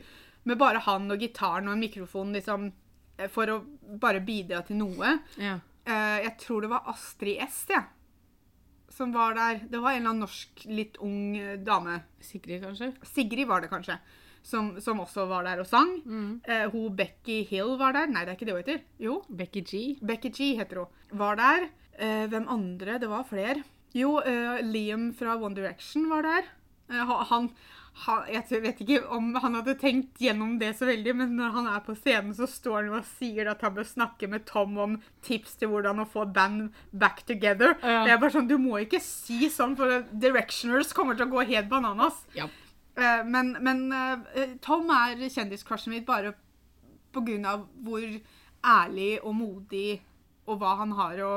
med 0.50 0.58
bare 0.58 0.82
han 0.82 1.12
og 1.14 1.22
gitaren 1.22 1.70
og 1.70 1.76
en 1.76 1.84
mikrofon, 1.84 2.32
liksom, 2.34 2.72
eh, 3.20 3.30
for 3.30 3.54
å 3.54 3.60
bare 4.02 4.24
bidra 4.26 4.64
til 4.66 4.80
noe. 4.80 5.14
Ja. 5.38 5.60
Uh, 5.86 6.18
jeg 6.24 6.34
tror 6.42 6.66
det 6.66 6.72
var 6.72 6.90
Astrid 6.90 7.44
S, 7.46 7.60
jeg. 7.70 7.86
Som 8.92 9.14
var 9.14 9.38
der. 9.38 9.62
Det 9.70 9.78
var 9.78 9.94
en 9.94 10.02
eller 10.02 10.16
annen 10.16 10.26
norsk, 10.26 10.66
litt 10.74 10.98
ung 11.06 11.38
dame. 11.64 12.02
Sigrid, 12.24 12.64
kanskje? 12.66 12.92
Sigrid 13.08 13.48
var 13.50 13.62
det 13.62 13.70
kanskje. 13.72 14.00
Som, 14.44 14.72
som 14.82 15.00
også 15.04 15.28
var 15.30 15.46
der 15.46 15.60
og 15.62 15.68
sang. 15.70 15.92
Eh, 16.50 16.64
hun 16.74 16.96
Becky 16.98 17.44
Hill 17.50 17.76
var 17.78 17.94
der. 17.94 18.08
Nei, 18.10 18.24
det 18.26 18.34
er 18.34 18.40
ikke 18.40 18.48
det 18.50 18.56
hun 18.56 18.64
heter. 18.64 18.82
Jo, 19.00 19.20
Becky 19.30 19.62
G. 19.62 19.82
Becky 20.02 20.32
G 20.34 20.56
heter 20.58 20.82
hun. 20.82 21.20
Var 21.20 21.38
der. 21.38 21.68
Eh, 22.02 22.26
hvem 22.32 22.48
andre? 22.50 22.98
Det 23.00 23.10
var 23.12 23.28
flere. 23.30 23.62
Jo, 23.94 24.18
eh, 24.24 24.64
Liam 24.66 25.12
fra 25.14 25.36
One 25.38 25.54
Direction 25.56 26.10
var 26.10 26.26
der. 26.26 26.50
Eh, 26.90 27.06
han, 27.30 27.50
han 28.06 28.24
Jeg 28.32 28.62
vet 28.64 28.80
ikke 28.82 29.02
om 29.12 29.34
han 29.36 29.58
hadde 29.60 29.76
tenkt 29.80 30.18
gjennom 30.24 30.58
det 30.62 30.72
så 30.80 30.88
veldig, 30.88 31.14
men 31.20 31.36
når 31.38 31.52
han 31.58 31.68
er 31.68 31.84
på 31.86 31.94
scenen, 32.00 32.34
så 32.34 32.48
står 32.50 32.88
han 32.88 32.98
og 33.02 33.06
sier 33.20 33.52
at 33.52 33.62
han 33.62 33.76
bør 33.76 33.86
snakke 33.88 34.30
med 34.32 34.46
Tom 34.48 34.78
om 34.80 34.96
tips 35.28 35.58
til 35.60 35.70
hvordan 35.74 36.02
å 36.02 36.08
få 36.10 36.26
band 36.34 36.72
back 36.92 37.22
together. 37.28 37.76
Ja. 37.84 38.06
Det 38.08 38.16
er 38.16 38.18
bare 38.24 38.34
sånn, 38.34 38.48
Du 38.48 38.58
må 38.58 38.80
ikke 38.82 39.02
si 39.04 39.50
sånn, 39.52 39.76
for 39.78 40.02
Directioners 40.12 40.96
kommer 40.96 41.20
til 41.20 41.28
å 41.28 41.36
gå 41.36 41.46
helt 41.52 41.70
bananas. 41.70 42.24
Ja. 42.34 42.48
Eh, 43.02 43.26
men 43.26 43.56
men 43.60 43.86
eh, 43.92 44.56
Tom 44.64 44.90
er 44.94 45.22
kjendiscrushen 45.28 45.94
mitt 45.96 46.08
bare 46.08 46.36
av 47.50 47.66
hvor 47.84 48.06
ærlig 48.62 49.20
og 49.26 49.34
modig 49.36 50.00
og 50.48 50.62
hva 50.62 50.76
han 50.80 50.94
har 50.96 51.22
å, 51.26 51.32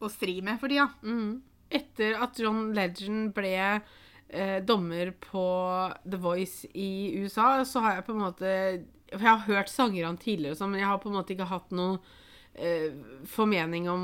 å 0.00 0.10
stri 0.12 0.40
med 0.44 0.60
for 0.60 0.72
tida. 0.72 0.88
Mm. 1.02 1.40
Etter 1.74 2.18
at 2.22 2.38
John 2.38 2.74
Legend 2.76 3.32
ble 3.36 3.54
eh, 3.64 4.58
dommer 4.66 5.14
på 5.22 5.46
The 6.04 6.20
Voice 6.20 6.68
i 6.74 7.14
USA, 7.22 7.64
så 7.64 7.84
har 7.84 7.98
jeg 7.98 8.06
på 8.08 8.14
en 8.14 8.24
måte 8.26 8.50
For 9.14 9.22
jeg 9.22 9.30
har 9.30 9.48
hørt 9.48 9.72
sanger 9.72 10.06
han 10.08 10.20
tidligere, 10.20 10.58
sånn, 10.58 10.74
men 10.74 10.82
jeg 10.82 10.90
har 10.90 11.00
på 11.02 11.10
en 11.10 11.18
måte 11.20 11.34
ikke 11.34 11.50
hatt 11.50 11.74
noe 11.74 11.98
formening 13.26 13.88
om 13.90 14.02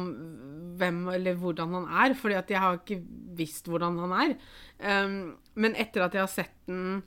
hvem 0.81 1.05
eller 1.15 1.39
hvordan 1.39 1.77
han 1.77 1.87
er, 2.05 2.17
fordi 2.19 2.37
at 2.39 2.51
jeg 2.51 2.63
har 2.63 2.81
ikke 2.81 3.01
visst 3.39 3.69
hvordan 3.71 3.99
han 4.03 4.15
er. 4.17 4.35
Um, 4.81 5.17
men 5.61 5.77
etter 5.79 6.05
at 6.07 6.17
jeg 6.17 6.25
har 6.25 6.33
sett 6.33 6.57
den 6.71 7.03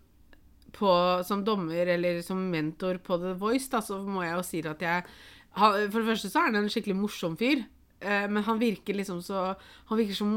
på, 0.74 0.90
som 1.28 1.44
dommer 1.46 1.90
eller 1.96 2.22
som 2.26 2.42
mentor 2.52 3.00
på 3.04 3.18
The 3.22 3.36
Voice, 3.40 3.70
da, 3.72 3.82
så 3.84 4.00
må 4.06 4.24
jeg 4.26 4.38
jo 4.38 4.46
si 4.48 4.64
at 4.66 4.82
jeg 4.82 5.06
For 5.54 6.00
det 6.00 6.08
første 6.08 6.32
så 6.32 6.40
er 6.42 6.50
han 6.50 6.64
en 6.64 6.72
skikkelig 6.72 6.96
morsom 6.98 7.36
fyr, 7.38 7.62
eh, 8.02 8.26
men 8.26 8.42
han 8.44 8.62
virker 8.62 8.98
liksom 8.98 9.22
så 9.22 9.52
Han 9.90 10.00
virker 10.00 10.18
som 10.18 10.32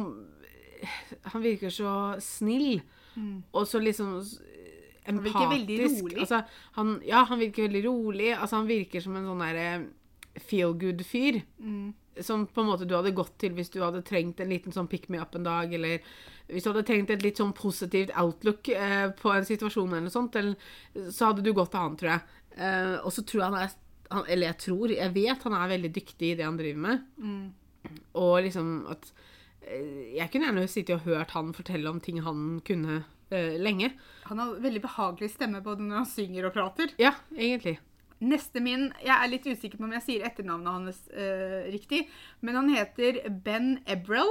Han 1.32 1.42
virker 1.42 1.72
så 1.72 2.16
snill, 2.20 2.82
og 3.52 3.64
så 3.66 3.80
liksom 3.80 4.18
empatisk. 5.06 5.06
Han 5.06 5.22
virker 5.22 5.48
veldig 5.54 5.78
rolig. 5.86 6.18
Altså, 6.20 6.42
han, 6.76 6.90
ja, 7.06 7.22
han 7.24 7.38
virker 7.40 7.62
veldig 7.62 7.82
rolig. 7.86 8.28
Altså, 8.34 8.56
han 8.56 8.68
virker 8.68 9.00
som 9.00 9.16
en 9.16 9.28
sånn 9.30 9.44
derre 9.44 9.68
feel 10.42 10.74
good-fyr. 10.78 11.40
Mm. 11.58 11.94
Som 12.24 12.46
på 12.48 12.62
en 12.62 12.70
måte 12.70 12.86
du 12.88 12.94
hadde 12.96 13.12
gått 13.16 13.34
til 13.42 13.52
hvis 13.56 13.68
du 13.74 13.82
hadde 13.84 14.04
trengt 14.06 14.40
en 14.40 14.48
liten 14.48 14.72
sånn 14.72 14.88
pick 14.88 15.10
me 15.12 15.20
up 15.20 15.34
en 15.36 15.44
dag, 15.44 15.72
eller 15.76 16.00
hvis 16.48 16.64
du 16.64 16.70
hadde 16.70 16.86
trengt 16.88 17.12
et 17.12 17.24
litt 17.24 17.40
sånn 17.40 17.52
positivt 17.56 18.14
outlook 18.16 18.70
eh, 18.72 19.10
på 19.18 19.34
en 19.34 19.48
situasjon 19.48 19.90
eller 19.90 20.06
noe 20.06 20.14
sånt, 20.14 20.38
eller, 20.40 20.56
så 21.12 21.30
hadde 21.30 21.44
du 21.44 21.52
gått 21.56 21.74
til 21.74 21.82
han, 21.82 21.98
tror 22.00 22.12
jeg. 22.14 22.40
Eh, 22.56 22.94
og 23.02 23.12
så 23.12 23.24
tror 23.26 23.42
jeg 23.42 23.50
han 23.50 23.60
er 23.60 23.74
han, 24.10 24.24
Eller 24.30 24.52
jeg 24.52 24.58
tror, 24.62 24.92
jeg 24.94 25.14
vet 25.16 25.46
han 25.48 25.56
er 25.58 25.72
veldig 25.74 25.92
dyktig 25.94 26.32
i 26.32 26.36
det 26.38 26.46
han 26.46 26.58
driver 26.58 26.82
med. 26.84 27.06
Mm. 27.18 27.96
Og 28.22 28.36
liksom 28.46 28.70
at 28.92 29.10
eh, 29.62 30.14
Jeg 30.16 30.30
kunne 30.32 30.48
gjerne 30.50 30.68
sittet 30.70 30.96
og 30.98 31.10
hørt 31.10 31.34
han 31.36 31.52
fortelle 31.56 31.90
om 31.90 32.00
ting 32.02 32.22
han 32.24 32.60
kunne 32.66 33.02
eh, 33.30 33.58
lenge. 33.60 33.92
Han 34.30 34.42
har 34.42 34.56
veldig 34.62 34.84
behagelig 34.86 35.32
stemme 35.34 35.62
både 35.64 35.86
når 35.86 36.02
han 36.02 36.10
synger 36.10 36.48
og 36.48 36.56
prater. 36.56 36.94
Ja, 37.02 37.14
egentlig. 37.36 37.78
Neste 38.24 38.62
min 38.64 38.86
Jeg 39.04 39.12
er 39.12 39.28
litt 39.28 39.44
usikker 39.44 39.76
på 39.76 39.84
om 39.84 39.92
jeg 39.98 40.04
sier 40.06 40.24
etternavnet 40.24 40.72
hans 40.72 41.00
eh, 41.12 41.66
riktig, 41.72 42.06
men 42.40 42.56
han 42.56 42.70
heter 42.72 43.20
Ben 43.44 43.78
Ebrel. 43.86 44.30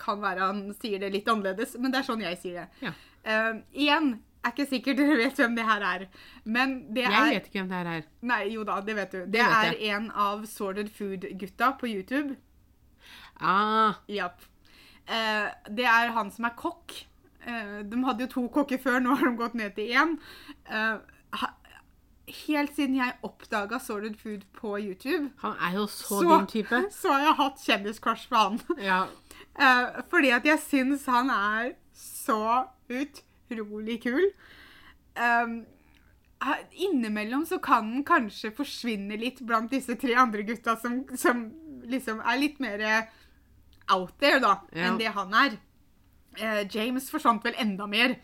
Kan 0.00 0.20
være 0.24 0.50
han 0.50 0.62
sier 0.76 1.00
det 1.00 1.12
litt 1.14 1.28
annerledes, 1.30 1.76
men 1.80 1.94
det 1.94 2.02
er 2.02 2.08
sånn 2.10 2.24
jeg 2.24 2.38
sier 2.42 2.64
det. 2.64 2.88
Ja. 2.88 2.94
Eh, 3.24 3.52
igjen, 3.86 4.10
er 4.44 4.52
ikke 4.52 4.66
sikkert 4.68 4.98
dere 5.00 5.16
vet 5.22 5.40
hvem 5.40 5.54
det 5.56 5.64
her 5.68 5.86
er, 5.88 6.06
men 6.44 6.74
det 6.92 7.06
Jeg 7.06 7.20
er 7.20 7.30
vet 7.38 7.48
ikke 7.48 7.62
hvem 7.62 7.70
det 7.72 7.78
her 7.80 7.92
er. 7.94 8.10
Nei, 8.32 8.42
jo 8.52 8.66
da, 8.68 8.80
det 8.84 8.98
vet 9.00 9.16
du. 9.16 9.20
Det, 9.24 9.40
vet 9.40 9.56
er 9.60 9.70
jeg. 9.72 9.94
en 9.96 10.10
av 10.26 10.44
Sorted 10.50 10.92
Food-gutta 10.92 11.72
på 11.80 11.88
YouTube. 11.94 12.36
Ah, 13.40 13.96
Japp. 14.12 14.44
Eh, 15.08 15.48
det 15.72 15.88
er 15.88 16.12
han 16.16 16.30
som 16.32 16.46
er 16.48 16.54
kokk. 16.58 16.94
Eh, 17.44 17.80
de 17.84 18.04
hadde 18.04 18.24
jo 18.24 18.32
to 18.36 18.44
kokker 18.52 18.80
før, 18.80 19.00
nå 19.04 19.16
har 19.16 19.28
de 19.28 19.36
gått 19.40 19.56
ned 19.58 19.74
til 19.76 19.92
én. 19.92 20.14
Eh, 20.68 20.94
helt 22.26 22.74
siden 22.76 22.96
jeg 22.96 23.16
oppdaga 23.26 23.78
Sorted 23.82 24.16
Food 24.20 24.44
på 24.56 24.78
YouTube, 24.80 25.30
han 25.42 25.56
er 25.60 25.74
jo 25.78 25.86
så, 25.86 26.20
Så- 26.20 26.38
din 26.38 26.46
type. 26.46 26.80
så 27.00 27.12
har 27.12 27.20
jeg 27.28 27.34
hatt 27.42 27.64
kjendiscrush 27.66 28.28
på 28.30 28.36
han. 28.36 28.60
Ja. 28.90 29.04
Uh, 29.54 30.00
fordi 30.10 30.30
at 30.34 30.44
jeg 30.48 30.58
syns 30.58 31.04
han 31.06 31.30
er 31.30 31.74
så 31.94 32.64
utrolig 32.90 34.00
kul. 34.02 34.24
Um, 35.14 35.64
innimellom 36.72 37.44
så 37.46 37.58
kan 37.62 37.86
han 37.92 38.04
kanskje 38.04 38.50
forsvinne 38.56 39.16
litt 39.20 39.40
blant 39.46 39.70
disse 39.72 39.94
tre 39.96 40.16
andre 40.18 40.42
gutta 40.44 40.74
som, 40.80 41.04
som 41.16 41.46
liksom 41.88 42.18
er 42.20 42.40
litt 42.40 42.58
mer 42.60 42.82
out 43.92 44.12
there, 44.20 44.40
da, 44.40 44.58
Ja. 44.72 44.88
enn 44.90 44.98
det 44.98 45.12
han 45.14 45.32
er. 45.34 45.56
Eh, 46.40 46.64
James 46.72 47.06
forsvant 47.12 47.44
vel 47.46 47.54
enda 47.62 47.86
mer, 47.86 48.16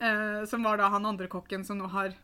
eh, 0.00 0.44
som 0.48 0.62
var 0.64 0.78
da 0.80 0.88
han 0.88 1.04
andre 1.06 1.28
kokken 1.28 1.64
som 1.66 1.78
nå 1.78 1.86
har 1.92 2.08
uh, 2.08 2.14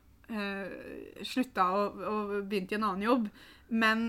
slutta 1.25 1.67
og, 1.77 2.01
og 2.09 2.33
begynt 2.49 2.73
i 2.73 2.79
en 2.79 2.87
annen 2.89 3.05
jobb. 3.05 3.29
Men 3.75 4.09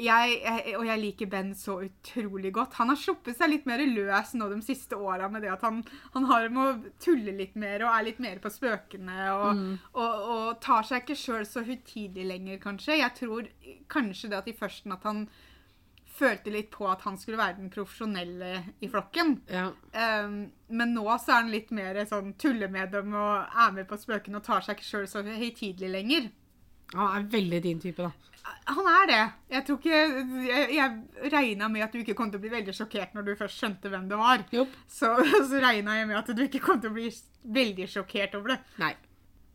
jeg, 0.00 0.36
jeg, 0.40 0.74
og 0.78 0.86
jeg 0.88 1.00
liker 1.02 1.30
Ben 1.30 1.50
så 1.56 1.76
utrolig 1.84 2.52
godt. 2.56 2.76
Han 2.80 2.92
har 2.92 2.98
sluppet 2.98 3.36
seg 3.36 3.52
litt 3.52 3.66
mer 3.68 3.82
løs 3.84 4.32
nå 4.38 4.48
de 4.52 4.60
siste 4.64 4.96
åra 4.96 5.28
med 5.32 5.44
det 5.44 5.52
at 5.52 5.64
han, 5.66 5.82
han 6.14 6.28
har 6.30 6.48
å 6.48 6.66
tulle 7.02 7.34
litt 7.36 7.56
mer 7.60 7.84
og 7.84 7.92
er 7.92 8.06
litt 8.08 8.22
mer 8.22 8.40
på 8.42 8.52
spøkene. 8.52 9.18
Og, 9.34 9.62
og, 9.92 10.26
og 10.34 10.46
tar 10.64 10.88
seg 10.88 11.04
ikke 11.04 11.18
sjøl 11.18 11.46
så 11.48 11.64
høytidelig 11.66 12.28
lenger, 12.30 12.60
kanskje. 12.62 13.00
Jeg 13.02 13.16
tror 13.18 13.50
kanskje 13.92 14.32
det 14.32 14.40
at 14.40 14.50
i 14.50 14.56
førsten 14.56 14.96
at 14.96 15.06
han 15.08 15.26
følte 16.20 16.52
litt 16.54 16.70
på 16.74 16.86
at 16.90 17.02
han 17.06 17.18
skulle 17.20 17.40
være 17.40 17.58
den 17.58 17.70
profesjonelle 17.72 18.52
i 18.80 18.90
flokken. 18.90 19.38
ja. 19.50 19.70
Um, 19.94 20.42
men 20.70 20.92
nå 20.94 21.02
så 21.18 21.32
er 21.34 21.40
han 21.40 21.50
litt 21.50 21.72
mer 21.74 21.96
sånn 22.06 22.36
tuller 22.38 22.70
med 22.70 22.92
dem 22.94 23.14
og 23.18 23.56
er 23.64 23.72
med 23.74 23.88
på 23.90 23.98
spøkene 23.98 24.38
og 24.38 24.44
tar 24.46 24.62
seg 24.62 24.78
ikke 24.78 24.86
sjøl 24.86 25.08
så 25.10 25.24
høytidelig 25.26 25.90
lenger. 25.90 26.28
Han 26.94 27.16
er 27.16 27.26
veldig 27.32 27.60
din 27.64 27.80
type, 27.82 28.06
da. 28.06 28.12
Han 28.70 28.86
er 28.88 29.04
det. 29.10 29.20
Jeg 29.52 29.64
tror 29.66 29.78
ikke 29.78 29.98
Jeg, 30.46 30.68
jeg 30.74 31.32
regna 31.32 31.68
med 31.68 31.84
at 31.84 31.92
du 31.92 32.00
ikke 32.00 32.16
kom 32.18 32.30
til 32.30 32.40
å 32.40 32.44
bli 32.44 32.52
veldig 32.52 32.74
sjokkert 32.74 33.12
når 33.14 33.26
du 33.26 33.34
først 33.38 33.60
skjønte 33.60 33.92
hvem 33.92 34.08
det 34.10 34.18
var. 34.18 34.46
Jopp. 34.54 34.74
Så, 34.90 35.12
så 35.50 35.60
regna 35.62 35.98
jeg 35.98 36.08
med 36.10 36.18
at 36.22 36.32
du 36.34 36.42
ikke 36.46 36.62
kom 36.64 36.80
til 36.82 36.92
å 36.92 36.96
bli 36.96 37.10
veldig 37.60 37.88
sjokkert 37.90 38.36
over 38.38 38.54
det. 38.54 38.60
Nei. 38.82 38.94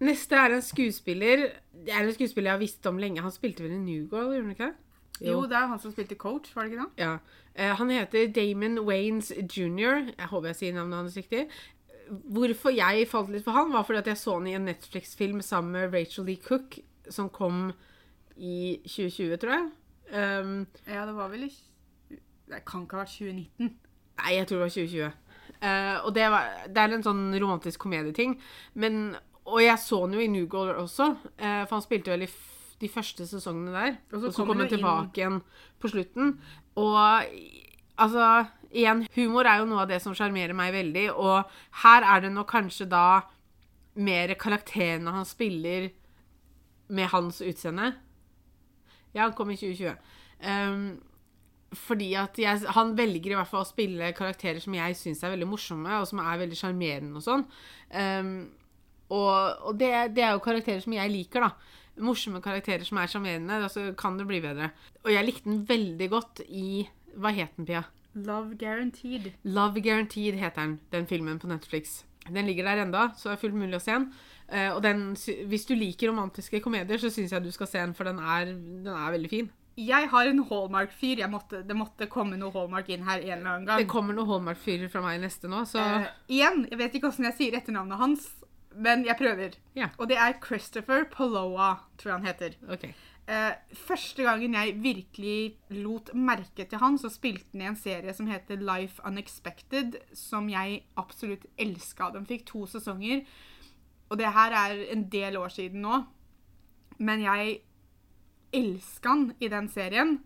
Neste 0.06 0.38
er 0.40 0.58
en 0.58 0.64
skuespiller. 0.64 1.46
Det 1.86 1.94
er 1.94 2.04
en 2.04 2.16
skuespiller 2.16 2.52
jeg 2.52 2.58
har 2.58 2.64
visst 2.64 2.90
om 2.92 3.00
lenge. 3.00 3.24
Han 3.24 3.34
spilte 3.34 3.64
vel 3.64 3.78
i 3.78 3.80
New 3.80 4.04
gjorde 4.04 4.42
han 4.42 4.52
ikke 4.52 4.70
det? 4.70 4.85
Jo, 5.24 5.46
det 5.48 5.56
er 5.56 5.70
han 5.72 5.80
som 5.80 5.94
spilte 5.94 6.18
coach, 6.20 6.52
var 6.56 6.66
det 6.66 6.74
ikke 6.74 6.84
det? 6.84 7.04
Ja. 7.06 7.14
Eh, 7.56 7.72
han 7.80 7.90
heter 7.94 8.28
Damon 8.36 8.80
Waynes 8.84 9.32
jr. 9.32 10.10
Jeg 10.12 10.28
håper 10.32 10.52
jeg 10.52 10.60
sier 10.60 10.76
navnet 10.76 10.98
hans 11.06 11.18
riktig. 11.18 11.46
hvorfor 12.06 12.70
jeg 12.70 13.08
falt 13.10 13.32
litt 13.34 13.46
for 13.46 13.56
han, 13.58 13.72
var 13.74 13.86
fordi 13.88 14.04
at 14.04 14.08
jeg 14.12 14.20
så 14.22 14.36
han 14.38 14.48
i 14.48 14.54
en 14.54 14.68
Netflix-film 14.70 15.40
sammen 15.42 15.72
med 15.74 15.94
Rachel 15.96 16.28
Lee 16.28 16.38
Cook, 16.38 16.78
som 17.10 17.30
kom 17.34 17.72
i 18.38 18.80
2020, 18.86 19.38
tror 19.42 19.56
jeg. 19.56 19.70
Um, 20.12 20.68
Ja, 20.86 21.06
det 21.08 21.16
var 21.16 21.32
vel 21.32 21.48
i 21.48 21.54
Det 22.46 22.60
kan 22.68 22.84
ikke 22.84 23.00
ha 23.00 23.06
vært 23.06 23.16
2019. 23.18 23.72
Nei, 24.20 24.34
jeg 24.36 24.48
tror 24.48 24.60
det 24.60 24.66
var 24.68 24.74
2020. 24.76 25.14
Uh, 25.56 26.06
og 26.06 26.12
det, 26.16 26.26
var, 26.30 26.52
det 26.70 26.82
er 26.84 26.94
en 26.94 27.06
sånn 27.08 27.24
romantisk 27.42 27.82
komedieting. 27.88 28.36
Men, 28.76 29.16
og 29.50 29.64
jeg 29.64 29.80
så 29.82 30.04
han 30.04 30.14
jo 30.14 30.22
i 30.22 30.30
New 30.30 30.46
Goal 30.52 30.76
også, 30.76 31.10
uh, 31.26 31.64
for 31.66 31.74
han 31.80 31.86
spilte 31.88 32.14
vel 32.14 32.28
i 32.28 32.30
de 32.82 32.90
første 32.92 33.26
sesongene 33.28 33.72
der. 33.74 33.98
Og 34.12 34.18
Og 34.18 34.22
så 34.26 34.32
så, 34.32 34.38
kommer 34.42 34.54
kom 34.54 34.64
inn- 34.66 34.74
tilbake 34.74 35.22
igjen 35.22 35.42
på 35.80 35.92
slutten. 35.94 36.40
Og 36.76 36.98
altså 37.98 38.46
Igjen, 38.76 39.06
humor 39.16 39.48
er 39.48 39.62
jo 39.62 39.66
noe 39.70 39.84
av 39.86 39.88
det 39.88 40.02
som 40.04 40.12
sjarmerer 40.18 40.52
meg 40.58 40.74
veldig, 40.74 41.06
og 41.16 41.46
her 41.84 42.04
er 42.04 42.22
det 42.26 42.32
nok 42.34 42.50
kanskje 42.52 42.90
da 42.92 43.22
mer 43.96 44.34
karakterene 44.36 45.14
han 45.16 45.24
spiller 45.24 45.86
med 46.90 47.08
hans 47.14 47.40
utseende. 47.40 47.94
Ja, 49.16 49.22
han 49.30 49.34
kom 49.38 49.54
i 49.54 49.56
2020. 49.56 49.96
Um, 50.44 51.00
fordi 51.72 52.10
at 52.20 52.36
jeg, 52.40 52.66
han 52.76 52.92
velger 52.98 53.32
i 53.32 53.38
hvert 53.40 53.48
fall 53.54 53.64
å 53.64 53.70
spille 53.70 54.12
karakterer 54.18 54.60
som 54.60 54.76
jeg 54.76 54.98
syns 55.00 55.24
er 55.24 55.32
veldig 55.38 55.48
morsomme, 55.54 55.96
og 56.02 56.10
som 56.12 56.20
er 56.20 56.42
veldig 56.44 56.60
sjarmerende 56.60 57.16
og 57.22 57.24
sånn. 57.24 57.46
Um, 57.96 58.36
og 59.08 59.64
og 59.70 59.80
det, 59.80 59.94
det 60.18 60.24
er 60.26 60.36
jo 60.36 60.44
karakterer 60.44 60.84
som 60.84 60.98
jeg 60.98 61.14
liker, 61.16 61.48
da. 61.48 61.54
Morsomme 62.04 62.42
karakterer 62.44 62.84
som 62.88 63.00
er 63.00 63.12
sjarmerende. 63.12 63.60
Så 63.72 63.88
kan 64.00 64.20
det 64.20 64.28
bli 64.30 64.42
bedre. 64.44 64.72
Og 65.06 65.14
jeg 65.14 65.28
likte 65.28 65.50
den 65.50 65.64
veldig 65.70 66.10
godt 66.12 66.44
i 66.48 66.86
Hva 67.16 67.32
het 67.32 67.56
den, 67.56 67.68
Pia? 67.70 67.86
Love 68.16 68.56
Guaranteed. 68.60 69.32
Love 69.44 69.82
Guaranteed 69.84 70.36
heter 70.40 70.62
den, 70.62 70.80
den 70.92 71.08
filmen 71.08 71.40
på 71.40 71.48
Netflix. 71.52 72.04
Den 72.26 72.48
ligger 72.48 72.64
der 72.64 72.82
enda, 72.84 73.10
så 73.18 73.30
det 73.30 73.36
er 73.36 73.42
fullt 73.44 73.60
mulig 73.60 73.78
å 73.78 73.84
se 73.84 73.94
den. 73.94 74.08
Eh, 74.48 74.72
og 74.72 74.82
den, 74.86 75.12
hvis 75.50 75.68
du 75.70 75.76
liker 75.78 76.10
romantiske 76.10 76.62
komedier, 76.64 77.02
så 77.02 77.12
syns 77.14 77.34
jeg 77.36 77.44
du 77.44 77.52
skal 77.54 77.70
se 77.70 77.82
den, 77.82 77.94
for 77.98 78.08
den 78.08 78.20
er, 78.20 78.50
den 78.56 78.94
er 78.94 79.14
veldig 79.14 79.32
fin. 79.32 79.52
Jeg 79.76 80.08
har 80.08 80.30
en 80.32 80.40
Hallmark-fyr. 80.48 81.26
Det 81.68 81.76
måtte 81.76 82.08
komme 82.12 82.40
noe 82.40 82.54
Hallmark 82.54 82.90
inn 82.96 83.04
her 83.04 83.20
en 83.20 83.42
eller 83.42 83.52
annen 83.52 83.68
gang. 83.68 83.84
Det 83.84 83.92
kommer 83.92 84.16
noen 84.16 84.30
Hallmark-fyrer 84.30 84.92
fra 84.92 85.04
meg 85.04 85.20
neste 85.24 85.52
nå, 85.52 85.66
så 85.68 85.84
uh, 85.84 86.08
igjen, 86.32 86.64
jeg 86.72 86.80
vet 86.80 86.96
ikke 86.96 87.10
hvordan 87.10 87.28
jeg 87.30 87.38
sier 87.42 87.58
etternavnet 87.60 88.00
hans, 88.00 88.30
men 88.76 89.06
jeg 89.08 89.18
prøver. 89.20 89.58
Ja. 89.76 89.90
Og 89.98 90.10
det 90.10 90.18
er 90.18 90.38
Christopher 90.44 91.06
Poloa, 91.12 91.76
tror 91.98 92.12
jeg 92.12 92.18
han 92.20 92.28
heter. 92.28 92.58
Okay. 92.70 92.94
Eh, 93.26 93.54
første 93.74 94.22
gangen 94.24 94.54
jeg 94.54 94.76
virkelig 94.84 95.56
lot 95.70 96.12
merke 96.14 96.68
til 96.70 96.78
han, 96.78 96.98
så 97.02 97.10
spilte 97.10 97.48
han 97.56 97.64
i 97.64 97.70
en 97.72 97.80
serie 97.80 98.14
som 98.14 98.28
heter 98.30 98.62
Life 98.62 99.02
Unexpected, 99.08 99.98
som 100.14 100.50
jeg 100.50 100.84
absolutt 100.98 101.48
elska. 101.58 102.12
Den 102.14 102.28
fikk 102.30 102.46
to 102.52 102.66
sesonger. 102.70 103.24
Og 104.10 104.20
det 104.22 104.30
her 104.34 104.54
er 104.54 104.86
en 104.94 105.08
del 105.10 105.38
år 105.42 105.50
siden 105.50 105.82
nå. 105.82 106.04
Men 106.98 107.26
jeg 107.26 107.60
elska 108.54 109.10
han 109.10 109.28
i 109.40 109.50
den 109.50 109.70
serien. 109.74 110.20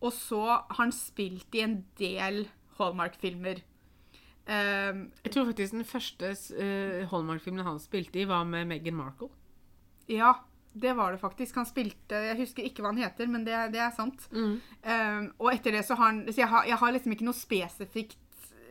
Og 0.00 0.12
så 0.12 0.42
har 0.46 0.76
han 0.78 0.92
spilt 0.92 1.54
i 1.56 1.64
en 1.64 1.82
del 2.00 2.46
Hallmark-filmer. 2.78 3.60
Eh, 4.46 4.98
Jeg 5.24 5.32
tror 5.34 5.48
faktisk 5.48 5.72
den 5.74 5.84
første 5.84 6.28
uh, 6.30 7.06
Hallmark-filmen 7.10 7.66
han 7.66 7.80
spilte 7.82 8.20
i, 8.22 8.28
var 8.30 8.44
med 8.46 8.68
Meghan 8.70 8.94
Markle. 8.94 9.28
ja, 10.08 10.34
det 10.76 10.92
var 10.92 11.12
det 11.14 11.18
faktisk. 11.22 11.54
Han 11.56 11.64
spilte 11.66 12.18
Jeg 12.20 12.36
husker 12.36 12.62
ikke 12.62 12.82
hva 12.84 12.90
han 12.92 13.00
heter, 13.00 13.26
men 13.32 13.46
det, 13.46 13.56
det 13.72 13.80
er 13.80 13.94
sant. 13.96 14.26
Mm. 14.30 14.58
Um, 14.84 15.30
og 15.38 15.48
etter 15.54 15.72
det 15.72 15.80
så 15.88 15.96
har 15.96 16.10
han 16.12 16.18
Så 16.28 16.42
jeg 16.42 16.48
har, 16.52 16.66
jeg 16.68 16.76
har 16.76 16.92
liksom 16.92 17.14
ikke 17.16 17.24
noe 17.24 17.38
spesifikt 17.38 18.18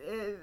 eh, 0.06 0.36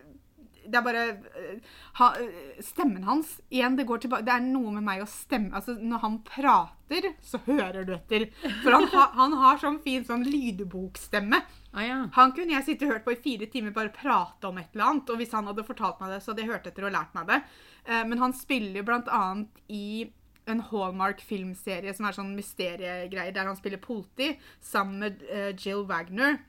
Det 0.64 0.80
er 0.80 0.86
bare 0.86 1.04
eh, 1.12 1.74
ha, 2.00 2.08
eh, 2.22 2.62
Stemmen 2.64 3.04
hans 3.08 3.36
Igjen, 3.50 3.76
det 3.76 3.86
går 3.90 4.04
tilbake 4.04 4.26
Det 4.28 4.36
er 4.36 4.46
noe 4.46 4.72
med 4.76 4.86
meg 4.86 5.04
å 5.04 5.10
stemme 5.10 5.52
Altså, 5.58 5.76
når 5.80 6.04
han 6.04 6.18
prater, 6.28 7.10
så 7.26 7.40
hører 7.48 7.88
du 7.88 7.94
etter. 7.96 8.28
For 8.64 8.72
han, 8.76 8.88
ha, 8.94 9.06
han 9.18 9.36
har 9.42 9.62
sånn 9.62 9.80
fin 9.84 10.04
sånn 10.06 10.26
lydbokstemme. 10.28 11.40
Ah, 11.74 11.86
ja. 11.88 11.96
Han 12.14 12.34
kunne 12.38 12.54
jeg 12.54 12.68
sitte 12.68 12.86
og 12.86 12.94
hørt 12.94 13.06
på 13.08 13.16
i 13.16 13.22
fire 13.24 13.48
timer, 13.50 13.74
bare 13.74 13.90
prate 13.94 14.46
om 14.46 14.60
et 14.62 14.76
eller 14.76 14.92
annet. 14.92 15.10
Og 15.10 15.18
hvis 15.18 15.34
han 15.34 15.50
hadde 15.50 15.66
fortalt 15.66 16.04
meg 16.04 16.14
det, 16.14 16.20
så 16.22 16.32
hadde 16.32 16.44
jeg 16.44 16.52
hørt 16.52 16.68
etter 16.70 16.86
og 16.86 16.94
lært 16.94 17.16
meg 17.18 17.32
det. 17.32 17.40
Eh, 17.88 18.04
men 18.12 18.22
han 18.22 18.36
spiller 18.38 18.86
blant 18.86 19.10
annet 19.10 19.64
i 19.74 20.06
en 20.46 20.62
Hallmark-filmserie 20.70 21.94
som 21.96 22.08
er 22.08 22.18
sånn 22.18 22.34
mysteriegreier, 22.38 23.34
der 23.34 23.48
han 23.48 23.58
spiller 23.60 23.82
politi 23.82 24.34
sammen 24.62 25.00
med 25.02 25.24
eh, 25.30 25.52
Jill 25.58 25.86
Wagner. 25.90 26.42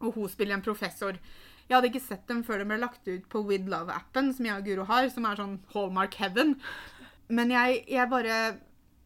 Og 0.00 0.16
hun 0.16 0.30
spiller 0.30 0.56
en 0.56 0.64
professor. 0.64 1.18
Jeg 1.68 1.76
hadde 1.78 1.88
ikke 1.92 2.04
sett 2.04 2.26
dem 2.28 2.42
før 2.44 2.60
de 2.60 2.66
ble 2.68 2.76
lagt 2.82 3.08
ut 3.08 3.24
på 3.32 3.40
With 3.48 3.68
Love-appen, 3.72 4.32
som 4.36 4.44
jeg 4.46 4.58
og 4.60 4.66
Guro 4.68 4.84
har, 4.90 5.08
som 5.12 5.24
er 5.30 5.38
sånn 5.40 5.54
Hallmark 5.72 6.14
Heaven. 6.20 6.56
Men 7.32 7.50
jeg, 7.54 7.84
jeg 7.88 8.10
bare 8.12 8.38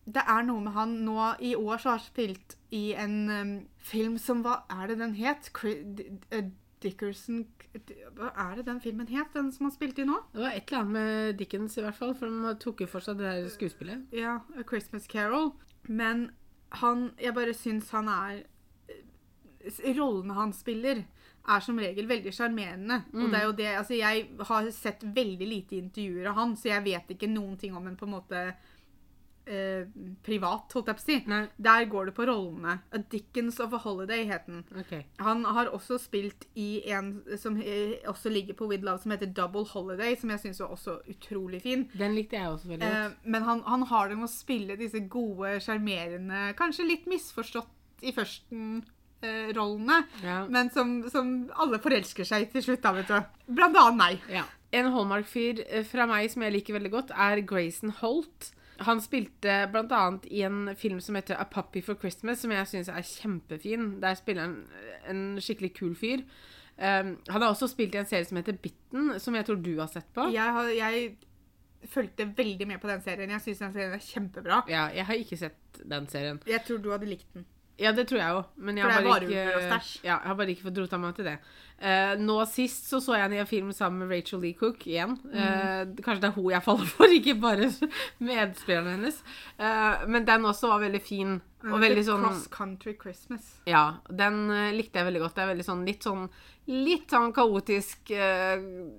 Det 0.09 0.25
er 0.27 0.43
noe 0.49 0.61
med 0.65 0.73
han 0.75 0.95
nå 1.05 1.19
I 1.45 1.53
år 1.55 1.79
så 1.79 1.93
har 1.93 2.01
spilt 2.03 2.57
i 2.75 2.95
en 2.99 3.15
um, 3.31 3.53
film 3.79 4.17
som 4.19 4.41
Hva 4.43 4.63
er 4.75 4.89
det 4.91 4.97
den 4.99 5.15
het? 5.21 5.51
D- 5.55 6.49
Dickerson 6.83 7.45
Hva 8.17 8.33
er 8.35 8.57
det 8.59 8.65
den 8.67 8.81
filmen 8.83 9.07
het, 9.13 9.31
den 9.35 9.53
som 9.55 9.69
han 9.69 9.75
spilte 9.77 10.03
i 10.03 10.09
nå? 10.09 10.19
Det 10.35 10.43
var 10.43 10.57
et 10.57 10.67
eller 10.73 10.81
annet 10.81 10.95
med 10.97 11.39
Dickens, 11.39 11.77
i 11.79 11.83
hvert 11.85 11.95
fall, 11.99 12.15
for 12.19 12.27
de 12.33 12.55
tok 12.63 12.83
jo 12.83 12.89
for 12.91 13.05
seg 13.05 13.19
det 13.21 13.27
der 13.29 13.49
skuespillet. 13.55 14.07
Ja, 14.15 14.39
A 14.59 14.65
Christmas 14.67 15.07
Carol. 15.11 15.53
Men 15.87 16.31
han 16.83 17.13
Jeg 17.23 17.35
bare 17.39 17.55
syns 17.57 17.91
han 17.95 18.09
er 18.13 18.43
eh, 18.91 19.95
Rollene 19.99 20.35
han 20.39 20.53
spiller, 20.57 21.05
er 21.49 21.65
som 21.65 21.79
regel 21.81 22.09
veldig 22.09 22.33
sjarmerende. 22.35 23.03
Og 23.17 23.29
det 23.29 23.39
er 23.41 23.47
jo 23.47 23.59
det 23.59 23.69
Altså, 23.79 23.95
jeg 23.99 24.27
har 24.51 24.73
sett 24.75 25.05
veldig 25.05 25.49
lite 25.49 25.79
intervjuer 25.79 26.31
av 26.31 26.41
han, 26.43 26.57
så 26.59 26.73
jeg 26.75 26.85
vet 26.89 27.15
ikke 27.15 27.31
noen 27.31 27.57
ting 27.61 27.77
om 27.77 27.87
en 27.89 27.97
på 27.99 28.09
en 28.09 28.15
måte 28.17 28.43
eh, 29.49 29.87
privat, 30.25 30.73
holdt 30.75 30.91
jeg 30.91 30.99
på 30.99 31.03
å 31.03 31.07
si. 31.07 31.17
Nei. 31.31 31.41
Der 31.69 31.87
går 31.91 32.11
det 32.11 32.15
på 32.17 32.27
rollene. 32.29 32.79
A 32.95 33.01
Dickens 33.13 33.61
of 33.65 33.75
a 33.77 33.81
Holiday 33.83 34.27
het 34.29 34.49
den. 34.49 34.65
Okay. 34.83 35.05
Han 35.25 35.45
har 35.57 35.71
også 35.75 35.99
spilt 36.03 36.49
i 36.59 36.83
en 36.93 37.15
som 37.41 37.57
eh, 37.61 37.97
også 38.09 38.33
ligger 38.33 38.59
på 38.59 38.69
With 38.71 38.85
Love, 38.87 39.03
som 39.05 39.15
heter 39.15 39.33
Double 39.37 39.65
Holiday, 39.73 40.17
som 40.21 40.33
jeg 40.35 40.45
syns 40.45 40.63
var 40.65 40.75
også 40.77 40.99
utrolig 41.09 41.63
fin. 41.65 41.89
Den 41.99 42.17
likte 42.19 42.41
jeg 42.41 42.53
også 42.53 42.75
veldig 42.75 42.93
Eh, 42.99 43.17
men 43.25 43.49
han, 43.49 43.65
han 43.67 43.89
har 43.91 44.09
det 44.09 44.21
med 44.21 44.29
å 44.29 44.33
spille 44.33 44.79
disse 44.81 45.03
gode, 45.11 45.59
sjarmerende, 45.65 46.53
kanskje 46.59 46.89
litt 46.89 47.11
misforstått 47.11 48.07
i 48.07 48.15
førsten-rollene, 49.23 50.05
Ja. 50.23 50.47
men 50.49 50.71
som, 50.71 51.03
som 51.11 51.51
alle 51.57 51.79
forelsker 51.79 52.25
seg 52.25 52.43
i 52.47 52.51
til 52.53 52.63
slutt, 52.63 52.83
da, 52.83 52.93
vet 52.93 53.09
du. 53.09 53.53
Blant 53.55 53.77
annet 53.77 53.97
meg. 53.99 54.21
Ja. 54.31 54.45
En 54.73 54.91
Hallmark-fyr 54.93 55.63
eh, 55.67 55.85
fra 55.85 56.07
meg 56.07 56.31
som 56.31 56.43
jeg 56.45 56.53
liker 56.53 56.75
veldig 56.77 56.91
godt, 56.93 57.11
er 57.17 57.41
Grayson 57.41 57.91
Holt. 58.03 58.53
Han 58.87 59.01
spilte 59.03 59.65
annet 59.75 60.27
i 60.31 60.43
en 60.47 60.75
film 60.79 61.01
som 61.01 61.15
heter 61.19 61.35
A 61.41 61.45
Puppy 61.51 61.81
for 61.83 61.97
Christmas, 61.99 62.41
som 62.45 62.51
jeg 62.55 62.67
syns 62.71 62.89
er 62.89 63.03
kjempefin. 63.03 63.97
Der 64.01 64.15
spiller 64.15 64.43
han 64.47 64.67
en 65.09 65.39
skikkelig 65.43 65.73
kul 65.75 65.97
fyr. 65.99 66.23
Um, 66.79 67.17
han 67.27 67.43
har 67.43 67.49
også 67.51 67.67
spilt 67.73 67.97
i 67.97 67.99
en 67.99 68.07
serie 68.07 68.25
som 68.29 68.37
heter 68.39 68.55
Bitten, 68.63 69.17
som 69.19 69.35
jeg 69.35 69.49
tror 69.49 69.57
du 69.59 69.73
har 69.81 69.89
sett 69.91 70.07
på. 70.15 70.29
Jeg, 70.31 70.53
har, 70.55 70.69
jeg 70.71 71.17
fulgte 71.91 72.29
veldig 72.39 72.69
med 72.71 72.79
på 72.79 72.87
den 72.87 73.03
serien. 73.03 73.33
Jeg 73.35 73.43
syns 73.49 73.65
den 73.65 73.75
serien 73.75 73.97
er 73.97 74.05
kjempebra. 74.05 74.61
Ja, 74.71 74.85
jeg 74.95 75.09
har 75.09 75.19
ikke 75.19 75.41
sett 75.41 75.81
den 75.83 76.07
serien. 76.13 76.39
Jeg 76.47 76.63
tror 76.69 76.79
du 76.85 76.93
hadde 76.95 77.11
likt 77.11 77.27
den. 77.35 77.49
Ja, 77.79 77.93
det 77.95 78.09
tror 78.11 78.19
jeg 78.19 78.35
òg, 78.35 78.47
men 78.59 78.79
jeg 78.81 78.91
har, 78.91 79.05
bare 79.07 79.27
ikke, 79.29 79.43
ja, 80.03 80.17
jeg 80.17 80.27
har 80.27 80.37
bare 80.39 80.51
ikke 80.51 80.67
fått 80.67 80.79
rota 80.83 80.99
meg 80.99 81.15
til 81.15 81.29
det. 81.29 81.37
Uh, 81.79 82.17
nå 82.19 82.35
sist 82.51 82.89
så 82.91 82.99
så 82.99 83.15
jeg 83.15 83.39
en 83.39 83.47
film 83.47 83.69
sammen 83.71 84.03
med 84.03 84.11
Rachel 84.11 84.41
Lee 84.43 84.57
Cook 84.59 84.83
igjen. 84.89 85.15
Eh, 85.31 85.85
kanskje 86.03 86.25
det 86.25 86.31
er 86.33 86.35
hun 86.35 86.49
jeg 86.51 86.65
faller 86.65 86.89
for, 86.91 87.13
ikke 87.21 87.37
bare 87.39 87.69
medspillerne 88.19 88.97
hennes. 88.97 89.21
Uh, 89.61 90.03
men 90.11 90.27
den 90.27 90.49
også 90.51 90.73
var 90.73 90.83
veldig 90.83 91.03
fin. 91.05 91.37
Og 91.69 91.79
veldig 91.83 92.03
sånn 92.07 92.25
Cross 92.27 92.47
Country 92.55 92.97
Christmas. 92.99 93.47
Ja, 93.71 94.01
den 94.11 94.47
likte 94.75 94.99
jeg 95.01 95.09
veldig 95.09 95.23
godt. 95.25 95.37
Det 95.39 95.45
er 95.45 95.53
veldig 95.53 95.67
sånn 95.67 95.87
litt 95.87 96.07
sånn 96.07 96.27
litt 96.69 97.15
sånn 97.15 97.33
kaotisk 97.35 98.11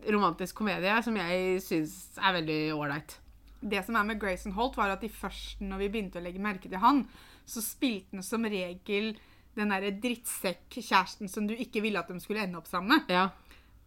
romantisk 0.09 0.57
komedie 0.57 0.95
som 1.05 1.15
jeg 1.19 1.59
syns 1.63 2.17
er 2.17 2.35
veldig 2.39 2.61
ålreit. 2.75 3.19
Det 3.59 3.83
som 3.85 3.95
er 3.99 4.07
med 4.07 4.19
Grayson 4.19 4.55
Holt, 4.55 4.79
var 4.79 4.91
at 4.91 5.03
de 5.03 5.11
første, 5.11 5.63
når 5.63 5.83
vi 5.83 5.91
begynte 5.93 6.19
å 6.19 6.23
legge 6.23 6.41
merke 6.43 6.71
til 6.71 6.81
han, 6.83 7.03
så 7.49 7.63
spilte 7.65 8.19
han 8.19 8.25
som 8.25 8.45
regel 8.45 9.13
den 9.57 9.73
derre 9.73 9.91
drittsekk-kjæresten 10.01 11.29
som 11.31 11.47
du 11.49 11.55
ikke 11.57 11.81
ville 11.83 11.99
at 11.99 12.09
de 12.11 12.19
skulle 12.21 12.45
ende 12.45 12.59
opp 12.59 12.69
sammen 12.69 12.95
med. 12.95 13.13
Ja. 13.13 13.29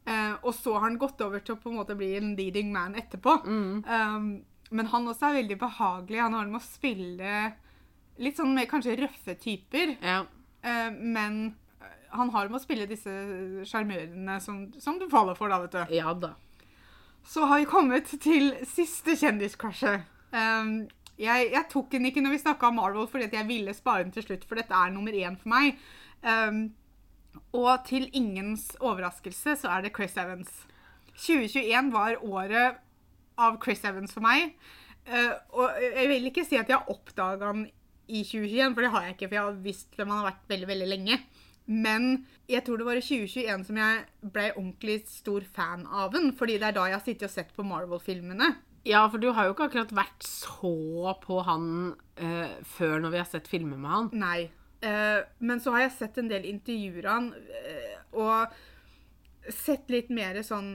Uh, 0.02 0.34
og 0.42 0.54
så 0.58 0.74
har 0.74 0.88
han 0.88 0.98
gått 0.98 1.22
over 1.22 1.42
til 1.44 1.54
å 1.54 1.60
på 1.62 1.70
en 1.70 1.78
måte 1.78 1.94
bli 1.98 2.10
en 2.18 2.34
leading 2.38 2.72
man 2.74 2.96
etterpå. 2.98 3.36
Um, 3.46 4.32
men 4.72 4.88
han 4.90 5.08
også 5.08 5.28
er 5.28 5.40
veldig 5.42 5.58
behagelig. 5.60 6.22
Han 6.24 6.36
har 6.36 6.48
med 6.50 6.58
å 6.58 6.64
spille 6.64 7.42
litt 8.22 8.38
sånn 8.38 8.54
mer 8.56 8.68
kanskje 8.70 8.98
røffe 9.04 9.36
typer. 9.40 9.96
ja. 10.02 10.22
Uh, 10.62 10.94
men 10.94 11.38
eh, 11.82 11.94
han 12.14 12.28
har 12.30 12.46
med 12.46 12.60
å 12.60 12.62
spille 12.62 12.84
disse 12.86 13.10
sjarmørene 13.66 14.36
som, 14.38 14.68
som 14.78 15.00
du 15.00 15.08
faller 15.10 15.34
for, 15.34 15.50
da, 15.50 15.58
vet 15.64 15.74
du. 15.74 15.94
Ja 15.96 16.12
da. 16.14 16.36
Så 17.26 17.48
har 17.50 17.58
vi 17.58 17.66
kommet 17.66 18.12
til 18.22 18.52
siste 18.70 19.16
kjendiscrushet. 19.18 20.06
Um, 20.30 20.86
jeg, 21.22 21.48
jeg 21.54 21.68
tok 21.70 21.90
den 21.92 22.08
ikke 22.08 22.22
når 22.24 22.36
vi 22.36 22.42
snakka 22.42 22.68
om 22.68 22.78
Marvel, 22.80 23.08
fordi 23.10 23.30
jeg 23.30 23.48
ville 23.48 23.74
spare 23.76 24.06
den 24.06 24.14
til 24.14 24.26
slutt, 24.26 24.46
for 24.48 24.58
dette 24.58 24.76
er 24.76 24.94
nummer 24.94 25.14
én 25.14 25.38
for 25.38 25.52
meg. 25.52 25.78
Um, 26.22 26.64
og 27.56 27.84
til 27.88 28.08
ingens 28.16 28.70
overraskelse 28.80 29.56
så 29.62 29.74
er 29.76 29.86
det 29.86 29.94
Chris 29.96 30.16
Evans. 30.20 30.50
2021 31.16 31.92
var 31.92 32.18
året 32.24 32.80
av 33.40 33.60
Chris 33.62 33.84
Evans 33.88 34.14
for 34.14 34.24
meg. 34.24 34.56
Uh, 35.06 35.34
og 35.58 35.78
jeg 35.82 36.10
vil 36.10 36.28
ikke 36.30 36.46
si 36.46 36.58
at 36.58 36.70
jeg 36.70 36.78
har 36.78 36.92
oppdaga 36.92 37.52
han 37.52 37.64
i 38.12 38.24
2021, 38.26 38.74
for 38.74 38.84
det 38.84 38.92
har 38.92 39.06
jeg 39.06 39.16
ikke. 39.16 39.28
For 39.28 39.38
jeg 39.38 39.46
har 39.46 39.62
visst 39.64 39.96
hvem 39.96 40.12
han 40.12 40.22
har 40.22 40.30
vært 40.32 40.52
veldig, 40.52 40.68
veldig 40.72 40.90
lenge. 40.90 41.22
Men 41.70 42.10
jeg 42.50 42.64
tror 42.66 42.80
det 42.80 42.88
var 42.88 42.98
i 42.98 43.04
2021 43.04 43.64
som 43.68 43.78
jeg 43.78 44.30
ble 44.34 44.48
ordentlig 44.56 44.98
stor 45.08 45.46
fan 45.46 45.86
av 45.86 46.12
den. 46.16 46.32
Fordi 46.36 46.58
det 46.58 46.70
er 46.70 46.76
da 46.76 46.88
jeg 46.90 46.98
har 46.98 47.06
sittet 47.06 47.28
og 47.30 47.34
sett 47.36 47.54
på 47.56 47.66
Marvel-filmene. 47.66 48.50
Ja, 48.88 49.04
for 49.10 49.22
du 49.22 49.28
har 49.30 49.46
jo 49.46 49.54
ikke 49.54 49.68
akkurat 49.70 49.94
vært 49.94 50.26
så 50.26 51.14
på 51.22 51.38
han 51.46 51.66
uh, 52.18 52.54
før 52.66 52.98
når 53.04 53.14
vi 53.14 53.20
har 53.22 53.30
sett 53.30 53.50
filmer 53.50 53.78
med 53.78 53.94
han. 53.94 54.10
Nei. 54.18 54.50
Uh, 54.82 55.22
men 55.38 55.62
så 55.62 55.76
har 55.76 55.86
jeg 55.86 55.96
sett 56.00 56.18
en 56.18 56.30
del 56.30 56.48
intervjuer 56.50 57.06
av 57.06 57.20
han, 57.20 57.28
uh, 57.32 57.98
og 58.18 59.52
sett 59.54 59.90
litt 59.90 60.10
mer 60.14 60.40
sånn 60.46 60.74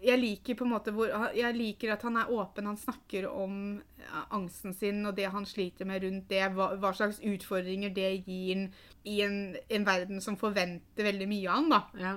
jeg 0.00 0.16
liker 0.16 0.56
på 0.56 0.64
en 0.64 0.72
måte 0.72 0.92
hvor, 0.96 1.10
jeg 1.36 1.56
liker 1.56 1.92
at 1.92 2.04
han 2.06 2.16
er 2.16 2.30
åpen. 2.32 2.68
Han 2.70 2.78
snakker 2.80 3.26
om 3.28 3.54
angsten 4.32 4.74
sin 4.76 5.04
og 5.06 5.16
det 5.18 5.28
han 5.32 5.46
sliter 5.48 5.88
med 5.88 6.04
rundt 6.06 6.30
det. 6.30 6.42
Hva, 6.56 6.70
hva 6.80 6.92
slags 6.96 7.20
utfordringer 7.20 7.92
det 7.94 8.08
gir 8.24 8.54
han 8.54 8.64
i 9.04 9.20
en, 9.26 9.36
en, 9.68 9.86
verden 9.86 10.24
som 10.24 10.38
forventer 10.40 11.06
veldig 11.06 11.28
mye 11.30 11.50
av 11.50 11.58
han. 11.58 11.70
da. 11.74 11.82
Ja. 12.00 12.14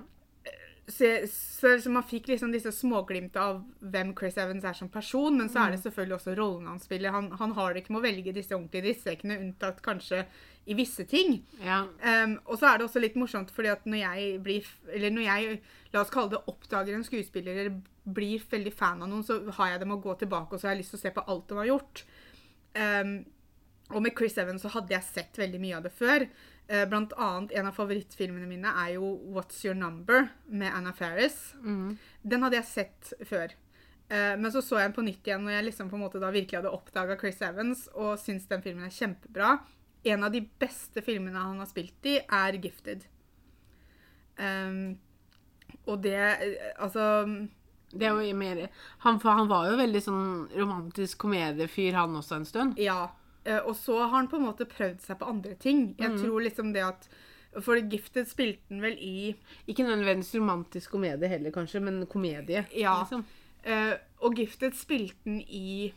Så, 0.84 1.08
så, 1.32 1.78
så, 1.80 1.90
man 1.90 2.04
fikk 2.04 2.28
liksom 2.28 2.52
disse 2.52 2.72
småglimta 2.76 3.40
av 3.40 3.62
hvem 3.80 4.10
Chris 4.20 4.36
Evans 4.38 4.66
er 4.68 4.76
som 4.76 4.90
person, 4.92 5.38
men 5.38 5.48
så 5.48 5.62
er 5.62 5.72
det 5.72 5.80
Mm. 5.80 5.84
selvfølgelig 5.86 6.16
også 6.18 6.34
rollen 6.36 6.68
han 6.68 6.80
spiller. 6.84 7.14
Han, 7.16 7.30
han 7.40 7.54
har 7.56 7.74
det 7.74 7.84
ikke 7.84 7.94
med 7.96 8.02
å 8.02 8.04
velge 8.04 8.34
disse 8.36 8.52
ordentlige 8.52 8.84
drittsekkene, 8.90 9.38
unntatt 9.40 9.80
kanskje 9.82 10.26
i 10.68 10.76
visse 10.76 11.06
ting. 11.08 11.46
ja. 11.64 11.86
Um, 12.04 12.36
og 12.46 12.60
så 12.60 12.68
er 12.68 12.78
det 12.78 12.88
også 12.90 13.00
litt 13.00 13.16
morsomt, 13.16 13.52
fordi 13.52 13.72
at 13.72 13.86
når 13.86 13.98
jeg 14.02 14.44
blir 14.44 14.68
Eller 14.92 15.10
når 15.12 15.22
jeg, 15.22 15.62
la 15.94 16.02
oss 16.02 16.10
kalle 16.12 16.30
det, 16.36 16.44
oppdager 16.48 16.94
en 16.96 17.04
skuespiller 17.08 17.52
eller 17.64 17.82
blir 18.04 18.44
veldig 18.52 18.74
fan 18.74 19.02
av 19.02 19.08
noen, 19.10 19.24
så 19.24 19.40
har 19.56 19.70
jeg 19.72 19.80
dem 19.80 19.92
å 19.96 20.02
gå 20.04 20.18
tilbake 20.20 20.54
og 20.54 20.60
så 20.60 20.68
har 20.68 20.76
jeg 20.76 20.84
lyst 20.84 20.96
til 20.98 21.00
å 21.00 21.06
se 21.08 21.12
på 21.16 21.24
alt 21.28 21.48
de 21.48 21.56
har 21.62 21.72
gjort. 21.72 22.04
Um, 22.76 23.26
og 23.94 24.02
med 24.04 24.16
Chris 24.18 24.38
Evans 24.38 24.64
så 24.64 24.72
hadde 24.74 24.96
jeg 24.96 25.04
sett 25.04 25.38
veldig 25.38 25.60
mye 25.62 25.78
av 25.78 25.84
det 25.84 25.92
før. 25.96 26.28
Eh, 26.68 26.86
Blant 26.90 27.14
annet 27.20 27.52
en 27.52 27.68
av 27.68 27.76
favorittfilmene 27.76 28.48
mine 28.48 28.72
er 28.86 28.94
jo 28.96 29.10
What's 29.36 29.64
Your 29.66 29.76
Number 29.76 30.30
med 30.48 30.72
Anna 30.74 30.94
Faris. 30.96 31.54
Mm. 31.60 31.98
Den 32.24 32.46
hadde 32.46 32.60
jeg 32.62 32.70
sett 32.70 33.14
før. 33.28 33.52
Eh, 34.10 34.36
Men 34.40 34.52
så 34.52 34.62
så 34.64 34.80
jeg 34.80 34.90
den 34.90 34.96
på 34.98 35.06
nytt 35.06 35.28
igjen 35.28 35.44
når 35.44 35.58
jeg 35.58 35.70
liksom 35.70 35.90
på 35.92 35.98
en 36.00 36.06
måte 36.06 36.22
da 36.24 36.32
virkelig 36.32 36.62
hadde 36.62 36.72
oppdaga 36.76 37.18
Chris 37.20 37.42
Evans 37.44 37.88
og 37.94 38.16
syns 38.22 38.48
den 38.48 38.64
filmen 38.64 38.88
er 38.88 38.96
kjempebra. 38.96 39.58
En 40.06 40.24
av 40.24 40.32
de 40.32 40.42
beste 40.60 41.04
filmene 41.04 41.40
han 41.40 41.60
har 41.60 41.68
spilt 41.70 42.08
i, 42.12 42.18
er 42.20 42.60
Gifted. 42.64 43.06
Um, 44.40 44.98
og 45.86 46.00
det 46.02 46.16
eh, 46.18 46.72
Altså 46.82 47.04
Det 47.94 48.08
er 48.08 48.16
jo 48.18 48.34
mer 48.36 48.64
han, 49.04 49.20
han 49.22 49.50
var 49.52 49.68
jo 49.70 49.76
veldig 49.78 50.02
sånn 50.02 50.24
romantisk 50.58 51.20
komediefyr, 51.22 51.94
han 51.94 52.16
også, 52.18 52.40
en 52.40 52.48
stund. 52.50 52.80
Ja. 52.82 53.12
Eh, 53.46 53.60
Og 53.60 53.76
så 53.76 53.98
har 54.00 54.10
han 54.16 54.28
på 54.32 54.40
en 54.40 54.48
måte 54.48 54.66
prøvd 54.70 55.02
seg 55.04 55.20
på 55.20 55.30
andre 55.30 55.56
ting. 55.60 55.96
Jeg 56.00 56.18
tror 56.20 56.42
liksom 56.42 56.74
det 56.74 56.84
at 56.86 57.08
For 57.62 57.78
Gifted 57.78 58.26
spilte 58.26 58.64
han 58.72 58.82
vel 58.82 58.96
i 58.98 59.36
Ikke 59.70 59.86
nødvendigvis 59.86 60.36
romantisk 60.40 60.92
komedie 60.96 61.30
heller, 61.30 61.52
kanskje, 61.52 61.82
men 61.84 62.06
komedie. 62.10 62.66
Ja. 62.74 62.96
Liksom. 63.04 63.26
Uh, 63.64 63.96
og 64.26 64.36
Gifted 64.36 64.76
spilte 64.76 65.20
han 65.26 65.42
i 65.42 65.94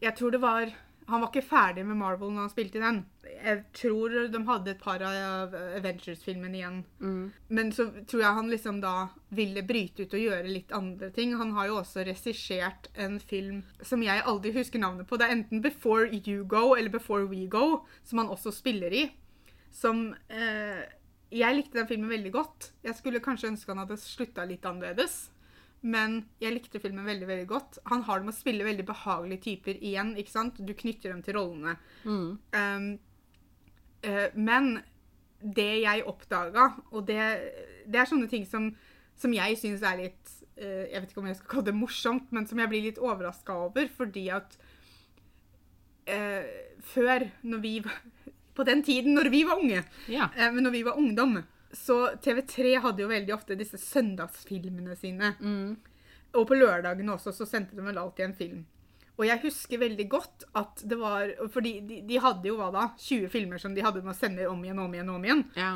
Jeg 0.00 0.14
tror 0.16 0.30
det 0.30 0.40
var 0.42 0.70
Han 1.10 1.22
var 1.24 1.30
ikke 1.30 1.46
ferdig 1.46 1.82
med 1.86 1.98
Marvel 1.98 2.30
når 2.32 2.46
han 2.46 2.52
spilte 2.52 2.78
i 2.78 2.82
den. 2.82 3.00
Jeg 3.30 3.62
tror 3.76 4.14
de 4.30 4.40
hadde 4.46 4.72
et 4.72 4.82
par 4.82 5.02
av 5.06 5.54
Avengers-filmene 5.78 6.58
igjen. 6.58 6.78
Mm. 7.00 7.24
Men 7.48 7.72
så 7.74 7.88
tror 8.10 8.22
jeg 8.22 8.38
han 8.38 8.50
liksom 8.52 8.78
da 8.84 8.94
ville 9.34 9.64
bryte 9.66 10.04
ut 10.04 10.14
og 10.16 10.22
gjøre 10.22 10.52
litt 10.52 10.74
andre 10.76 11.10
ting. 11.16 11.34
Han 11.40 11.54
har 11.56 11.70
jo 11.70 11.80
også 11.80 12.04
regissert 12.06 12.90
en 12.94 13.18
film 13.20 13.64
som 13.82 14.04
jeg 14.06 14.22
aldri 14.22 14.54
husker 14.54 14.82
navnet 14.82 15.08
på. 15.10 15.18
Det 15.18 15.26
er 15.26 15.36
enten 15.38 15.64
Before 15.64 16.06
You 16.12 16.44
Go 16.44 16.76
eller 16.76 16.92
Before 16.94 17.26
We 17.30 17.46
Go, 17.50 17.82
som 18.04 18.22
han 18.22 18.30
også 18.30 18.54
spiller 18.54 18.94
i. 18.94 19.04
Som 19.70 20.10
eh, 20.28 20.86
Jeg 21.30 21.54
likte 21.56 21.78
den 21.78 21.90
filmen 21.90 22.10
veldig 22.10 22.32
godt. 22.34 22.72
Jeg 22.86 22.96
skulle 22.98 23.22
kanskje 23.24 23.52
ønske 23.52 23.70
han 23.70 23.84
hadde 23.84 23.98
slutta 24.02 24.46
litt 24.46 24.66
annerledes. 24.66 25.28
Men 25.82 26.18
jeg 26.42 26.52
likte 26.52 26.80
filmen 26.82 27.06
veldig 27.08 27.26
veldig 27.28 27.46
godt. 27.48 27.78
Han 27.88 28.02
har 28.04 28.20
det 28.20 28.28
med 28.28 28.34
å 28.34 28.38
spille 28.40 28.66
veldig 28.66 28.84
behagelige 28.90 29.44
typer 29.46 29.78
igjen. 29.80 30.12
ikke 30.20 30.34
sant? 30.34 30.58
Du 30.60 30.74
knytter 30.76 31.14
dem 31.14 31.22
til 31.24 31.38
rollene. 31.38 31.76
Mm. 32.04 32.26
Um, 32.52 32.88
uh, 34.04 34.26
men 34.36 34.82
det 35.40 35.70
jeg 35.86 36.04
oppdaga, 36.04 36.66
og 36.92 37.06
det, 37.08 37.16
det 37.88 38.02
er 38.02 38.08
sånne 38.10 38.28
ting 38.28 38.44
som, 38.44 38.66
som 39.16 39.32
jeg 39.32 39.56
syns 39.56 39.80
er 39.88 39.96
litt 40.02 40.34
uh, 40.60 40.84
Jeg 40.84 41.00
vet 41.00 41.14
ikke 41.14 41.22
om 41.22 41.30
jeg 41.30 41.38
skal 41.38 41.52
kalle 41.54 41.68
det 41.70 41.76
morsomt, 41.78 42.26
men 42.36 42.44
som 42.50 42.60
jeg 42.60 42.68
blir 42.68 42.84
litt 42.84 43.00
overraska 43.00 43.56
over, 43.70 43.88
fordi 43.96 44.26
at 44.36 44.58
uh, 46.12 46.44
Før, 46.92 47.24
når 47.40 47.64
vi 47.64 47.72
På 48.56 48.68
den 48.68 48.84
tiden 48.84 49.16
når 49.16 49.30
vi 49.32 49.40
var 49.48 49.62
unge, 49.64 49.80
Ja. 50.12 50.28
men 50.36 50.60
når 50.66 50.76
vi 50.76 50.84
var 50.84 51.00
ungdom, 51.00 51.38
så 51.72 52.14
TV3 52.22 52.80
hadde 52.82 53.02
jo 53.04 53.08
veldig 53.10 53.34
ofte 53.34 53.56
disse 53.58 53.78
søndagsfilmene 53.78 54.96
sine. 54.98 55.34
Mm. 55.40 55.76
Og 56.38 56.46
på 56.46 56.54
lørdagene 56.58 57.12
også 57.14 57.32
så 57.34 57.46
sendte 57.46 57.76
de 57.78 57.82
vel 57.86 57.98
alltid 57.98 58.24
en 58.28 58.34
film. 58.38 58.64
Og 59.20 59.26
jeg 59.28 59.42
husker 59.42 59.78
veldig 59.82 60.06
godt 60.08 60.44
at 60.56 60.80
det 60.88 60.96
var 60.96 61.28
Fordi 61.52 61.72
de, 61.84 61.98
de 62.08 62.20
hadde 62.24 62.48
jo 62.48 62.54
hva 62.56 62.70
da? 62.72 62.86
20 62.96 63.28
filmer 63.28 63.60
som 63.60 63.74
de 63.76 63.82
hadde 63.84 64.00
med 64.02 64.14
å 64.14 64.16
sende 64.16 64.46
om 64.48 64.62
igjen 64.64 64.78
om 64.80 64.94
igjen. 64.94 65.10
om 65.12 65.24
igjen. 65.28 65.44
ja. 65.56 65.72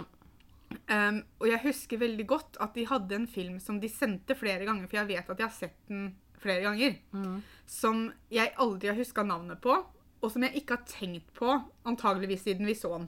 Um, 0.91 1.21
og 1.39 1.47
jeg 1.47 1.61
husker 1.69 2.01
veldig 2.01 2.25
godt 2.27 2.57
at 2.65 2.73
de 2.75 2.87
hadde 2.89 3.15
en 3.15 3.27
film 3.31 3.61
som 3.63 3.77
de 3.79 3.87
sendte 3.93 4.35
flere 4.35 4.65
ganger, 4.67 4.89
for 4.89 4.97
jeg 4.99 5.07
vet 5.13 5.29
at 5.31 5.39
jeg 5.39 5.47
har 5.47 5.55
sett 5.55 5.77
den 5.89 6.09
flere 6.43 6.65
ganger, 6.65 6.97
Mm. 7.15 7.37
som 7.67 8.01
jeg 8.33 8.51
aldri 8.59 8.89
har 8.91 8.97
huska 8.99 9.23
navnet 9.23 9.61
på, 9.63 9.77
og 10.23 10.33
som 10.33 10.43
jeg 10.43 10.57
ikke 10.63 10.75
har 10.77 10.89
tenkt 10.89 11.31
på, 11.37 11.53
antageligvis 11.87 12.43
siden 12.49 12.67
vi 12.67 12.75
så 12.75 12.91
den. 12.99 13.07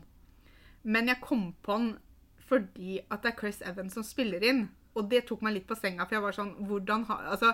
Men 0.85 1.09
jeg 1.11 1.21
kom 1.21 1.55
på 1.63 1.77
den 1.81 1.91
fordi 2.49 3.01
at 3.11 3.23
det 3.23 3.33
er 3.33 3.39
Chris 3.41 3.61
Evans 3.67 3.97
som 3.99 4.07
spiller 4.07 4.45
inn. 4.47 4.67
Og 4.97 5.11
det 5.11 5.27
tok 5.29 5.43
meg 5.45 5.59
litt 5.59 5.69
på 5.69 5.77
senga, 5.77 6.07
for 6.07 6.17
jeg 6.17 6.25
var 6.25 6.37
sånn 6.37 6.55
Hvordan 6.69 7.05
har, 7.11 7.27
Altså, 7.35 7.53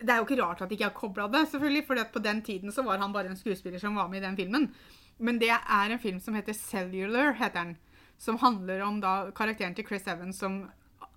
det 0.00 0.10
er 0.10 0.18
jo 0.18 0.26
ikke 0.26 0.40
rart 0.40 0.62
at 0.64 0.70
jeg 0.70 0.80
ikke 0.80 0.90
har 0.90 0.98
kobla 0.98 1.28
det, 1.30 1.44
selvfølgelig, 1.52 1.86
for 1.86 2.04
på 2.16 2.22
den 2.24 2.42
tiden 2.42 2.72
så 2.74 2.82
var 2.82 2.98
han 2.98 3.12
bare 3.14 3.30
en 3.30 3.38
skuespiller 3.38 3.78
som 3.78 3.94
var 3.94 4.08
med 4.10 4.22
i 4.22 4.26
den 4.26 4.38
filmen. 4.38 4.68
Men 5.18 5.38
det 5.38 5.52
er 5.54 5.92
en 5.92 6.02
film 6.02 6.18
som 6.20 6.34
heter 6.34 6.56
Cellular, 6.56 7.36
heter 7.38 7.60
den. 7.60 7.76
Som 8.18 8.38
handler 8.42 8.82
om 8.82 9.00
da 9.02 9.30
karakteren 9.34 9.74
til 9.74 9.86
Chris 9.86 10.06
Evans 10.10 10.38
som 10.42 10.64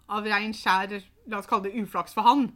av 0.07 0.27
rein 0.27 0.53
skjær, 0.55 1.01
la 1.27 1.41
oss 1.41 1.49
kalle 1.49 1.67
det 1.67 1.81
uflaks 1.81 2.15
for 2.15 2.27
han, 2.27 2.47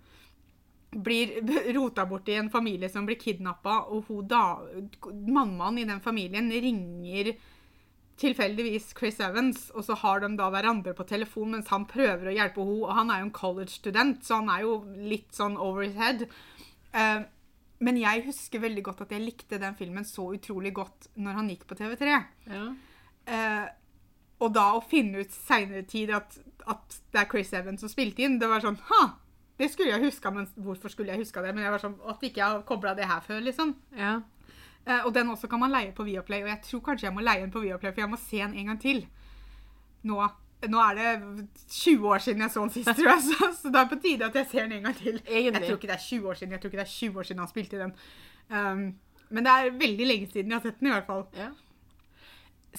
blir 0.92 1.40
rota 1.78 2.06
bort 2.06 2.30
i 2.30 2.38
en 2.40 2.52
familie 2.52 2.90
som 2.92 3.08
blir 3.08 3.20
kidnappa, 3.20 3.86
og 3.90 4.08
hun 4.10 4.28
da, 4.28 4.62
mammaen 5.10 5.82
i 5.82 5.88
den 5.88 6.04
familien 6.04 6.52
ringer 6.52 7.34
tilfeldigvis 8.22 8.92
Chris 8.98 9.20
Evans, 9.24 9.70
og 9.74 9.86
så 9.88 9.98
har 10.04 10.22
de 10.24 10.32
da 10.38 10.48
hverandre 10.54 10.94
på 10.98 11.06
telefon 11.10 11.56
mens 11.56 11.72
han 11.74 11.88
prøver 11.90 12.30
å 12.30 12.36
hjelpe 12.36 12.64
henne, 12.64 12.80
og 12.86 12.96
han 12.98 13.12
er 13.12 13.22
jo 13.22 13.28
en 13.30 13.36
college-student, 13.36 14.24
så 14.28 14.40
han 14.42 14.52
er 14.54 14.66
jo 14.68 14.78
litt 15.12 15.34
sånn 15.36 15.58
over 15.62 15.86
his 15.86 15.98
head. 16.00 16.28
Uh, 16.94 17.26
men 17.82 17.98
jeg 17.98 18.26
husker 18.28 18.62
veldig 18.62 18.86
godt 18.86 19.06
at 19.08 19.14
jeg 19.16 19.26
likte 19.26 19.60
den 19.62 19.78
filmen 19.80 20.06
så 20.06 20.28
utrolig 20.36 20.74
godt 20.78 21.10
når 21.18 21.40
han 21.40 21.54
gikk 21.54 21.68
på 21.70 21.78
TV3. 21.82 22.18
ja. 22.54 22.66
Uh, 23.30 23.70
og 24.42 24.50
da 24.56 24.72
å 24.74 24.82
finne 24.82 25.22
ut 25.22 25.34
seinere 25.36 25.84
tid 25.86 26.10
at, 26.18 26.38
at 26.66 26.96
det 27.14 27.20
er 27.22 27.28
Chris 27.30 27.52
Evans 27.54 27.84
som 27.84 27.92
spilte 27.92 28.24
inn, 28.26 28.40
det 28.42 28.50
var 28.50 28.64
sånn 28.64 28.80
Ha! 28.90 29.04
Det 29.62 29.68
skulle 29.70 29.92
jeg 29.92 30.08
huska, 30.08 30.32
men 30.34 30.48
hvorfor 30.58 30.90
skulle 30.90 31.14
jeg 31.14 31.22
huska 31.22 31.44
det? 31.46 31.52
Men 31.54 31.68
jeg 31.68 31.74
var 31.76 31.82
sånn, 31.84 32.00
At 32.10 32.24
ikke 32.26 32.42
jeg 32.42 32.48
har 32.48 32.64
kobla 32.66 32.96
det 32.98 33.06
her 33.06 33.22
før, 33.22 33.44
liksom. 33.46 33.76
ja. 33.94 34.16
Eh, 34.88 35.06
og 35.06 35.14
den 35.14 35.30
også 35.30 35.48
kan 35.48 35.62
man 35.62 35.74
leie 35.74 35.92
på 35.94 36.04
Viaplay, 36.08 36.44
og 36.44 36.50
jeg 36.50 36.62
tror 36.66 36.86
kanskje 36.86 37.08
jeg 37.08 37.14
må 37.16 37.26
leie 37.26 37.44
den 37.44 37.54
på 37.54 37.62
Viaplay, 37.62 37.94
for 37.94 38.02
jeg 38.02 38.10
må 38.10 38.18
se 38.22 38.42
den 38.42 38.56
en 38.58 38.72
gang 38.72 38.82
til. 38.82 39.04
Nå, 40.10 40.18
nå 40.74 40.82
er 40.88 40.98
det 40.98 41.48
20 41.70 42.08
år 42.10 42.24
siden 42.26 42.42
jeg 42.42 42.54
så 42.54 42.66
den 42.66 42.74
sist, 42.74 42.94
tror 42.98 43.14
jeg, 43.14 43.24
så, 43.28 43.52
så 43.62 43.74
det 43.74 43.82
er 43.82 43.92
på 43.92 44.02
tide 44.02 44.30
at 44.30 44.40
jeg 44.42 44.50
ser 44.52 44.68
den 44.68 44.80
en 44.80 44.90
gang 44.90 44.98
til. 44.98 45.22
Jeg 45.30 45.54
tror 45.54 45.78
ikke 45.78 45.92
det 45.92 45.98
er 45.98 46.06
20 46.08 46.30
år 46.30 46.40
siden 46.40 46.56
jeg 46.56 46.62
tror 46.62 46.72
ikke 46.72 46.82
det 46.82 46.88
er 46.88 46.96
20 46.98 47.20
år 47.20 47.30
siden 47.30 47.44
han 47.44 47.52
spilte 47.52 47.82
den. 47.84 47.98
Um, 48.52 48.88
men 49.32 49.46
det 49.46 49.52
er 49.52 49.76
veldig 49.80 50.08
lenge 50.08 50.32
siden 50.32 50.52
jeg 50.52 50.60
har 50.60 50.66
sett 50.66 50.80
den, 50.80 50.90
i 50.90 50.96
hvert 50.96 51.12
fall. 51.12 51.28
Ja. 51.38 51.52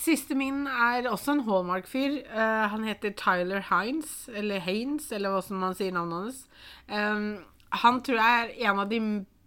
Siste 0.02 0.34
min 0.34 0.66
er 0.66 1.06
også 1.10 1.36
en 1.36 1.44
Hallmark-fyr. 1.46 2.18
Uh, 2.32 2.66
han 2.72 2.84
heter 2.88 3.14
Tyler 3.16 3.62
Hines, 3.70 4.28
eller 4.32 4.60
Haines, 4.64 5.10
eller 5.12 5.32
hva 5.32 5.42
som 5.44 5.60
man 5.62 5.76
sier 5.78 5.94
navnet 5.94 6.26
hans. 6.26 6.44
Um, 6.88 7.26
han 7.72 8.02
tror 8.04 8.18
jeg 8.18 8.42
er 8.42 8.70
en 8.70 8.80
av 8.82 8.90
de 8.90 9.00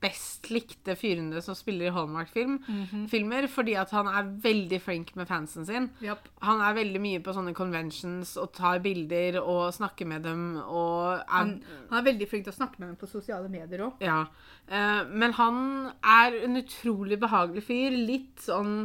best 0.06 0.50
likte 0.54 0.96
fyrene 1.00 1.42
som 1.44 1.58
spiller 1.58 1.90
i 1.90 1.94
Hallmark-filmer, 1.96 3.48
fordi 3.52 3.76
at 3.82 3.92
han 3.96 4.10
er 4.12 4.30
veldig 4.44 4.80
flink 4.84 5.14
med 5.18 5.30
fansen 5.30 5.66
sin. 5.68 5.90
Yep. 6.06 6.30
Han 6.46 6.62
er 6.64 6.78
veldig 6.78 7.02
mye 7.02 7.24
på 7.26 7.34
sånne 7.36 7.56
conventions 7.58 8.36
og 8.42 8.52
tar 8.58 8.82
bilder 8.86 9.40
og 9.42 9.74
snakker 9.76 10.10
med 10.10 10.26
dem 10.28 10.44
er 10.56 11.24
Han, 11.32 11.56
han 11.90 12.00
er 12.00 12.08
veldig 12.12 12.28
flink 12.30 12.46
til 12.46 12.54
å 12.54 12.60
snakke 12.60 12.82
med 12.82 12.94
dem 12.94 13.00
på 13.02 13.10
sosiale 13.10 13.50
medier 13.52 13.88
òg. 13.88 14.04
Ja. 14.06 14.26
Eh, 14.68 15.02
men 15.10 15.36
han 15.40 15.58
er 16.02 16.38
en 16.46 16.62
utrolig 16.62 17.20
behagelig 17.22 17.66
fyr. 17.68 17.98
Litt 18.06 18.46
sånn 18.46 18.78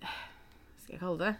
Hva 0.00 0.82
skal 0.82 0.96
jeg 0.96 1.02
kalle 1.04 1.30
det? 1.30 1.36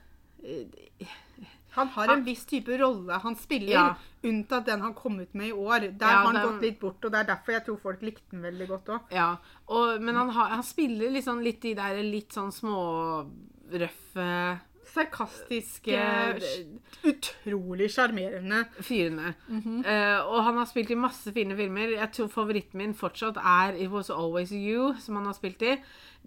Han 1.70 1.88
har 1.88 2.08
en 2.08 2.24
viss 2.24 2.44
type 2.44 2.78
rolle 2.80 3.12
han 3.22 3.36
spiller, 3.36 3.72
Ja. 3.72 3.94
unntatt 4.24 4.66
den 4.66 4.80
han 4.80 4.94
kom 4.94 5.20
ut 5.20 5.34
med 5.34 5.48
i 5.48 5.52
år. 5.52 5.80
Der 5.80 6.06
Ja, 6.06 6.06
har 6.06 6.32
han 6.32 6.34
den- 6.34 6.46
gått 6.48 6.62
litt 6.62 6.80
bort, 6.80 7.04
og 7.04 7.12
det 7.12 7.20
er 7.20 7.24
derfor 7.36 7.52
jeg 7.52 7.64
tror 7.64 7.76
folk 7.80 8.00
likte 8.02 8.30
den 8.30 8.42
veldig 8.42 8.68
godt 8.68 8.84
òg. 8.88 9.00
Ja, 9.12 9.36
og, 9.68 10.00
men 10.02 10.14
han, 10.14 10.28
har, 10.30 10.48
han 10.48 10.62
spiller 10.62 11.10
liksom 11.10 11.40
litt 11.42 11.60
de 11.62 11.74
der 11.74 12.02
litt 12.02 12.30
sånn 12.32 12.50
smårøffe 12.52 14.60
Sarkastiske, 14.90 15.94
utrolig 17.06 17.90
sjarmerende. 17.94 18.64
fyrene. 18.82 19.34
Mm 19.48 19.60
-hmm. 19.60 19.86
uh, 19.86 20.26
og 20.32 20.44
han 20.44 20.56
har 20.56 20.64
spilt 20.66 20.90
i 20.90 20.94
masse 20.94 21.32
fine 21.32 21.56
filmer. 21.56 21.88
Jeg 21.96 22.12
tror 22.12 22.28
favoritten 22.28 22.78
min 22.78 22.94
fortsatt 22.94 23.36
er 23.36 23.74
It 23.76 23.90
Was 23.90 24.10
Always 24.10 24.50
You, 24.52 24.94
som 24.98 25.16
han 25.16 25.24
har 25.26 25.32
spilt 25.32 25.62
i. 25.62 25.76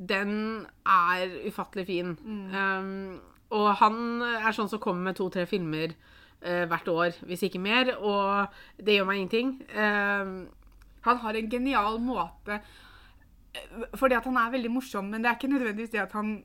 Den 0.07 0.65
er 0.85 1.27
ufattelig 1.47 1.85
fin. 1.85 2.17
Mm. 2.23 2.55
Um, 2.55 3.21
og 3.53 3.69
han 3.79 3.97
er 4.23 4.55
sånn 4.55 4.69
som 4.71 4.81
kommer 4.81 5.09
med 5.11 5.17
to-tre 5.19 5.45
filmer 5.49 5.93
eh, 6.41 6.63
hvert 6.69 6.89
år, 6.91 7.19
hvis 7.29 7.45
ikke 7.47 7.61
mer. 7.61 7.93
Og 8.01 8.47
det 8.83 8.97
gjør 8.97 9.07
meg 9.09 9.21
ingenting. 9.21 9.53
Um, 9.77 10.33
Han 11.03 11.17
har 11.19 11.35
en 11.35 11.49
genial 11.51 11.97
måte 11.99 12.57
eh, 13.53 13.85
Fordi 13.99 14.15
at 14.15 14.23
han 14.29 14.37
er 14.39 14.53
veldig 14.53 14.71
morsom, 14.71 15.09
men 15.11 15.21
det 15.23 15.29
er 15.29 15.35
ikke 15.39 15.51
nødvendigvis 15.51 15.91
det 15.93 16.01
at 16.05 16.15
han 16.17 16.37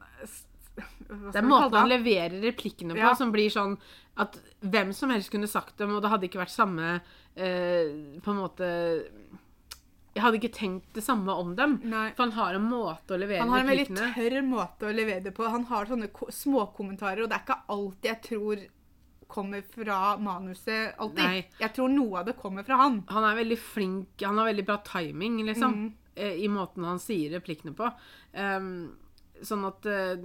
det 0.78 1.38
er 1.40 1.42
måten 1.46 1.74
han 1.74 1.88
leverer 1.90 2.36
replikkene 2.42 2.94
på, 2.94 3.00
Ja. 3.00 3.14
som 3.18 3.32
blir 3.34 3.50
sånn 3.50 3.72
at 4.18 4.36
hvem 4.62 4.92
som 4.94 5.10
helst 5.10 5.30
kunne 5.32 5.48
sagt 5.50 5.76
dem, 5.80 5.90
og 5.96 6.02
det 6.02 6.10
hadde 6.12 6.28
ikke 6.28 6.38
vært 6.42 6.54
samme 6.54 7.00
eh, 7.34 8.18
På 8.22 8.30
en 8.34 8.38
måte 8.42 8.68
Jeg 10.18 10.24
hadde 10.24 10.38
ikke 10.40 10.50
tenkt 10.58 10.88
det 10.98 11.04
samme 11.06 11.30
om 11.38 11.52
dem. 11.58 11.76
Nei. 11.86 12.08
For 12.16 12.26
han 12.26 12.32
har 12.34 12.56
en 12.58 12.66
måte 12.68 13.14
å 13.14 13.18
levere 13.22 13.44
Han 13.44 13.52
har 13.54 13.62
en 13.62 13.70
veldig 13.70 13.86
tørr 13.94 14.40
måte 14.48 14.88
å 14.88 14.94
levere 14.94 15.22
det 15.28 15.32
på. 15.36 15.46
Han 15.48 15.64
har 15.70 15.86
sånne 15.86 16.10
ko- 16.12 16.26
småkommentarer, 16.34 17.22
og 17.22 17.30
det 17.30 17.38
er 17.38 17.44
ikke 17.46 17.60
alt 17.76 18.08
jeg 18.10 18.20
tror 18.26 18.64
kommer 19.28 19.60
fra 19.62 20.16
manuset 20.16 20.94
alltid. 20.98 21.20
Nei. 21.22 21.42
Jeg 21.60 21.74
tror 21.76 21.90
noe 21.92 22.18
av 22.22 22.26
det 22.30 22.36
kommer 22.40 22.64
fra 22.64 22.78
han. 22.80 23.02
Han 23.12 23.24
er 23.28 23.36
veldig 23.44 23.58
flink, 23.60 24.22
han 24.24 24.38
har 24.40 24.48
veldig 24.48 24.64
bra 24.66 24.78
timing, 24.88 25.38
liksom, 25.44 25.74
Mm. 25.74 25.92
eh, 26.16 26.34
i 26.44 26.48
måten 26.48 26.82
han 26.84 26.98
sier 26.98 27.30
replikkene 27.38 27.74
på. 27.76 27.92
Um, 28.34 28.96
sånn 29.42 29.66
at 29.68 29.86
eh, 29.86 30.16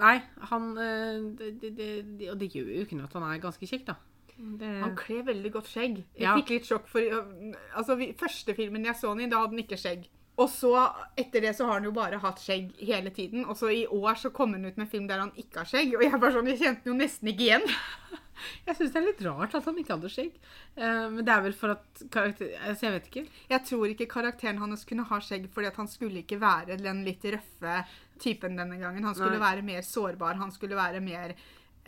Nei, 0.00 0.22
han 0.48 0.78
eh, 0.78 1.18
det, 1.36 1.48
det, 1.60 1.76
det, 2.18 2.30
Og 2.30 2.38
det 2.38 2.52
gjør 2.54 2.68
jo 2.74 2.84
ikke 2.86 2.96
noe 2.96 3.04
at 3.08 3.12
han 3.18 3.22
er 3.30 3.38
ganske 3.42 3.66
kjekk, 3.68 3.84
da. 3.86 3.94
Det, 4.40 4.68
Han 4.82 4.94
kler 4.96 5.22
veldig 5.26 5.52
godt 5.52 5.68
skjegg. 5.68 5.98
Jeg 6.16 6.22
Ja. 6.24 6.34
fikk 6.38 6.48
litt 6.54 6.64
sjokk 6.70 6.86
for 6.88 7.00
Altså, 7.76 7.96
Første 8.16 8.54
filmen 8.56 8.84
jeg 8.84 8.94
så 8.96 9.08
han 9.12 9.20
i, 9.20 9.26
da 9.28 9.40
hadde 9.42 9.54
han 9.56 9.64
ikke 9.64 9.76
skjegg. 9.80 10.08
Og 10.40 10.48
så, 10.48 10.70
etter 11.20 11.42
det 11.44 11.50
så 11.56 11.66
har 11.66 11.74
han 11.74 11.84
jo 11.84 11.92
bare 11.92 12.16
hatt 12.22 12.38
skjegg 12.40 12.70
hele 12.80 13.10
tiden. 13.12 13.44
Og 13.44 13.56
så 13.60 13.68
i 13.74 13.82
år 13.86 14.14
så 14.16 14.30
kom 14.32 14.54
han 14.56 14.64
ut 14.64 14.76
med 14.78 14.86
en 14.86 14.90
film 14.90 15.06
der 15.10 15.20
han 15.20 15.32
ikke 15.36 15.60
har 15.60 15.68
skjegg. 15.68 15.92
Og 15.98 16.02
jeg 16.06 16.20
bare 16.20 16.32
sånn, 16.32 16.48
jeg 16.48 16.58
kjente 16.62 16.84
den 16.86 16.94
jo 16.94 16.98
nesten 17.02 17.28
ikke 17.28 17.44
igjen. 17.44 17.66
jeg 18.66 18.76
syns 18.78 18.94
det 18.94 19.00
er 19.02 19.06
litt 19.10 19.20
rart 19.26 19.54
at 19.58 19.68
han 19.68 19.76
ikke 19.82 19.98
hadde 19.98 20.08
skjegg. 20.14 20.38
Eh, 20.80 21.08
men 21.12 21.24
det 21.28 21.34
er 21.34 21.44
vel 21.44 21.52
for 21.52 21.74
at 21.74 22.04
karakter... 22.14 22.54
Altså, 22.64 22.86
jeg 22.86 22.94
vet 22.96 23.10
ikke. 23.10 23.26
Jeg 23.52 23.66
tror 23.68 23.86
ikke 23.92 24.08
karakteren 24.16 24.62
hans 24.64 24.86
kunne 24.88 25.04
ha 25.10 25.20
skjegg 25.20 25.50
fordi 25.52 25.68
at 25.68 25.76
han 25.82 25.90
skulle 25.92 26.22
ikke 26.24 26.40
være 26.40 26.80
den 26.80 27.04
litt 27.04 27.26
røffe 27.36 27.82
typen 28.20 28.56
denne 28.56 28.80
gangen. 28.80 29.04
Han 29.04 29.14
skulle 29.18 29.36
Nei. 29.36 29.44
være 29.44 29.62
mer 29.66 29.84
sårbar. 29.84 30.40
Han 30.40 30.52
skulle 30.56 30.78
være 30.80 31.04
mer 31.04 31.36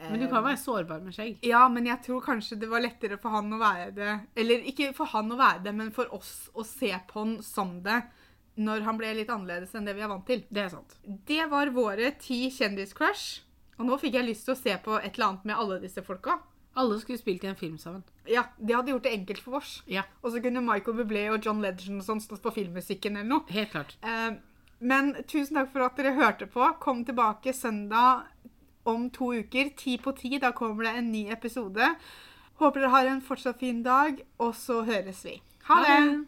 Men 0.01 0.21
du 0.21 0.27
kan 0.29 0.43
være 0.43 0.59
sårbar 0.59 1.03
med 1.05 1.15
skjegg. 1.15 1.37
Ja, 1.47 1.69
men 1.69 1.87
jeg 1.87 2.01
tror 2.03 2.23
kanskje 2.25 2.57
det 2.59 2.69
var 2.71 2.83
lettere 2.83 3.19
for 3.23 3.31
han 3.37 3.53
å 3.55 3.59
være 3.61 3.91
det 3.95 4.15
Eller 4.41 4.65
ikke 4.67 4.89
for 4.97 5.07
han 5.13 5.31
å 5.31 5.37
være 5.39 5.63
det, 5.69 5.75
men 5.79 5.93
for 5.95 6.11
oss 6.17 6.49
å 6.55 6.65
se 6.67 6.91
på 7.09 7.21
han 7.21 7.37
som 7.43 7.77
det 7.85 8.01
når 8.61 8.83
han 8.85 8.99
ble 9.01 9.15
litt 9.17 9.31
annerledes 9.33 9.71
enn 9.75 9.87
det 9.89 9.95
vi 9.97 10.03
er 10.05 10.11
vant 10.11 10.27
til. 10.29 10.43
Det 10.53 10.61
er 10.61 10.69
sant. 10.75 10.97
Det 11.29 11.47
var 11.49 11.71
våre 11.73 12.11
ti 12.21 12.51
kjendiscrush. 12.53 13.41
Og 13.79 13.87
nå 13.89 13.97
fikk 13.99 14.19
jeg 14.19 14.27
lyst 14.27 14.45
til 14.45 14.53
å 14.53 14.59
se 14.61 14.75
på 14.85 14.99
et 14.99 15.15
eller 15.15 15.29
annet 15.31 15.47
med 15.49 15.57
alle 15.57 15.79
disse 15.81 16.03
folka. 16.05 16.37
Alle 16.77 16.99
skulle 17.01 17.19
spilt 17.21 17.45
i 17.45 17.49
en 17.49 17.57
film 17.57 17.79
sammen. 17.81 18.03
Ja, 18.29 18.45
De 18.59 18.75
hadde 18.77 18.93
gjort 18.93 19.07
det 19.07 19.13
enkelt 19.17 19.41
for 19.45 19.57
oss. 19.61 19.83
Ja, 19.89 20.03
Og 20.23 20.33
så 20.33 20.43
kunne 20.45 20.61
Michael 20.65 20.99
Bublé 21.01 21.27
og 21.33 21.45
John 21.45 21.63
Legend 21.65 22.01
og 22.03 22.07
sånn 22.07 22.21
stått 22.21 22.43
på 22.45 22.53
filmmusikken 22.53 23.17
eller 23.17 23.29
noe. 23.29 23.47
helt 23.53 23.71
klart. 23.73 23.97
Eh, 24.03 24.37
men 24.81 25.15
tusen 25.29 25.57
takk 25.57 25.73
for 25.73 25.87
at 25.87 25.97
dere 25.97 26.13
hørte 26.17 26.47
på. 26.51 26.69
Kom 26.81 27.05
tilbake 27.09 27.53
søndag 27.57 28.27
om 28.85 29.11
to 29.11 29.33
uker. 29.35 29.73
Ti 29.77 29.97
på 30.03 30.13
ti. 30.19 30.39
Da 30.43 30.53
kommer 30.57 30.85
det 30.85 30.97
en 30.99 31.13
ny 31.13 31.27
episode. 31.33 31.95
Håper 32.61 32.81
dere 32.81 32.91
har 32.91 33.11
en 33.11 33.23
fortsatt 33.25 33.59
fin 33.59 33.83
dag, 33.83 34.23
og 34.39 34.55
så 34.55 34.83
høres 34.87 35.25
vi. 35.25 35.41
Ha 35.69 35.83
det! 35.87 36.27